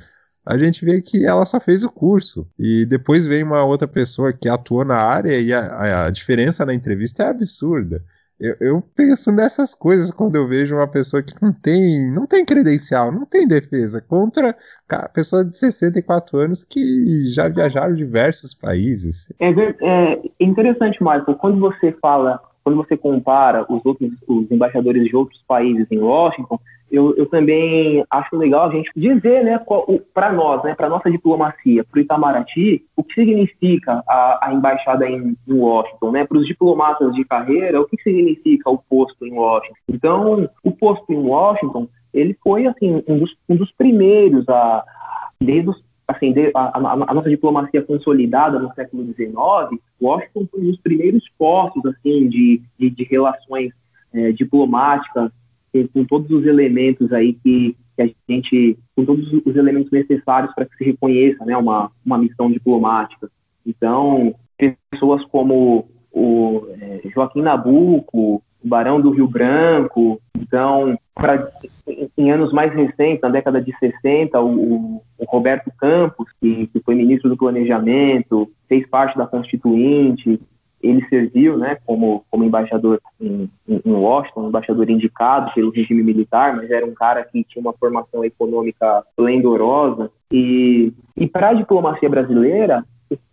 a 0.47 0.57
gente 0.57 0.85
vê 0.85 1.03
que 1.03 1.27
ela 1.27 1.45
só 1.45 1.59
fez 1.59 1.83
o 1.83 1.91
curso. 1.91 2.47
E 2.57 2.87
depois 2.87 3.27
vem 3.27 3.43
uma 3.43 3.65
outra 3.65 3.89
pessoa 3.89 4.33
que 4.33 4.49
atuou 4.49 4.85
na 4.85 4.97
área 4.97 5.39
e 5.39 5.53
a, 5.53 6.07
a 6.07 6.11
diferença 6.11 6.65
na 6.65 6.73
entrevista 6.73 7.25
é 7.25 7.27
absurda. 7.27 8.03
Eu, 8.41 8.55
eu, 8.61 8.83
penso 8.95 9.33
nessas 9.33 9.75
coisas 9.75 10.13
quando 10.13 10.37
eu 10.37 10.47
vejo 10.47 10.77
uma 10.77 10.87
pessoa 10.87 11.23
que 11.23 11.35
não 11.43 11.53
tem, 11.53 12.09
não 12.13 12.25
tem 12.25 12.45
credencial, 12.45 13.11
não 13.11 13.27
tem 13.27 13.49
defesa 13.49 14.01
contra 14.01 14.57
a 14.89 15.09
pessoa 15.09 15.45
de 15.45 15.59
64 15.59 16.39
anos 16.39 16.63
que 16.63 17.25
já 17.25 17.49
viajaram 17.49 17.95
diversos 17.95 18.55
países. 18.55 19.33
É, 19.41 19.51
é 19.51 20.21
interessante, 20.39 21.03
Michael, 21.03 21.35
quando 21.39 21.59
você 21.59 21.91
fala, 22.01 22.41
quando 22.69 22.77
você 22.77 22.99
compara 22.99 23.65
os 23.73 23.85
outros 23.87 24.11
os 24.27 24.51
embaixadores 24.51 25.03
de 25.07 25.17
outros 25.17 25.43
países 25.49 25.87
em 25.91 26.01
Washington, 26.01 26.61
eu, 26.91 27.17
eu 27.17 27.25
também 27.25 28.05
acho 28.11 28.37
legal 28.37 28.69
a 28.69 28.73
gente 28.73 28.91
dizer, 28.95 29.43
né, 29.43 29.59
para 30.13 30.33
nós, 30.33 30.63
né, 30.63 30.75
para 30.75 30.89
nossa 30.89 31.11
diplomacia, 31.11 31.83
para 31.83 31.99
o 31.99 32.01
Itamaraty, 32.03 32.85
o 32.95 33.03
que 33.03 33.15
significa 33.15 34.03
a, 34.07 34.49
a 34.49 34.55
embaixada 34.55 35.09
em, 35.09 35.35
em, 35.47 35.53
Washington, 35.55 36.11
né, 36.11 36.27
para 36.27 36.37
os 36.37 36.47
diplomatas 36.47 37.15
de 37.15 37.25
carreira, 37.25 37.81
o 37.81 37.87
que 37.87 37.97
significa 38.03 38.69
o 38.71 38.79
posto 38.79 39.27
em 39.27 39.33
Washington. 39.33 39.77
Então, 39.89 40.51
o 40.63 40.71
posto 40.71 41.11
em 41.11 41.19
Washington, 41.19 41.89
ele 42.13 42.37
foi 42.43 42.67
assim 42.67 43.03
um 43.09 43.19
dos, 43.19 43.35
um 43.49 43.57
dos 43.57 43.73
primeiros 43.73 44.47
a 44.49 44.85
desde 45.41 45.71
os, 45.71 45.83
assim, 46.07 46.35
a, 46.55 46.79
a, 46.79 46.93
a, 46.93 47.15
nossa 47.15 47.31
diplomacia 47.31 47.83
consolidada 47.83 48.59
no 48.59 48.73
século 48.75 49.05
XIX, 49.05 49.81
Washington 50.01 50.47
foi 50.51 50.61
um 50.61 50.71
dos 50.71 50.81
primeiros 50.81 51.25
postos 51.37 51.85
assim 51.87 52.29
de, 52.29 52.63
de, 52.79 52.91
de 52.91 53.05
relações 53.05 53.73
é, 54.13 54.33
diplomáticas 54.33 55.31
com 55.93 56.05
todos 56.05 56.31
os 56.31 56.47
elementos 56.47 57.13
aí 57.13 57.35
que, 57.35 57.77
que, 57.97 58.03
a 58.03 58.11
gente, 58.29 58.79
com 58.97 59.05
todos 59.05 59.31
os 59.33 59.57
elementos 59.57 59.91
necessários 59.91 60.53
para 60.55 60.65
que 60.65 60.77
se 60.77 60.85
reconheça, 60.85 61.45
né, 61.45 61.57
uma, 61.57 61.91
uma 62.05 62.19
missão 62.19 62.51
diplomática. 62.51 63.31
Então, 63.67 64.35
pessoas 64.91 65.25
como 65.27 65.89
o 66.11 66.67
é, 66.81 67.03
Joaquim 67.15 67.43
Nabuco, 67.43 68.43
Barão 68.63 69.01
do 69.01 69.11
Rio 69.11 69.29
Branco, 69.29 70.21
então, 70.37 70.99
pra, 71.15 71.49
em 72.17 72.31
anos 72.31 72.53
mais 72.53 72.73
recentes, 72.73 73.21
na 73.23 73.29
década 73.29 73.61
de 73.61 73.77
60, 73.79 74.41
o, 74.41 75.03
o 75.19 75.25
Roberto 75.27 75.71
Campos, 75.79 76.29
que, 76.41 76.67
que 76.69 76.81
foi 76.81 76.95
ministro 76.95 77.29
do 77.29 77.37
Planejamento, 77.37 78.51
fez 78.69 78.87
parte 78.89 79.17
da 79.17 79.27
Constituinte, 79.27 80.41
ele 80.83 81.05
serviu 81.09 81.57
né, 81.57 81.77
como, 81.85 82.25
como 82.31 82.45
embaixador 82.45 83.01
em, 83.21 83.51
em, 83.69 83.93
Washington, 83.93 84.49
embaixador 84.49 84.89
indicado 84.89 85.53
pelo 85.53 85.71
regime 85.71 86.03
militar, 86.03 86.55
mas 86.55 86.71
era 86.71 86.87
um 86.87 86.95
cara 86.95 87.25
que 87.25 87.45
tinha 87.45 87.61
uma 87.61 87.73
formação 87.73 88.25
econômica 88.25 89.05
esplendorosa. 89.11 90.11
E, 90.31 90.93
e 91.17 91.27
para 91.27 91.49
a 91.49 91.55
diplomacia 91.55 92.09
brasileira, 92.09 92.85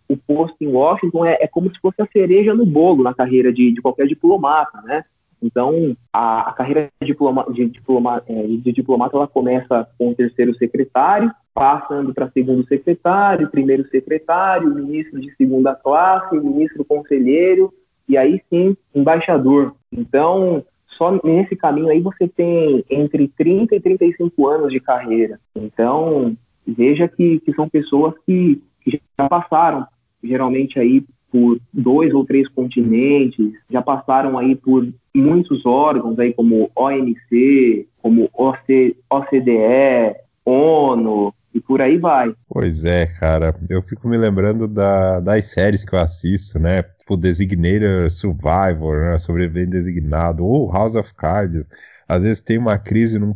o, 0.08 0.16
posto 0.16 0.56
em 0.60 0.68
Washington 0.68 1.24
é, 1.24 1.38
é, 1.40 1.46
como 1.46 1.72
se 1.72 1.80
fosse 1.80 2.00
a 2.02 2.06
cereja 2.06 2.54
no 2.54 2.66
bolo 2.66 3.04
na 3.04 3.14
carreira 3.14 3.52
de, 3.52 3.72
de 3.72 3.80
qualquer 3.80 4.06
diplomata, 4.06 4.80
né? 4.82 5.04
Então, 5.46 5.96
a, 6.12 6.50
a 6.50 6.52
carreira 6.52 6.88
de, 7.00 7.06
diploma, 7.06 7.46
de, 7.52 7.66
diploma, 7.66 8.22
é, 8.28 8.46
de 8.46 8.72
diplomata 8.72 9.16
ela 9.16 9.28
começa 9.28 9.88
com 9.96 10.10
o 10.10 10.14
terceiro 10.14 10.54
secretário, 10.56 11.30
passando 11.54 12.12
para 12.12 12.30
segundo 12.30 12.66
secretário, 12.66 13.48
primeiro 13.48 13.88
secretário, 13.88 14.74
ministro 14.74 15.20
de 15.20 15.34
segunda 15.36 15.74
classe, 15.74 16.36
ministro 16.36 16.84
conselheiro 16.84 17.72
e 18.08 18.16
aí 18.16 18.42
sim 18.50 18.76
embaixador. 18.94 19.74
Então, 19.92 20.64
só 20.88 21.18
nesse 21.22 21.54
caminho 21.56 21.88
aí 21.88 22.00
você 22.00 22.28
tem 22.28 22.84
entre 22.90 23.28
30 23.28 23.76
e 23.76 23.80
35 23.80 24.48
anos 24.48 24.72
de 24.72 24.80
carreira. 24.80 25.38
Então, 25.54 26.36
veja 26.66 27.08
que, 27.08 27.40
que 27.40 27.52
são 27.54 27.68
pessoas 27.68 28.14
que, 28.24 28.62
que 28.82 29.00
já 29.18 29.28
passaram 29.28 29.86
geralmente 30.22 30.78
aí 30.78 31.04
por 31.30 31.58
dois 31.72 32.14
ou 32.14 32.24
três 32.24 32.48
continentes, 32.48 33.52
já 33.70 33.82
passaram 33.82 34.38
aí 34.38 34.54
por 34.54 34.88
muitos 35.14 35.64
órgãos 35.66 36.18
aí 36.18 36.32
como 36.32 36.70
OMC, 36.76 37.86
como 38.02 38.30
OC, 38.32 38.96
OCDE, 39.10 40.16
ONU, 40.44 41.34
e 41.56 41.60
por 41.60 41.80
aí 41.80 41.96
vai. 41.96 42.34
Pois 42.48 42.84
é, 42.84 43.06
cara. 43.06 43.54
Eu 43.68 43.82
fico 43.82 44.06
me 44.06 44.18
lembrando 44.18 44.68
da, 44.68 45.20
das 45.20 45.46
séries 45.46 45.84
que 45.84 45.94
eu 45.94 45.98
assisto, 45.98 46.58
né? 46.58 46.82
Tipo 46.82 47.16
Designator 47.16 48.10
Survivor, 48.10 49.00
né? 49.00 49.18
Sobrevivente 49.18 49.70
Designado, 49.70 50.44
ou 50.44 50.70
House 50.70 50.96
of 50.96 51.14
Cards. 51.14 51.68
Às 52.06 52.24
vezes 52.24 52.42
tem 52.42 52.58
uma 52.58 52.78
crise 52.78 53.18
num 53.18 53.34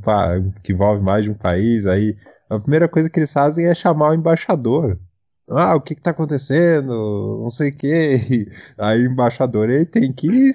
que 0.63 0.73
envolve 0.73 1.03
mais 1.03 1.25
de 1.25 1.31
um 1.31 1.35
país, 1.35 1.87
aí 1.87 2.15
a 2.49 2.59
primeira 2.59 2.89
coisa 2.89 3.09
que 3.09 3.19
eles 3.19 3.33
fazem 3.33 3.67
é 3.67 3.75
chamar 3.75 4.11
o 4.11 4.15
embaixador. 4.15 4.99
Ah, 5.51 5.75
o 5.75 5.81
que 5.81 5.95
que 5.95 6.03
tá 6.03 6.11
acontecendo? 6.11 7.41
Não 7.43 7.51
sei 7.51 7.71
o 7.71 7.77
que. 7.77 8.49
Aí 8.79 9.07
o 9.07 9.11
embaixador 9.11 9.69
ele 9.69 9.85
tem 9.85 10.13
que 10.13 10.51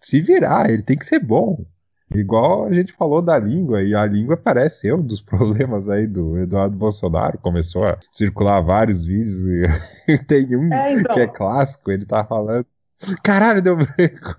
se 0.00 0.20
virar, 0.20 0.70
ele 0.70 0.82
tem 0.82 0.98
que 0.98 1.04
ser 1.04 1.20
bom. 1.20 1.64
Igual 2.12 2.66
a 2.66 2.72
gente 2.72 2.92
falou 2.92 3.22
da 3.22 3.38
língua, 3.38 3.82
e 3.82 3.94
a 3.94 4.04
língua 4.04 4.36
parece 4.36 4.80
ser 4.80 4.94
um 4.94 5.02
dos 5.02 5.20
problemas 5.22 5.88
aí 5.88 6.06
do 6.06 6.38
Eduardo 6.38 6.76
Bolsonaro. 6.76 7.38
Começou 7.38 7.86
a 7.86 7.96
circular 8.12 8.60
vários 8.60 9.04
vídeos 9.04 9.46
e 10.08 10.18
tem 10.26 10.56
um 10.56 10.72
é, 10.74 10.94
então. 10.94 11.14
que 11.14 11.20
é 11.20 11.26
clássico, 11.28 11.90
ele 11.90 12.04
tá 12.04 12.24
falando. 12.24 12.66
Caralho, 13.22 13.62
deu 13.62 13.76
branco. 13.76 14.36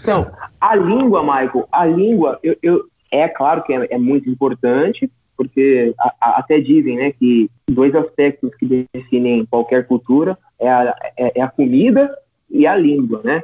Então, 0.00 0.32
a 0.60 0.76
língua, 0.76 1.22
Michael, 1.22 1.68
a 1.72 1.84
língua, 1.84 2.38
eu, 2.42 2.56
eu 2.62 2.84
é 3.10 3.28
claro 3.28 3.62
que 3.64 3.72
é, 3.72 3.94
é 3.94 3.98
muito 3.98 4.30
importante, 4.30 5.10
porque 5.40 5.94
a, 5.98 6.14
a, 6.20 6.38
até 6.40 6.60
dizem 6.60 6.96
né, 6.96 7.12
que 7.12 7.50
dois 7.66 7.94
aspectos 7.94 8.54
que 8.56 8.86
definem 8.92 9.46
qualquer 9.46 9.86
cultura 9.86 10.36
é 10.58 10.68
a, 10.68 10.94
é, 11.16 11.38
é 11.38 11.40
a 11.40 11.48
comida 11.48 12.14
e 12.50 12.66
a 12.66 12.76
língua, 12.76 13.22
né? 13.24 13.42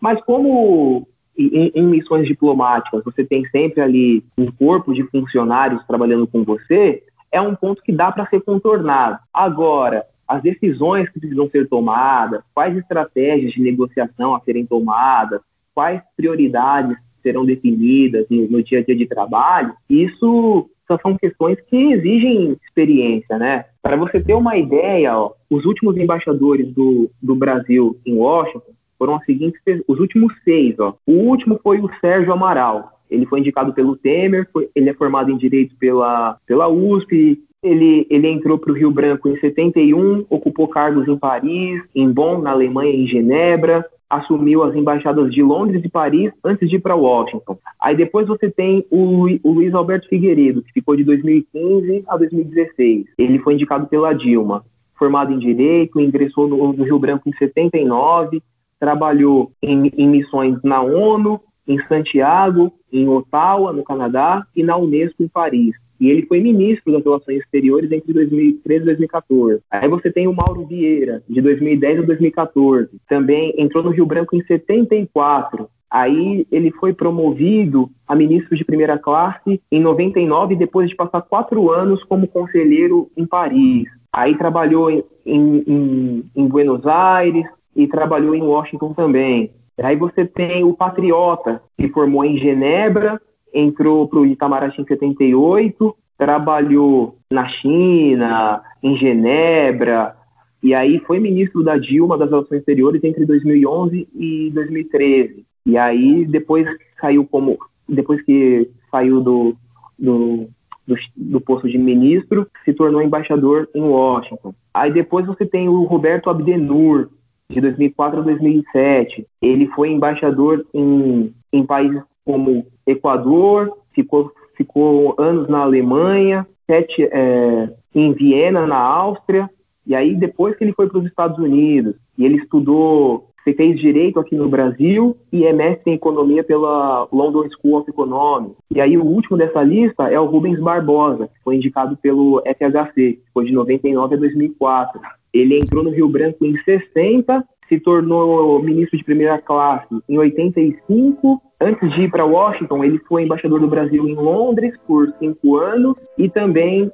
Mas 0.00 0.18
como 0.22 1.06
em, 1.36 1.70
em, 1.74 1.82
missões 1.82 2.26
diplomáticas 2.26 3.04
você 3.04 3.22
tem 3.26 3.46
sempre 3.50 3.82
ali 3.82 4.24
um 4.38 4.50
corpo 4.50 4.94
de 4.94 5.02
funcionários 5.10 5.86
trabalhando 5.86 6.26
com 6.26 6.42
você, 6.44 7.02
é 7.30 7.42
um 7.42 7.54
ponto 7.54 7.82
que 7.82 7.92
dá 7.92 8.10
para 8.10 8.26
ser 8.28 8.40
contornado. 8.40 9.18
Agora, 9.30 10.06
as 10.26 10.42
decisões 10.42 11.10
que 11.10 11.20
precisam 11.20 11.50
ser 11.50 11.68
tomadas, 11.68 12.42
quais 12.54 12.74
estratégias 12.74 13.52
de 13.52 13.60
negociação 13.60 14.34
a 14.34 14.40
serem 14.40 14.64
tomadas, 14.64 15.42
quais 15.74 16.00
prioridades 16.16 16.96
serão 17.22 17.44
definidas 17.44 18.24
no, 18.30 18.48
no 18.48 18.62
dia 18.62 18.78
a 18.78 18.82
dia 18.82 18.96
de 18.96 19.06
trabalho, 19.06 19.74
isso 19.90 20.70
são 21.02 21.16
questões 21.16 21.58
que 21.68 21.92
exigem 21.92 22.56
experiência, 22.66 23.38
né? 23.38 23.64
Para 23.82 23.96
você 23.96 24.20
ter 24.20 24.34
uma 24.34 24.56
ideia, 24.56 25.18
ó, 25.18 25.32
os 25.50 25.64
últimos 25.64 25.96
embaixadores 25.96 26.72
do, 26.72 27.10
do 27.22 27.34
Brasil 27.34 27.96
em 28.04 28.14
Washington 28.14 28.72
foram 28.98 29.16
as 29.16 29.24
seguintes, 29.24 29.60
os 29.86 29.98
últimos 29.98 30.32
seis, 30.44 30.78
ó. 30.78 30.94
O 31.06 31.12
último 31.12 31.58
foi 31.62 31.80
o 31.80 31.90
Sérgio 32.00 32.32
Amaral. 32.32 32.92
Ele 33.10 33.26
foi 33.26 33.40
indicado 33.40 33.72
pelo 33.72 33.96
Temer, 33.96 34.48
foi, 34.52 34.68
ele 34.74 34.90
é 34.90 34.94
formado 34.94 35.30
em 35.30 35.36
Direito 35.36 35.76
pela, 35.76 36.38
pela 36.46 36.68
USP, 36.68 37.38
ele, 37.62 38.06
ele 38.10 38.28
entrou 38.28 38.58
para 38.58 38.70
o 38.70 38.74
Rio 38.74 38.90
Branco 38.90 39.28
em 39.28 39.38
71, 39.40 40.26
ocupou 40.28 40.68
cargos 40.68 41.08
em 41.08 41.16
Paris, 41.16 41.82
em 41.94 42.10
Bonn, 42.10 42.42
na 42.42 42.50
Alemanha, 42.50 42.92
em 42.92 43.06
Genebra, 43.06 43.84
assumiu 44.08 44.62
as 44.62 44.74
embaixadas 44.74 45.32
de 45.32 45.42
Londres 45.42 45.82
e 45.84 45.88
Paris 45.88 46.32
antes 46.44 46.68
de 46.68 46.76
ir 46.76 46.80
para 46.80 46.94
Washington. 46.94 47.58
Aí 47.80 47.96
depois 47.96 48.26
você 48.26 48.50
tem 48.50 48.84
o, 48.90 49.26
o, 49.42 49.52
Luiz 49.52 49.74
Alberto 49.74 50.08
Figueiredo, 50.08 50.62
que 50.62 50.72
ficou 50.72 50.96
de 50.96 51.04
2015 51.04 52.04
a 52.06 52.16
2016. 52.16 53.06
Ele 53.18 53.38
foi 53.38 53.54
indicado 53.54 53.86
pela 53.86 54.12
Dilma. 54.12 54.64
Formado 54.96 55.32
em 55.32 55.38
Direito, 55.38 56.00
ingressou 56.00 56.46
no, 56.46 56.72
no 56.72 56.84
Rio 56.84 56.98
Branco 56.98 57.28
em 57.28 57.32
79, 57.32 58.42
trabalhou 58.78 59.50
em, 59.62 59.90
em 59.96 60.08
missões 60.08 60.58
na 60.62 60.80
ONU, 60.80 61.40
em 61.66 61.78
Santiago, 61.86 62.72
em 62.92 63.08
Ottawa, 63.08 63.72
no 63.72 63.82
Canadá, 63.82 64.46
e 64.54 64.62
na 64.62 64.76
Unesco, 64.76 65.22
em 65.22 65.28
Paris. 65.28 65.74
E 66.04 66.10
ele 66.10 66.26
foi 66.26 66.38
ministro 66.38 66.92
das 66.92 67.02
Relações 67.02 67.38
Exteriores 67.38 67.90
entre 67.90 68.12
2013 68.12 68.82
e 68.82 68.84
2014. 68.84 69.62
Aí 69.70 69.88
você 69.88 70.12
tem 70.12 70.28
o 70.28 70.34
Mauro 70.34 70.66
Vieira, 70.66 71.22
de 71.26 71.40
2010 71.40 72.00
a 72.00 72.02
2014. 72.02 72.90
Também 73.08 73.54
entrou 73.56 73.82
no 73.82 73.88
Rio 73.88 74.04
Branco 74.04 74.36
em 74.36 74.44
74. 74.44 75.66
Aí 75.90 76.46
ele 76.52 76.70
foi 76.72 76.92
promovido 76.92 77.88
a 78.06 78.14
ministro 78.14 78.54
de 78.54 78.66
primeira 78.66 78.98
classe 78.98 79.58
em 79.72 79.80
99, 79.80 80.56
depois 80.56 80.90
de 80.90 80.94
passar 80.94 81.22
quatro 81.22 81.72
anos 81.72 82.04
como 82.04 82.28
conselheiro 82.28 83.10
em 83.16 83.24
Paris. 83.24 83.84
Aí 84.12 84.36
trabalhou 84.36 84.90
em, 84.90 85.02
em, 85.24 86.24
em 86.36 86.46
Buenos 86.46 86.86
Aires 86.86 87.46
e 87.74 87.86
trabalhou 87.86 88.34
em 88.34 88.42
Washington 88.42 88.92
também. 88.92 89.52
Aí 89.82 89.96
você 89.96 90.26
tem 90.26 90.64
o 90.64 90.74
Patriota, 90.74 91.62
que 91.78 91.88
formou 91.88 92.26
em 92.26 92.36
Genebra 92.36 93.18
entrou 93.54 94.08
para 94.08 94.18
o 94.18 94.26
Itamaraty 94.26 94.80
em 94.80 94.84
78, 94.84 95.96
trabalhou 96.18 97.16
na 97.30 97.46
China, 97.48 98.62
em 98.82 98.96
Genebra, 98.96 100.16
e 100.62 100.74
aí 100.74 100.98
foi 101.00 101.20
ministro 101.20 101.62
da 101.62 101.76
Dilma 101.76 102.16
das 102.16 102.30
Relações 102.30 102.60
Exteriores 102.60 103.04
entre 103.04 103.26
2011 103.26 104.08
e 104.14 104.50
2013. 104.54 105.44
E 105.66 105.76
aí 105.76 106.24
depois 106.24 106.66
saiu 107.00 107.26
como 107.26 107.58
depois 107.86 108.22
que 108.22 108.70
saiu 108.90 109.20
do, 109.20 109.54
do, 109.98 110.48
do, 110.86 110.94
do, 111.14 111.40
posto 111.40 111.68
de 111.68 111.76
ministro, 111.76 112.48
se 112.64 112.72
tornou 112.72 113.02
embaixador 113.02 113.68
em 113.74 113.82
Washington. 113.82 114.54
Aí 114.72 114.90
depois 114.90 115.26
você 115.26 115.44
tem 115.44 115.68
o 115.68 115.84
Roberto 115.84 116.30
Abdenur, 116.30 117.10
de 117.50 117.60
2004 117.60 118.20
a 118.20 118.22
2007. 118.22 119.26
Ele 119.42 119.66
foi 119.68 119.90
embaixador 119.90 120.64
em, 120.72 121.34
em 121.52 121.66
países 121.66 122.02
como 122.24 122.66
Equador, 122.86 123.72
ficou, 123.92 124.32
ficou 124.56 125.14
anos 125.18 125.48
na 125.48 125.60
Alemanha, 125.60 126.46
sete 126.66 127.02
é, 127.02 127.70
em 127.94 128.12
Viena, 128.12 128.66
na 128.66 128.78
Áustria, 128.78 129.48
e 129.86 129.94
aí 129.94 130.14
depois 130.14 130.56
que 130.56 130.64
ele 130.64 130.72
foi 130.72 130.88
para 130.88 130.98
os 130.98 131.06
Estados 131.06 131.38
Unidos, 131.38 131.94
e 132.16 132.24
ele 132.24 132.36
estudou, 132.36 133.28
fez 133.52 133.78
direito 133.78 134.18
aqui 134.18 134.34
no 134.34 134.48
Brasil 134.48 135.16
e 135.30 135.44
é 135.44 135.52
mestre 135.52 135.92
em 135.92 135.94
economia 135.94 136.42
pela 136.42 137.06
London 137.12 137.46
School 137.50 137.78
of 137.78 137.90
Economics. 137.90 138.56
E 138.74 138.80
aí 138.80 138.96
o 138.96 139.04
último 139.04 139.36
dessa 139.36 139.62
lista 139.62 140.08
é 140.08 140.18
o 140.18 140.24
Rubens 140.24 140.58
Barbosa, 140.58 141.26
que 141.28 141.42
foi 141.44 141.56
indicado 141.56 141.96
pelo 141.98 142.42
FHC, 142.46 143.18
foi 143.34 143.44
de 143.44 143.52
99 143.52 144.14
a 144.14 144.18
2004. 144.18 145.00
Ele 145.32 145.58
entrou 145.58 145.84
no 145.84 145.90
Rio 145.90 146.08
Branco 146.08 146.46
em 146.46 146.56
60 146.62 147.44
se 147.74 147.80
tornou 147.80 148.62
ministro 148.62 148.96
de 148.96 149.04
primeira 149.04 149.38
classe 149.38 149.88
em 150.08 150.18
85. 150.18 151.42
Antes 151.60 151.92
de 151.92 152.02
ir 152.02 152.10
para 152.10 152.24
Washington, 152.24 152.84
ele 152.84 152.98
foi 153.08 153.24
embaixador 153.24 153.60
do 153.60 153.66
Brasil 153.66 154.08
em 154.08 154.14
Londres 154.14 154.74
por 154.86 155.12
cinco 155.18 155.56
anos 155.56 155.96
e 156.16 156.28
também 156.28 156.90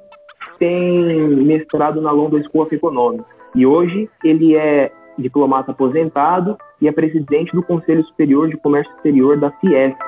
tem 0.57 1.27
mestrado 1.43 2.01
na 2.01 2.11
London 2.11 2.41
School 2.43 2.63
of 2.63 2.75
Economics. 2.75 3.25
E 3.55 3.65
hoje 3.65 4.09
ele 4.23 4.55
é 4.55 4.91
diplomata 5.17 5.71
aposentado 5.71 6.57
e 6.79 6.87
é 6.87 6.91
presidente 6.91 7.53
do 7.53 7.61
Conselho 7.61 8.03
Superior 8.05 8.49
de 8.49 8.57
Comércio 8.57 8.91
Exterior 8.95 9.37
da 9.37 9.51
Fiesp. 9.51 9.99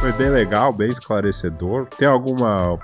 Foi 0.00 0.12
bem 0.12 0.30
legal, 0.30 0.72
bem 0.72 0.88
esclarecedor. 0.88 1.86
Tem 1.96 2.08
alguma 2.08 2.78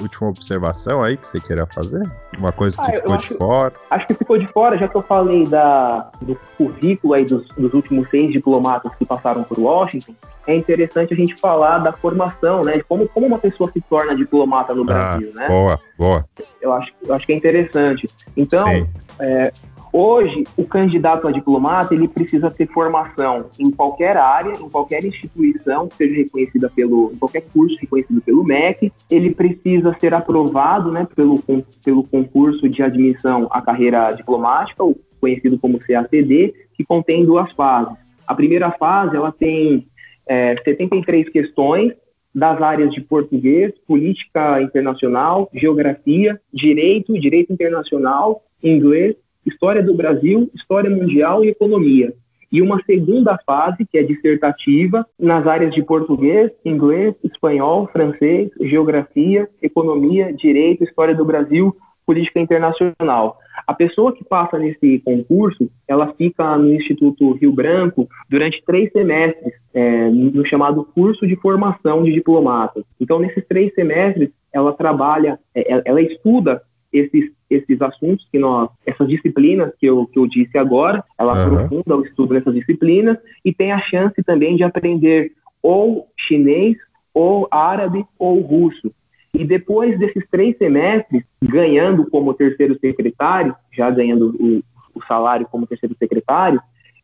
última 0.00 0.28
observação 0.28 1.02
aí 1.02 1.16
que 1.16 1.26
você 1.26 1.40
queira 1.40 1.66
fazer? 1.66 2.02
Uma 2.38 2.52
coisa 2.52 2.76
que 2.82 2.90
ah, 2.90 2.94
ficou 2.94 3.16
de 3.16 3.28
fora? 3.34 3.72
Acho 3.90 4.06
que 4.06 4.14
ficou 4.14 4.38
de 4.38 4.46
fora, 4.48 4.76
já 4.76 4.88
que 4.88 4.96
eu 4.96 5.02
falei 5.02 5.44
da, 5.44 6.10
do 6.20 6.38
currículo 6.56 7.14
aí 7.14 7.24
dos, 7.24 7.46
dos 7.56 7.72
últimos 7.72 8.08
seis 8.10 8.32
diplomatas 8.32 8.94
que 8.96 9.04
passaram 9.04 9.44
por 9.44 9.58
Washington, 9.58 10.14
é 10.46 10.54
interessante 10.54 11.14
a 11.14 11.16
gente 11.16 11.34
falar 11.34 11.78
da 11.78 11.92
formação, 11.92 12.62
né? 12.62 12.72
De 12.72 12.82
como, 12.84 13.08
como 13.08 13.26
uma 13.26 13.38
pessoa 13.38 13.70
se 13.72 13.80
torna 13.82 14.14
diplomata 14.14 14.74
no 14.74 14.82
ah, 14.82 14.86
Brasil, 14.86 15.32
né? 15.34 15.48
Boa, 15.48 15.80
boa. 15.96 16.28
Eu 16.60 16.72
acho, 16.72 16.92
eu 17.04 17.14
acho 17.14 17.26
que 17.26 17.32
é 17.32 17.36
interessante. 17.36 18.08
Então, 18.36 18.86
é, 19.18 19.52
Hoje, 19.96 20.42
o 20.56 20.64
candidato 20.64 21.28
a 21.28 21.30
diplomata 21.30 21.94
ele 21.94 22.08
precisa 22.08 22.50
ter 22.50 22.66
formação 22.66 23.46
em 23.60 23.70
qualquer 23.70 24.16
área, 24.16 24.50
em 24.50 24.68
qualquer 24.68 25.04
instituição 25.04 25.86
que 25.86 25.94
seja 25.94 26.16
reconhecida 26.16 26.68
pelo, 26.68 27.12
em 27.12 27.16
qualquer 27.16 27.42
curso 27.42 27.76
reconhecido 27.80 28.20
pelo 28.20 28.42
MEC. 28.42 28.92
Ele 29.08 29.32
precisa 29.32 29.96
ser 30.00 30.12
aprovado, 30.12 30.90
né, 30.90 31.06
pelo, 31.14 31.40
pelo 31.84 32.02
concurso 32.02 32.68
de 32.68 32.82
admissão 32.82 33.46
à 33.52 33.62
carreira 33.62 34.10
diplomática, 34.10 34.82
conhecido 35.20 35.56
como 35.60 35.78
CACD, 35.78 36.52
que 36.74 36.84
contém 36.84 37.24
duas 37.24 37.52
fases. 37.52 37.96
A 38.26 38.34
primeira 38.34 38.72
fase 38.72 39.14
ela 39.14 39.30
tem 39.30 39.86
é, 40.26 40.56
73 40.64 41.28
questões 41.28 41.92
das 42.34 42.60
áreas 42.60 42.92
de 42.92 43.00
português, 43.00 43.72
política 43.86 44.60
internacional, 44.60 45.48
geografia, 45.54 46.40
direito, 46.52 47.12
direito 47.12 47.52
internacional, 47.52 48.42
inglês 48.60 49.14
História 49.46 49.82
do 49.82 49.94
Brasil, 49.94 50.50
História 50.54 50.90
Mundial 50.90 51.44
e 51.44 51.48
Economia. 51.48 52.12
E 52.50 52.62
uma 52.62 52.80
segunda 52.84 53.36
fase, 53.44 53.84
que 53.84 53.98
é 53.98 54.02
dissertativa, 54.02 55.04
nas 55.18 55.46
áreas 55.46 55.74
de 55.74 55.82
português, 55.82 56.52
inglês, 56.64 57.14
espanhol, 57.24 57.88
francês, 57.92 58.50
geografia, 58.60 59.48
economia, 59.60 60.32
direito, 60.32 60.84
história 60.84 61.14
do 61.14 61.24
Brasil, 61.24 61.76
política 62.06 62.38
internacional. 62.38 63.38
A 63.66 63.72
pessoa 63.72 64.12
que 64.12 64.24
passa 64.24 64.58
nesse 64.58 65.00
concurso, 65.00 65.70
ela 65.88 66.12
fica 66.14 66.56
no 66.56 66.72
Instituto 66.74 67.32
Rio 67.32 67.52
Branco 67.52 68.08
durante 68.28 68.62
três 68.64 68.92
semestres, 68.92 69.54
é, 69.72 70.10
no 70.10 70.44
chamado 70.44 70.84
curso 70.94 71.26
de 71.26 71.36
formação 71.36 72.04
de 72.04 72.12
diplomata. 72.12 72.84
Então, 73.00 73.18
nesses 73.18 73.44
três 73.46 73.72
semestres, 73.74 74.30
ela 74.52 74.72
trabalha, 74.72 75.38
é, 75.54 75.82
ela 75.84 76.00
estuda 76.00 76.62
esses, 76.92 77.32
esses 77.54 77.80
assuntos 77.80 78.26
que 78.30 78.38
nós, 78.38 78.68
essas 78.84 79.08
disciplinas 79.08 79.72
que 79.78 79.86
eu, 79.86 80.06
que 80.06 80.18
eu 80.18 80.26
disse 80.26 80.56
agora, 80.58 81.04
ela 81.18 81.34
uhum. 81.34 81.54
aprofunda 81.54 81.96
o 81.96 82.04
estudo 82.04 82.34
dessas 82.34 82.54
disciplinas 82.54 83.18
e 83.44 83.52
tem 83.52 83.72
a 83.72 83.80
chance 83.80 84.22
também 84.22 84.56
de 84.56 84.64
aprender 84.64 85.32
ou 85.62 86.08
chinês, 86.16 86.76
ou 87.12 87.48
árabe, 87.50 88.04
ou 88.18 88.40
russo. 88.40 88.92
E 89.32 89.44
depois 89.44 89.98
desses 89.98 90.24
três 90.30 90.56
semestres, 90.58 91.24
ganhando 91.42 92.08
como 92.10 92.34
terceiro 92.34 92.78
secretário, 92.78 93.54
já 93.72 93.90
ganhando 93.90 94.34
o, 94.38 94.62
o 94.94 95.02
salário 95.06 95.46
como 95.50 95.66
terceiro 95.66 95.96
secretário, 95.98 96.60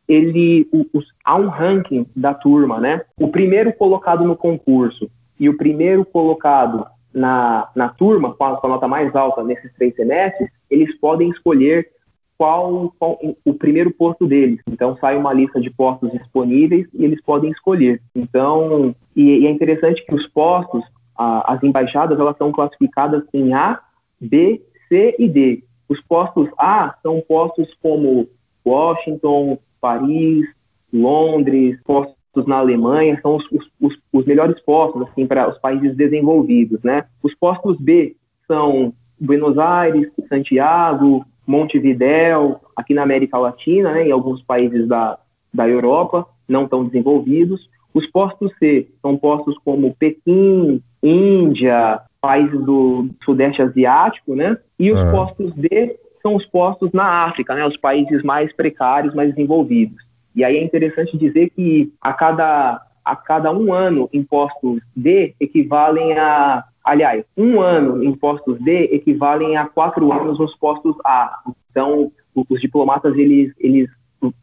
ele 0.07 0.67
o, 0.71 0.81
o, 0.93 1.01
há 1.23 1.35
um 1.35 1.47
ranking 1.47 2.05
da 2.15 2.33
turma, 2.33 2.79
né? 2.79 3.01
O 3.17 3.29
primeiro 3.29 3.73
colocado 3.73 4.23
no 4.23 4.35
concurso 4.35 5.09
e 5.39 5.49
o 5.49 5.57
primeiro 5.57 6.05
colocado 6.05 6.85
na, 7.13 7.69
na 7.75 7.89
turma, 7.89 8.33
com 8.33 8.43
a, 8.43 8.57
com 8.57 8.67
a 8.67 8.69
nota 8.69 8.87
mais 8.87 9.15
alta 9.15 9.43
nesses 9.43 9.71
três 9.73 9.95
semestres, 9.95 10.49
eles 10.69 10.97
podem 10.99 11.29
escolher 11.29 11.89
qual, 12.37 12.93
qual, 12.97 13.19
o 13.45 13.53
primeiro 13.53 13.91
posto 13.91 14.25
deles. 14.25 14.59
Então 14.67 14.97
sai 14.97 15.15
uma 15.15 15.33
lista 15.33 15.61
de 15.61 15.69
postos 15.69 16.11
disponíveis 16.11 16.87
e 16.93 17.05
eles 17.05 17.21
podem 17.21 17.51
escolher. 17.51 18.01
Então, 18.15 18.95
e, 19.15 19.39
e 19.39 19.47
é 19.47 19.51
interessante 19.51 20.03
que 20.05 20.15
os 20.15 20.25
postos, 20.27 20.83
a, 21.15 21.53
as 21.53 21.63
embaixadas, 21.63 22.19
elas 22.19 22.35
são 22.37 22.51
classificadas 22.51 23.23
em 23.33 23.53
A, 23.53 23.79
B, 24.19 24.61
C 24.89 25.15
e 25.19 25.27
D. 25.27 25.63
Os 25.87 26.01
postos 26.01 26.49
A 26.57 26.95
são 27.03 27.21
postos 27.27 27.73
como 27.81 28.27
Washington, 28.65 29.59
Paris, 29.79 30.47
Londres, 30.91 31.79
postos 31.83 32.15
na 32.47 32.57
Alemanha 32.57 33.19
são 33.21 33.35
os, 33.35 33.45
os, 33.79 33.97
os 34.11 34.25
melhores 34.25 34.59
postos 34.61 35.01
assim 35.03 35.27
para 35.27 35.49
os 35.49 35.57
países 35.57 35.95
desenvolvidos, 35.95 36.81
né? 36.83 37.05
Os 37.21 37.35
postos 37.35 37.77
B 37.79 38.15
são 38.47 38.93
Buenos 39.19 39.57
Aires, 39.57 40.09
Santiago, 40.29 41.25
Montevidéu, 41.45 42.59
aqui 42.75 42.93
na 42.93 43.03
América 43.03 43.37
Latina, 43.37 43.91
né, 43.91 44.07
em 44.07 44.11
alguns 44.11 44.41
países 44.41 44.87
da, 44.87 45.17
da 45.53 45.67
Europa 45.67 46.25
não 46.47 46.67
tão 46.67 46.85
desenvolvidos. 46.85 47.69
Os 47.93 48.07
postos 48.07 48.51
C 48.57 48.87
são 49.01 49.17
postos 49.17 49.57
como 49.63 49.95
Pequim, 49.95 50.81
Índia, 51.03 52.01
países 52.21 52.59
do 52.63 53.09
Sudeste 53.23 53.61
Asiático, 53.61 54.35
né? 54.35 54.57
E 54.79 54.91
os 54.91 54.99
uhum. 54.99 55.11
postos 55.11 55.53
D 55.55 55.97
são 56.21 56.35
os 56.35 56.45
postos 56.45 56.91
na 56.91 57.25
África, 57.25 57.55
né? 57.55 57.65
Os 57.65 57.77
países 57.77 58.21
mais 58.23 58.53
precários, 58.53 59.13
mais 59.13 59.29
desenvolvidos. 59.33 59.97
E 60.35 60.43
aí 60.43 60.57
é 60.57 60.63
interessante 60.63 61.17
dizer 61.17 61.49
que 61.49 61.93
a 62.01 62.13
cada, 62.13 62.81
a 63.03 63.15
cada 63.15 63.51
um 63.51 63.73
ano 63.73 64.09
impostos 64.13 64.81
D 64.95 65.35
equivalem 65.39 66.17
a 66.17 66.63
aliás, 66.83 67.23
um 67.37 67.61
ano 67.61 68.03
em 68.03 68.13
postos 68.15 68.59
D 68.59 68.89
equivalem 68.91 69.57
a 69.57 69.65
quatro 69.65 70.11
anos 70.11 70.39
nos 70.39 70.55
postos 70.55 70.95
A. 71.05 71.41
Então, 71.69 72.11
os 72.35 72.59
diplomatas 72.59 73.15
eles, 73.17 73.53
eles 73.59 73.89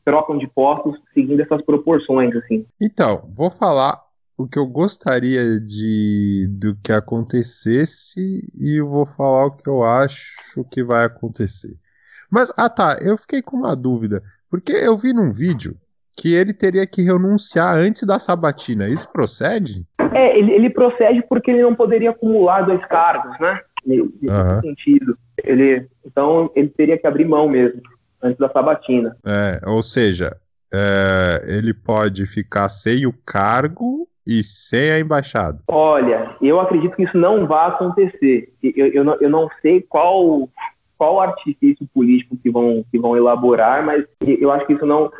trocam 0.05 0.39
de 0.39 0.47
postos 0.47 0.99
seguindo 1.13 1.41
essas 1.41 1.63
proporções, 1.63 2.35
assim. 2.37 2.65
Então, 2.81 3.29
vou 3.35 3.51
falar 3.51 4.01
o 4.37 4.47
que 4.47 4.59
eu 4.59 4.67
gostaria 4.67 5.61
de 5.61 6.47
do 6.51 6.77
que 6.77 6.93
acontecesse 6.93 8.49
e 8.55 8.81
vou 8.81 9.05
falar 9.05 9.47
o 9.47 9.57
que 9.57 9.69
eu 9.69 9.83
acho 9.83 10.65
que 10.71 10.83
vai 10.83 11.05
acontecer. 11.05 11.77
Mas, 12.31 12.53
ah 12.57 12.69
tá, 12.69 12.99
eu 13.01 13.17
fiquei 13.17 13.43
com 13.43 13.57
uma 13.57 13.75
dúvida, 13.75 14.23
porque 14.51 14.73
eu 14.73 14.97
vi 14.97 15.13
num 15.13 15.31
vídeo 15.31 15.77
que 16.17 16.35
ele 16.35 16.53
teria 16.53 16.87
que 16.87 17.03
renunciar 17.03 17.77
antes 17.77 18.03
da 18.05 18.19
sabatina. 18.19 18.89
Isso 18.89 19.09
procede? 19.13 19.85
É, 20.13 20.37
ele, 20.37 20.53
ele 20.53 20.71
procede 20.71 21.23
porque 21.29 21.51
ele 21.51 21.63
não 21.63 21.75
poderia 21.75 22.11
acumular 22.11 22.63
dois 22.63 22.85
cargos, 22.87 23.39
né? 23.39 23.61
Nesse 23.87 24.03
uhum. 24.03 24.61
sentido. 24.61 25.17
Ele, 25.45 25.87
então, 26.05 26.51
ele 26.57 26.69
teria 26.69 26.99
que 26.99 27.07
abrir 27.07 27.25
mão 27.25 27.49
mesmo, 27.49 27.81
antes 28.21 28.39
da 28.39 28.51
sabatina. 28.51 29.17
É, 29.25 29.61
ou 29.65 29.81
seja, 29.81 30.37
é, 30.75 31.45
ele 31.47 31.73
pode 31.73 32.27
ficar 32.27 32.69
sem 32.69 33.07
o 33.07 33.13
cargo 33.25 34.09
e 34.27 34.43
sem 34.43 34.91
a 34.91 34.99
embaixada. 34.99 35.61
Olha, 35.69 36.37
eu 36.43 36.61
acredito 36.61 36.97
que 36.97 37.05
isso 37.05 37.17
não 37.17 37.47
vai 37.47 37.69
acontecer. 37.69 38.53
Eu, 38.63 38.87
eu, 38.89 39.05
não, 39.05 39.15
eu 39.21 39.31
não 39.31 39.49
sei 39.63 39.81
qual 39.81 40.49
qual 40.99 41.21
artifício 41.21 41.89
político 41.95 42.37
que 42.37 42.51
vão, 42.51 42.85
que 42.91 42.99
vão 42.99 43.17
elaborar, 43.17 43.85
mas 43.85 44.05
eu 44.21 44.51
acho 44.51 44.67
que 44.67 44.73
isso 44.75 44.85
não, 44.85 45.11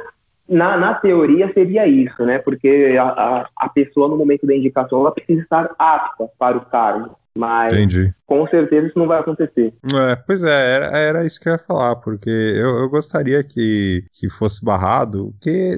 na, 0.49 0.77
na 0.77 0.95
teoria 0.95 1.53
seria 1.53 1.87
isso, 1.87 2.25
né? 2.25 2.39
Porque 2.39 2.97
a, 2.99 3.05
a, 3.05 3.49
a, 3.57 3.69
pessoa, 3.69 4.09
no 4.09 4.17
momento 4.17 4.47
da 4.47 4.57
indicação, 4.57 5.01
ela 5.01 5.13
precisa 5.13 5.43
estar 5.43 5.75
apta 5.79 6.29
para 6.39 6.57
o 6.57 6.65
cargo. 6.65 7.17
Mas 7.37 7.73
Entendi. 7.73 8.13
com 8.27 8.49
certeza 8.49 8.89
isso 8.89 8.99
não 8.99 9.07
vai 9.07 9.21
acontecer. 9.21 9.73
É, 9.95 10.17
pois 10.17 10.43
é, 10.43 10.75
era, 10.75 10.87
era, 10.99 11.25
isso 11.25 11.41
que 11.41 11.49
eu 11.49 11.53
ia 11.53 11.59
falar, 11.59 11.95
porque 11.97 12.29
eu, 12.29 12.79
eu 12.79 12.89
gostaria 12.89 13.45
que, 13.45 14.05
que 14.13 14.29
fosse 14.29 14.65
barrado, 14.65 15.33
porque 15.39 15.77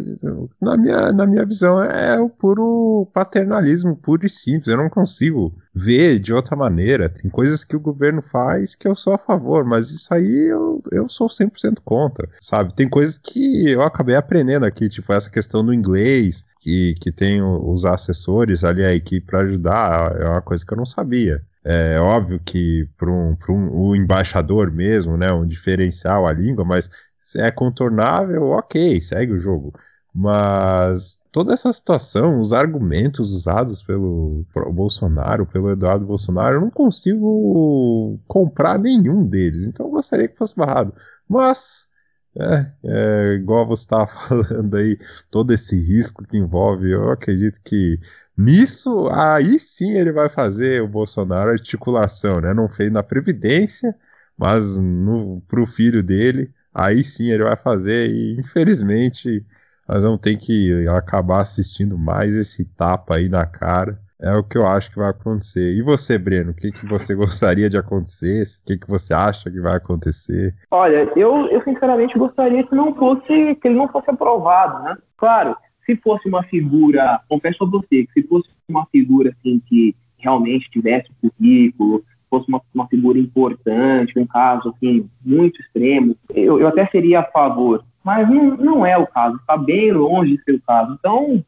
na 0.59 0.79
minha, 0.79 1.13
na 1.13 1.27
minha 1.27 1.45
visão 1.45 1.83
é 1.83 2.19
o 2.19 2.31
puro 2.31 3.07
paternalismo, 3.13 3.95
puro 3.95 4.25
e 4.25 4.31
simples. 4.31 4.69
Eu 4.69 4.79
não 4.79 4.89
consigo 4.89 5.53
ver 5.75 6.19
de 6.19 6.33
outra 6.33 6.57
maneira. 6.57 7.09
Tem 7.09 7.31
coisas 7.31 7.65
que 7.65 7.77
o 7.77 7.81
governo 7.81 8.23
faz 8.23 8.75
que 8.75 8.89
eu 8.89 8.95
sou 8.95 9.15
a 9.15 9.19
favor, 9.19 9.65
mas 9.65 9.91
isso 9.91 10.13
aí 10.13 10.49
eu, 10.49 10.83
eu 10.91 11.09
sou 11.09 11.29
100% 11.29 11.81
contra, 11.85 12.29
sabe? 12.41 12.75
Tem 12.75 12.89
coisas 12.89 13.19
que 13.19 13.71
eu 13.71 13.83
acabei 13.83 14.17
aprendendo 14.17 14.65
aqui, 14.67 14.89
tipo 14.89 15.13
essa 15.13 15.31
questão 15.31 15.65
do 15.65 15.73
inglês, 15.73 16.45
que, 16.61 16.95
que 17.01 17.13
tem 17.13 17.43
os 17.43 17.85
assessores 17.85 18.65
ali, 18.65 18.85
a 18.85 18.95
equipe 18.95 19.27
para 19.27 19.41
ajudar, 19.41 20.17
é 20.21 20.25
uma 20.29 20.43
coisa 20.43 20.65
que 20.65 20.73
eu 20.73 20.79
não 20.79 20.87
sabia. 20.87 21.43
É 21.63 22.01
óbvio 22.01 22.41
que 22.41 22.89
para 22.97 23.11
um, 23.11 23.37
um, 23.51 23.71
o 23.71 23.97
embaixador 23.97 24.71
mesmo, 24.71 25.17
né, 25.17 25.31
um 25.33 25.47
diferencial 25.47 26.27
a 26.27 26.33
língua, 26.33 26.65
mas 26.65 26.89
se 27.21 27.41
é 27.41 27.51
contornável, 27.51 28.45
ok, 28.47 29.01
segue 29.01 29.35
o 29.35 29.39
jogo. 29.39 29.73
Mas 30.13 31.20
toda 31.33 31.55
essa 31.55 31.73
situação, 31.73 32.41
os 32.41 32.53
argumentos 32.53 33.31
usados 33.31 33.83
pelo 33.83 34.45
Bolsonaro, 34.73 35.47
pelo 35.47 35.71
Eduardo 35.71 36.07
Bolsonaro, 36.07 36.57
eu 36.57 36.61
não 36.63 36.71
consigo 36.71 38.19
comprar 38.27 38.79
nenhum 38.79 39.27
deles. 39.27 39.67
Então 39.67 39.87
eu 39.87 39.93
gostaria 39.93 40.29
que 40.29 40.37
fosse 40.37 40.57
barrado. 40.57 40.95
Mas 41.29 41.89
é, 42.39 42.73
é, 42.85 43.35
igual 43.35 43.67
você 43.67 43.83
estava 43.85 44.07
falando 44.29 44.77
aí, 44.77 44.99
todo 45.31 45.53
esse 45.53 45.77
risco 45.81 46.25
que 46.27 46.37
envolve, 46.37 46.91
eu 46.91 47.11
acredito 47.11 47.61
que 47.65 47.99
nisso, 48.37 49.09
aí 49.11 49.59
sim 49.59 49.93
ele 49.93 50.13
vai 50.13 50.29
fazer 50.29 50.83
o 50.83 50.89
Bolsonaro 50.89 51.51
articulação, 51.51 52.41
né? 52.41 52.55
Não 52.55 52.69
fez 52.69 52.91
na 52.93 53.03
Previdência, 53.03 53.95
mas 54.37 54.79
para 55.49 55.61
o 55.61 55.67
filho 55.67 56.03
dele, 56.03 56.53
aí 56.73 57.03
sim 57.05 57.31
ele 57.31 57.45
vai 57.45 57.57
fazer, 57.57 58.11
e 58.11 58.39
infelizmente 58.39 59.45
nós 59.91 60.05
vamos 60.05 60.21
ter 60.21 60.37
que 60.37 60.87
acabar 60.87 61.41
assistindo 61.41 61.99
mais 61.99 62.37
esse 62.37 62.65
tapa 62.77 63.17
aí 63.17 63.29
na 63.29 63.45
cara 63.45 63.99
é 64.21 64.33
o 64.37 64.45
que 64.45 64.57
eu 64.57 64.65
acho 64.65 64.91
que 64.91 64.99
vai 64.99 65.11
acontecer. 65.11 65.73
E 65.73 65.83
você, 65.83 66.17
Breno, 66.17 66.53
o 66.53 66.55
que, 66.55 66.71
que 66.71 66.87
você 66.87 67.13
gostaria 67.17 67.69
de 67.69 67.77
acontecer? 67.77 68.43
O 68.43 68.67
que, 68.67 68.79
que 68.79 68.89
você 68.89 69.13
acha 69.13 69.51
que 69.51 69.59
vai 69.59 69.77
acontecer? 69.77 70.55
Olha, 70.71 71.11
eu, 71.17 71.49
eu 71.49 71.61
sinceramente 71.65 72.17
gostaria 72.17 72.63
que 72.63 72.75
não 72.75 72.95
fosse 72.95 73.57
que 73.57 73.67
ele 73.67 73.75
não 73.75 73.89
fosse 73.89 74.09
aprovado, 74.09 74.85
né? 74.85 74.97
Claro, 75.17 75.57
se 75.85 75.97
fosse 75.97 76.29
uma 76.29 76.45
figura, 76.45 77.21
confesso 77.29 77.65
a 77.65 77.67
você, 77.67 78.07
que 78.07 78.13
se 78.13 78.23
fosse 78.29 78.49
uma 78.69 78.87
figura 78.93 79.31
assim 79.31 79.61
que 79.67 79.97
realmente 80.19 80.71
tivesse 80.71 81.09
currículo, 81.21 82.05
fosse 82.29 82.49
uma, 82.49 82.63
uma 82.73 82.87
figura 82.87 83.19
importante, 83.19 84.17
um 84.17 84.27
caso 84.27 84.69
assim 84.69 85.11
muito 85.25 85.61
extremo, 85.61 86.15
eu, 86.33 86.61
eu 86.61 86.69
até 86.69 86.87
seria 86.87 87.21
a 87.21 87.25
favor. 87.25 87.85
Mas 88.05 88.29
não, 88.29 88.57
não 88.57 88.87
é 88.87 88.97
o 88.97 89.07
caso, 89.07 89.37
está 89.37 89.57
bem 89.57 89.93
longe 89.93 90.37
de 90.37 90.43
ser 90.43 90.53
o 90.53 90.63
caso. 90.63 90.97
Então, 90.99 91.45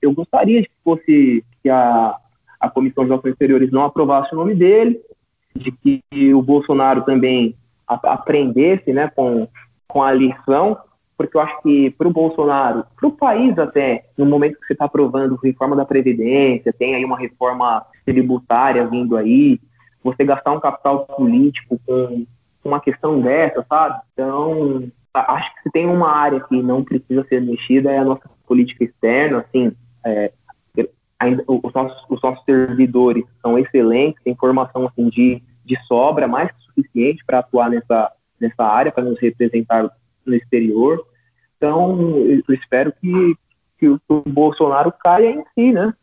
eu 0.00 0.12
gostaria 0.12 0.62
de 0.62 0.68
que 0.68 0.74
fosse 0.84 1.44
que 1.62 1.70
a, 1.70 2.16
a 2.60 2.70
Comissão 2.70 3.04
de 3.04 3.10
Relações 3.10 3.32
Exteriores 3.32 3.72
não 3.72 3.84
aprovasse 3.84 4.32
o 4.34 4.36
nome 4.36 4.54
dele, 4.54 5.00
de 5.54 5.70
que 5.70 6.34
o 6.34 6.42
Bolsonaro 6.42 7.02
também 7.02 7.54
aprendesse 7.86 8.92
né, 8.92 9.10
com, 9.14 9.48
com 9.86 10.02
a 10.02 10.12
lição, 10.12 10.76
porque 11.16 11.36
eu 11.36 11.40
acho 11.40 11.62
que 11.62 11.90
para 11.92 12.08
o 12.08 12.12
Bolsonaro, 12.12 12.84
para 12.96 13.08
o 13.08 13.12
país 13.12 13.56
até, 13.58 14.06
no 14.18 14.26
momento 14.26 14.58
que 14.58 14.66
você 14.66 14.72
está 14.72 14.86
aprovando 14.86 15.38
reforma 15.42 15.76
da 15.76 15.84
Previdência, 15.84 16.72
tem 16.72 16.94
aí 16.94 17.04
uma 17.04 17.18
reforma 17.18 17.84
tributária 18.04 18.86
vindo 18.86 19.16
aí, 19.16 19.60
você 20.02 20.24
gastar 20.24 20.52
um 20.52 20.60
capital 20.60 21.06
político 21.06 21.80
com 21.86 22.26
uma 22.64 22.80
questão 22.80 23.20
dessa, 23.20 23.64
sabe? 23.68 24.00
Então, 24.12 24.90
acho 25.14 25.54
que 25.54 25.62
se 25.62 25.70
tem 25.70 25.86
uma 25.86 26.10
área 26.10 26.40
que 26.40 26.60
não 26.62 26.82
precisa 26.82 27.24
ser 27.28 27.40
mexida 27.40 27.90
é 27.90 27.98
a 27.98 28.04
nossa 28.04 28.28
política 28.46 28.84
externa, 28.84 29.38
assim, 29.38 29.72
é, 30.04 30.32
ainda, 31.18 31.44
os, 31.46 31.72
nossos, 31.72 32.04
os 32.08 32.20
nossos 32.22 32.44
servidores 32.44 33.24
são 33.40 33.58
excelentes, 33.58 34.22
tem 34.22 34.34
formação 34.34 34.86
assim, 34.86 35.08
de, 35.08 35.42
de 35.64 35.78
sobra, 35.86 36.26
mais 36.26 36.50
que 36.50 36.62
suficiente 36.64 37.24
para 37.24 37.38
atuar 37.38 37.70
nessa, 37.70 38.12
nessa 38.40 38.64
área, 38.64 38.92
para 38.92 39.04
nos 39.04 39.18
representar 39.20 39.88
no 40.26 40.34
exterior. 40.34 41.04
Então, 41.56 42.18
eu 42.48 42.54
espero 42.54 42.92
que, 43.00 43.36
que 43.78 43.88
o, 43.88 44.00
Bolsonaro 44.26 44.92
caia 44.92 45.30
em 45.30 45.44
si, 45.54 45.72
né? 45.72 45.94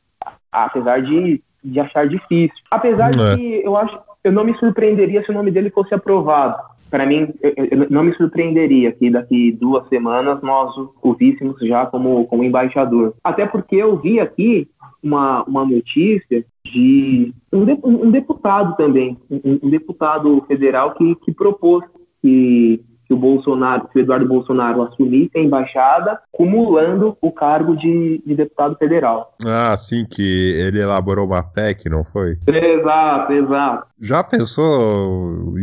Apesar 0.52 1.02
de, 1.02 1.42
de 1.64 1.80
achar 1.80 2.08
difícil. 2.08 2.58
Apesar 2.70 3.12
de 3.12 3.22
é. 3.22 3.36
que 3.36 3.66
eu 3.66 3.76
acho, 3.76 4.00
eu 4.24 4.32
não 4.32 4.44
me 4.44 4.58
surpreenderia 4.58 5.24
se 5.24 5.32
o 5.32 5.34
nome 5.34 5.52
dele 5.52 5.70
fosse 5.70 5.94
aprovado 5.94 6.71
para 6.92 7.06
mim, 7.06 7.34
eu 7.42 7.90
não 7.90 8.04
me 8.04 8.14
surpreenderia 8.16 8.92
que 8.92 9.10
daqui 9.10 9.54
duas 9.54 9.88
semanas 9.88 10.42
nós 10.44 10.76
o 11.02 11.14
víssemos 11.14 11.58
já 11.62 11.86
como, 11.86 12.26
como 12.28 12.44
embaixador. 12.44 13.16
Até 13.24 13.48
porque 13.48 13.78
eu 13.78 13.98
vi 13.98 14.20
aqui 14.20 14.68
uma, 15.02 15.44
uma 15.46 15.66
notícia 15.66 16.46
de 16.66 17.34
um, 17.52 17.66
de, 17.66 17.80
um 17.82 18.12
deputado 18.12 18.76
também, 18.76 19.18
um, 19.30 19.60
um, 19.64 19.70
deputado 19.70 20.44
federal 20.48 20.94
que, 20.94 21.16
que 21.16 21.34
propôs 21.34 21.84
que 22.22 22.82
o 23.14 23.18
Bolsonaro, 23.18 23.88
que 23.88 24.00
o 24.00 24.02
Eduardo 24.02 24.28
Bolsonaro 24.28 24.84
assumisse 24.84 25.38
a 25.38 25.40
embaixada, 25.40 26.20
cumulando 26.32 27.18
o 27.22 27.32
cargo 27.32 27.76
de, 27.76 28.22
de, 28.26 28.36
deputado 28.36 28.76
federal. 28.78 29.36
Ah, 29.46 29.76
sim, 29.78 30.06
que 30.10 30.56
ele 30.58 30.80
elaborou 30.80 31.26
uma 31.26 31.44
PEC, 31.44 31.90
não 31.90 32.04
foi? 32.06 32.38
Exato, 32.48 33.34
exato. 33.34 33.88
Já 34.00 34.24
pensou 34.24 35.54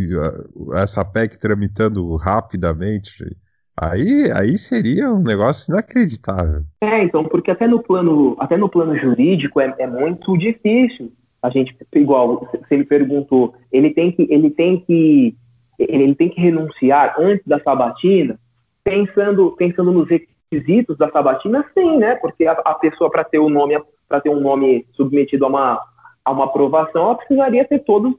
essa 0.75 1.05
PEC 1.05 1.39
tramitando 1.39 2.17
rapidamente? 2.17 3.25
Aí, 3.81 4.31
aí 4.33 4.59
seria 4.59 5.09
um 5.09 5.23
negócio 5.23 5.73
inacreditável. 5.73 6.63
É, 6.81 7.03
então, 7.03 7.25
porque 7.25 7.51
até 7.51 7.67
no 7.69 7.81
plano, 7.81 8.37
até 8.41 8.57
no 8.57 8.69
plano 8.69 8.97
jurídico 8.97 9.61
é, 9.61 9.73
é 9.79 9.87
muito 9.87 10.37
difícil. 10.37 11.13
A 11.41 11.51
gente, 11.51 11.77
igual 11.95 12.49
você 12.61 12.77
me 12.77 12.85
perguntou, 12.85 13.55
ele 13.71 13.91
tem 13.91 14.11
que, 14.11 14.27
ele 14.29 14.51
tem 14.51 14.81
que 14.81 15.37
ele 15.79 16.15
tem 16.15 16.29
que 16.29 16.41
renunciar 16.41 17.15
antes 17.19 17.47
da 17.47 17.61
sabatina, 17.61 18.39
pensando, 18.83 19.55
pensando 19.57 19.93
nos 19.93 20.09
requisitos 20.09 20.97
da 20.97 21.11
sabatina, 21.11 21.65
sim, 21.75 21.99
né? 21.99 22.17
Porque 22.17 22.47
a, 22.47 22.53
a 22.53 22.75
pessoa 22.75 23.11
para 23.11 23.25
ter 23.25 23.39
o 23.39 23.49
nome 23.49 23.79
para 24.09 24.21
ter 24.23 24.31
um 24.31 24.41
nome 24.41 24.87
submetido 24.95 25.45
a 25.45 25.49
uma 25.49 25.81
a 26.25 26.31
uma 26.31 26.45
aprovação, 26.45 27.05
ela 27.05 27.15
precisaria 27.15 27.65
ter 27.65 27.79
todos, 27.79 28.13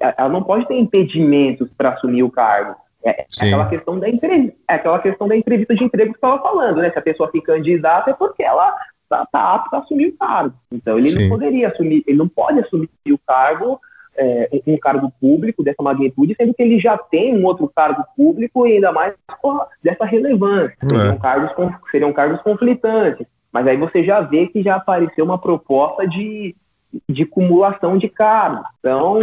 ela 0.00 0.28
não 0.28 0.42
pode 0.42 0.68
ter 0.68 0.78
impedimentos 0.78 1.68
para 1.76 1.90
assumir 1.90 2.22
o 2.22 2.30
cargo. 2.30 2.76
É, 3.04 3.22
é 3.22 3.26
aquela 3.40 3.68
questão 3.68 3.98
da 3.98 4.08
entrevista, 4.08 4.56
é 4.70 4.74
aquela 4.74 4.98
questão 5.00 5.26
da 5.26 5.36
entrevista 5.36 5.74
de 5.74 5.82
emprego 5.82 6.12
que 6.12 6.18
estava 6.18 6.40
falando, 6.40 6.76
né? 6.76 6.90
Se 6.90 6.98
a 6.98 7.02
pessoa 7.02 7.28
se 7.30 7.40
candidata 7.40 8.10
é 8.10 8.14
porque 8.14 8.44
ela 8.44 8.72
está 9.02 9.26
tá 9.26 9.54
apta 9.54 9.76
a 9.76 9.80
assumir 9.80 10.08
o 10.08 10.16
cargo. 10.16 10.54
Então 10.70 10.96
ele 10.98 11.10
Sim. 11.10 11.22
não 11.22 11.28
poderia 11.28 11.68
assumir, 11.68 12.04
ele 12.06 12.18
não 12.18 12.28
pode 12.28 12.60
assumir 12.60 12.88
o 13.10 13.18
cargo 13.26 13.80
é, 14.18 14.62
um 14.66 14.78
cargo 14.78 15.12
público 15.20 15.62
dessa 15.62 15.82
magnitude, 15.82 16.34
sendo 16.36 16.54
que 16.54 16.62
ele 16.62 16.78
já 16.78 16.96
tem 16.96 17.36
um 17.36 17.44
outro 17.44 17.70
cargo 17.74 18.04
público 18.16 18.66
e 18.66 18.74
ainda 18.74 18.92
mais 18.92 19.14
dessa 19.82 20.04
relevância. 20.04 20.76
É. 20.82 20.88
Seriam, 20.88 21.18
cargos, 21.18 21.74
seriam 21.90 22.12
cargos 22.12 22.42
conflitantes. 22.42 23.26
Mas 23.52 23.66
aí 23.66 23.76
você 23.76 24.04
já 24.04 24.20
vê 24.20 24.46
que 24.48 24.62
já 24.62 24.76
apareceu 24.76 25.24
uma 25.24 25.38
proposta 25.38 26.06
de 26.06 26.54
de 27.08 27.22
acumulação 27.22 27.98
de 27.98 28.08
cargos. 28.08 28.64
Então, 28.78 29.18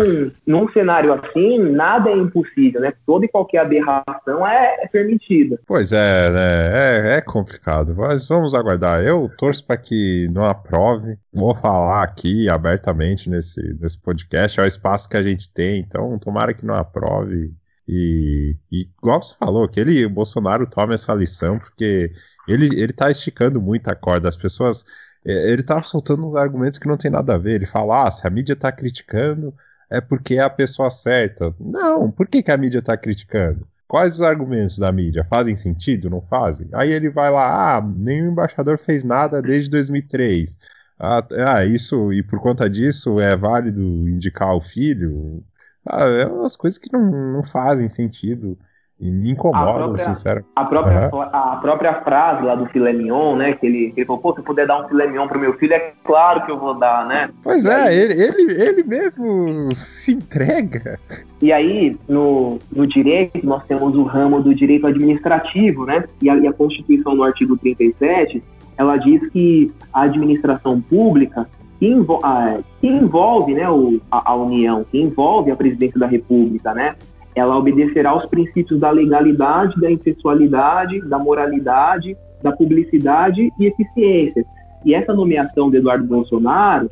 num 0.45 0.71
cenário 0.71 1.13
assim, 1.13 1.59
nada 1.59 2.09
é 2.09 2.17
impossível, 2.17 2.81
né? 2.81 2.93
Toda 3.05 3.25
e 3.25 3.29
qualquer 3.29 3.59
aberração 3.59 4.45
é, 4.45 4.83
é 4.83 4.87
permitida. 4.87 5.59
Pois 5.65 5.91
é, 5.91 6.29
né? 6.29 7.13
É, 7.13 7.17
é 7.17 7.21
complicado, 7.21 7.93
mas 7.97 8.27
vamos 8.27 8.53
aguardar. 8.53 9.03
Eu 9.03 9.29
torço 9.37 9.65
para 9.65 9.77
que 9.77 10.27
não 10.31 10.45
aprove. 10.45 11.17
Vou 11.33 11.55
falar 11.55 12.03
aqui 12.03 12.47
abertamente 12.49 13.29
nesse, 13.29 13.61
nesse 13.79 13.99
podcast, 13.99 14.59
é 14.59 14.63
o 14.63 14.67
espaço 14.67 15.09
que 15.09 15.17
a 15.17 15.23
gente 15.23 15.51
tem, 15.51 15.79
então 15.79 16.17
tomara 16.19 16.53
que 16.53 16.65
não 16.65 16.75
aprove. 16.75 17.51
E, 17.87 18.55
e 18.71 18.87
igual 19.01 19.21
você 19.21 19.35
falou, 19.37 19.67
que 19.67 19.79
ele, 19.79 20.05
o 20.05 20.09
Bolsonaro 20.09 20.65
tome 20.65 20.93
essa 20.93 21.13
lição, 21.13 21.59
porque 21.59 22.11
ele, 22.47 22.67
ele 22.79 22.93
tá 22.93 23.11
esticando 23.11 23.61
muito 23.61 23.89
a 23.89 23.95
corda. 23.95 24.29
As 24.29 24.37
pessoas 24.37 24.85
ele 25.25 25.63
tá 25.63 25.81
soltando 25.83 26.27
uns 26.27 26.35
argumentos 26.35 26.79
que 26.79 26.87
não 26.87 26.97
tem 26.97 27.09
nada 27.11 27.35
a 27.35 27.37
ver. 27.37 27.55
Ele 27.55 27.65
fala, 27.65 28.07
ah, 28.07 28.11
se 28.11 28.25
a 28.25 28.29
mídia 28.29 28.55
tá 28.55 28.71
criticando, 28.71 29.53
é 29.89 30.01
porque 30.01 30.35
é 30.35 30.41
a 30.41 30.49
pessoa 30.49 30.89
certa. 30.89 31.53
Não, 31.59 32.11
por 32.11 32.27
que, 32.27 32.43
que 32.43 32.51
a 32.51 32.57
mídia 32.57 32.81
tá 32.81 32.97
criticando? 32.97 33.67
Quais 33.87 34.15
os 34.15 34.21
argumentos 34.21 34.77
da 34.79 34.91
mídia? 34.91 35.23
Fazem 35.29 35.55
sentido? 35.55 36.09
Não 36.09 36.21
fazem? 36.21 36.67
Aí 36.73 36.91
ele 36.91 37.09
vai 37.09 37.29
lá, 37.31 37.77
ah, 37.77 37.81
nenhum 37.81 38.31
embaixador 38.31 38.77
fez 38.77 39.03
nada 39.03 39.41
desde 39.41 39.69
2003. 39.69 40.57
Ah, 40.99 41.25
ah 41.47 41.65
isso, 41.65 42.11
e 42.11 42.23
por 42.23 42.39
conta 42.41 42.69
disso 42.69 43.19
é 43.19 43.35
válido 43.35 43.81
indicar 44.09 44.55
o 44.55 44.61
filho? 44.61 45.43
Ah, 45.85 46.05
é 46.05 46.25
umas 46.25 46.55
coisas 46.55 46.79
que 46.79 46.91
não, 46.91 47.33
não 47.33 47.43
fazem 47.43 47.87
sentido. 47.87 48.57
E 48.99 49.09
me 49.09 49.31
incomodam, 49.31 49.97
sinceramente. 49.97 50.47
A 50.55 50.65
própria, 50.65 51.09
uhum. 51.11 51.21
a 51.21 51.57
própria 51.61 51.93
frase 52.03 52.43
lá 52.45 52.55
do 52.55 52.67
filé 52.67 52.93
mignon, 52.93 53.35
né? 53.35 53.53
Que 53.53 53.65
ele, 53.65 53.93
ele 53.97 54.05
falou, 54.05 54.21
pô, 54.21 54.33
se 54.33 54.39
eu 54.39 54.43
puder 54.43 54.67
dar 54.67 54.81
um 54.81 54.87
filé 54.87 55.07
mignon 55.07 55.27
pro 55.27 55.39
meu 55.39 55.53
filho, 55.55 55.73
é 55.73 55.93
claro 56.03 56.45
que 56.45 56.51
eu 56.51 56.57
vou 56.57 56.73
dar, 56.75 57.05
né? 57.05 57.29
Pois 57.43 57.65
é, 57.65 57.87
aí, 57.87 57.97
ele, 57.97 58.13
ele, 58.21 58.63
ele 58.63 58.83
mesmo 58.83 59.73
se 59.73 60.13
entrega. 60.13 60.99
E 61.41 61.51
aí, 61.51 61.97
no, 62.07 62.59
no 62.71 62.87
direito, 62.87 63.45
nós 63.45 63.65
temos 63.65 63.95
o 63.95 64.03
ramo 64.03 64.41
do 64.41 64.55
direito 64.55 64.87
administrativo, 64.87 65.85
né? 65.85 66.05
E 66.21 66.29
a, 66.29 66.37
e 66.37 66.47
a 66.47 66.53
Constituição, 66.53 67.15
no 67.15 67.23
artigo 67.23 67.57
37, 67.57 68.41
ela 68.77 68.95
diz 68.97 69.27
que 69.31 69.71
a 69.91 70.03
administração 70.03 70.79
pública 70.79 71.47
que, 71.79 71.93
a, 72.23 72.59
que 72.79 72.87
envolve 72.87 73.53
né, 73.53 73.69
o, 73.69 73.99
a, 74.09 74.31
a 74.31 74.35
União, 74.35 74.85
que 74.89 74.99
envolve 74.99 75.51
a 75.51 75.55
presidência 75.55 75.99
da 75.99 76.07
República, 76.07 76.73
né? 76.73 76.95
Ela 77.35 77.57
obedecerá 77.57 78.11
aos 78.11 78.25
princípios 78.25 78.79
da 78.79 78.91
legalidade, 78.91 79.79
da 79.79 79.91
impessoalidade, 79.91 81.01
da 81.07 81.17
moralidade, 81.17 82.15
da 82.41 82.51
publicidade 82.51 83.51
e 83.59 83.65
eficiência. 83.65 84.45
E 84.85 84.93
essa 84.93 85.13
nomeação 85.13 85.69
de 85.69 85.77
Eduardo 85.77 86.05
Bolsonaro, 86.05 86.89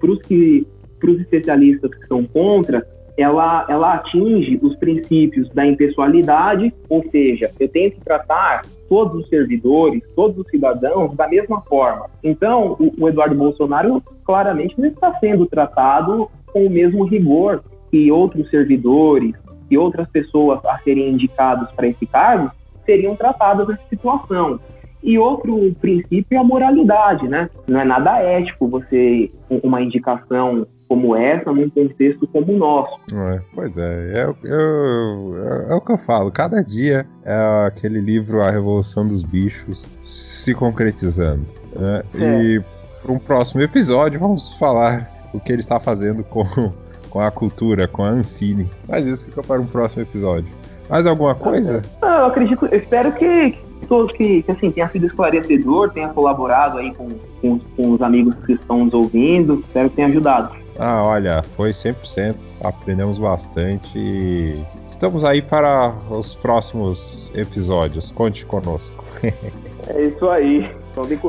para 0.00 0.10
os 0.10 0.22
que 0.22 0.66
para 0.98 1.10
os 1.10 1.20
especialistas 1.20 1.94
que 1.94 2.06
são 2.06 2.24
contra, 2.24 2.86
ela, 3.16 3.66
ela 3.68 3.94
atinge 3.94 4.58
os 4.62 4.76
princípios 4.76 5.48
da 5.50 5.66
impessoalidade, 5.66 6.72
ou 6.88 7.04
seja, 7.10 7.50
eu 7.58 7.68
tenho 7.68 7.90
que 7.90 8.00
tratar 8.00 8.62
todos 8.88 9.24
os 9.24 9.28
servidores, 9.28 10.02
todos 10.14 10.38
os 10.38 10.50
cidadãos 10.50 11.14
da 11.14 11.26
mesma 11.26 11.60
forma. 11.62 12.08
Então, 12.22 12.76
o, 12.78 12.92
o 12.98 13.08
Eduardo 13.08 13.34
Bolsonaro 13.34 14.02
claramente 14.24 14.78
não 14.78 14.88
está 14.88 15.14
sendo 15.18 15.46
tratado 15.46 16.28
com 16.46 16.66
o 16.66 16.70
mesmo 16.70 17.04
rigor 17.04 17.62
que 17.90 18.10
outros 18.10 18.48
servidores, 18.50 19.34
e 19.70 19.76
outras 19.76 20.08
pessoas 20.08 20.64
a 20.64 20.78
serem 20.78 21.10
indicadas 21.10 21.70
para 21.72 21.88
esse 21.88 22.06
cargo 22.06 22.50
seriam 22.84 23.16
tratadas 23.16 23.68
nessa 23.68 23.82
situação. 23.88 24.58
E 25.02 25.18
outro 25.18 25.70
princípio 25.80 26.36
é 26.36 26.38
a 26.38 26.44
moralidade, 26.44 27.28
né? 27.28 27.48
Não 27.68 27.80
é 27.80 27.84
nada 27.84 28.18
ético 28.18 28.68
você 28.68 29.28
uma 29.62 29.80
indicação 29.80 30.66
como 30.88 31.16
essa 31.16 31.52
num 31.52 31.68
contexto 31.68 32.26
como 32.28 32.52
o 32.52 32.58
nosso. 32.58 32.98
É, 33.12 33.40
pois 33.54 33.76
é, 33.76 34.12
é, 34.12 34.20
é, 34.20 35.70
é, 35.70 35.74
o 35.74 35.80
que 35.80 35.92
eu 35.92 35.98
falo. 35.98 36.30
Cada 36.30 36.62
dia 36.62 37.06
é 37.24 37.66
aquele 37.66 38.00
livro 38.00 38.42
A 38.42 38.50
Revolução 38.50 39.06
dos 39.06 39.22
Bichos 39.22 39.86
se 40.02 40.54
concretizando. 40.54 41.46
Né? 41.74 42.02
É. 42.14 42.42
E 42.42 42.64
para 43.02 43.12
um 43.12 43.18
próximo 43.18 43.60
episódio 43.62 44.18
vamos 44.18 44.54
falar 44.54 45.10
o 45.32 45.40
que 45.40 45.52
ele 45.52 45.60
está 45.60 45.78
fazendo 45.78 46.24
com 46.24 46.42
com 47.06 47.20
a 47.20 47.30
cultura, 47.30 47.88
com 47.88 48.04
a 48.04 48.08
Ancine. 48.08 48.68
Mas 48.88 49.06
isso 49.06 49.26
fica 49.26 49.42
para 49.42 49.60
um 49.60 49.66
próximo 49.66 50.02
episódio. 50.02 50.48
Mais 50.88 51.06
alguma 51.06 51.34
coisa? 51.34 51.82
Não, 52.00 52.12
eu 52.12 52.26
acredito, 52.26 52.66
eu 52.66 52.78
espero 52.78 53.12
que 53.12 53.58
todos 53.88 54.12
que, 54.16 54.42
que, 54.42 54.50
assim, 54.50 54.70
tenha 54.70 54.88
sido 54.88 55.06
esclarecedor, 55.06 55.90
tenha 55.90 56.08
colaborado 56.08 56.78
aí 56.78 56.94
com, 56.94 57.08
com, 57.40 57.58
com, 57.58 57.90
os 57.92 58.02
amigos 58.02 58.34
que 58.44 58.52
estão 58.52 58.84
nos 58.84 58.94
ouvindo, 58.94 59.62
espero 59.66 59.90
que 59.90 59.96
tenha 59.96 60.08
ajudado. 60.08 60.56
Ah, 60.78 61.02
olha, 61.04 61.42
foi 61.56 61.70
100%, 61.70 62.36
aprendemos 62.62 63.18
bastante 63.18 63.98
e 63.98 64.62
estamos 64.86 65.24
aí 65.24 65.42
para 65.42 65.92
os 66.10 66.34
próximos 66.34 67.30
episódios, 67.34 68.10
conte 68.10 68.44
conosco. 68.46 69.04
é 69.22 70.02
isso 70.02 70.28
aí. 70.28 70.70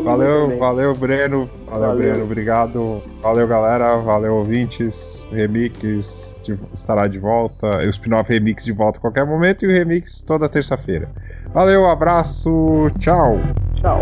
Valeu, 0.04 0.44
também. 0.44 0.60
valeu, 0.60 0.96
Breno. 0.96 1.50
Valeu, 1.66 1.88
valeu, 1.88 1.98
Breno. 1.98 2.24
Obrigado. 2.24 3.02
Valeu, 3.22 3.48
galera. 3.48 3.98
Valeu, 3.98 4.36
ouvintes. 4.36 5.26
Remix 5.32 6.40
de, 6.44 6.58
estará 6.74 7.08
de 7.08 7.20
volta. 7.20 7.80
O 7.80 7.90
spin-off 7.90 8.32
Remix 8.32 8.64
de 8.64 8.72
volta 8.72 8.98
a 9.00 9.02
qualquer 9.02 9.26
momento 9.26 9.66
e 9.66 9.68
o 9.68 9.72
Remix 9.72 10.22
toda 10.22 10.48
terça-feira. 10.48 11.10
Valeu, 11.54 11.86
abraço. 11.86 12.88
Tchau. 12.98 13.40
Tchau. 13.76 14.02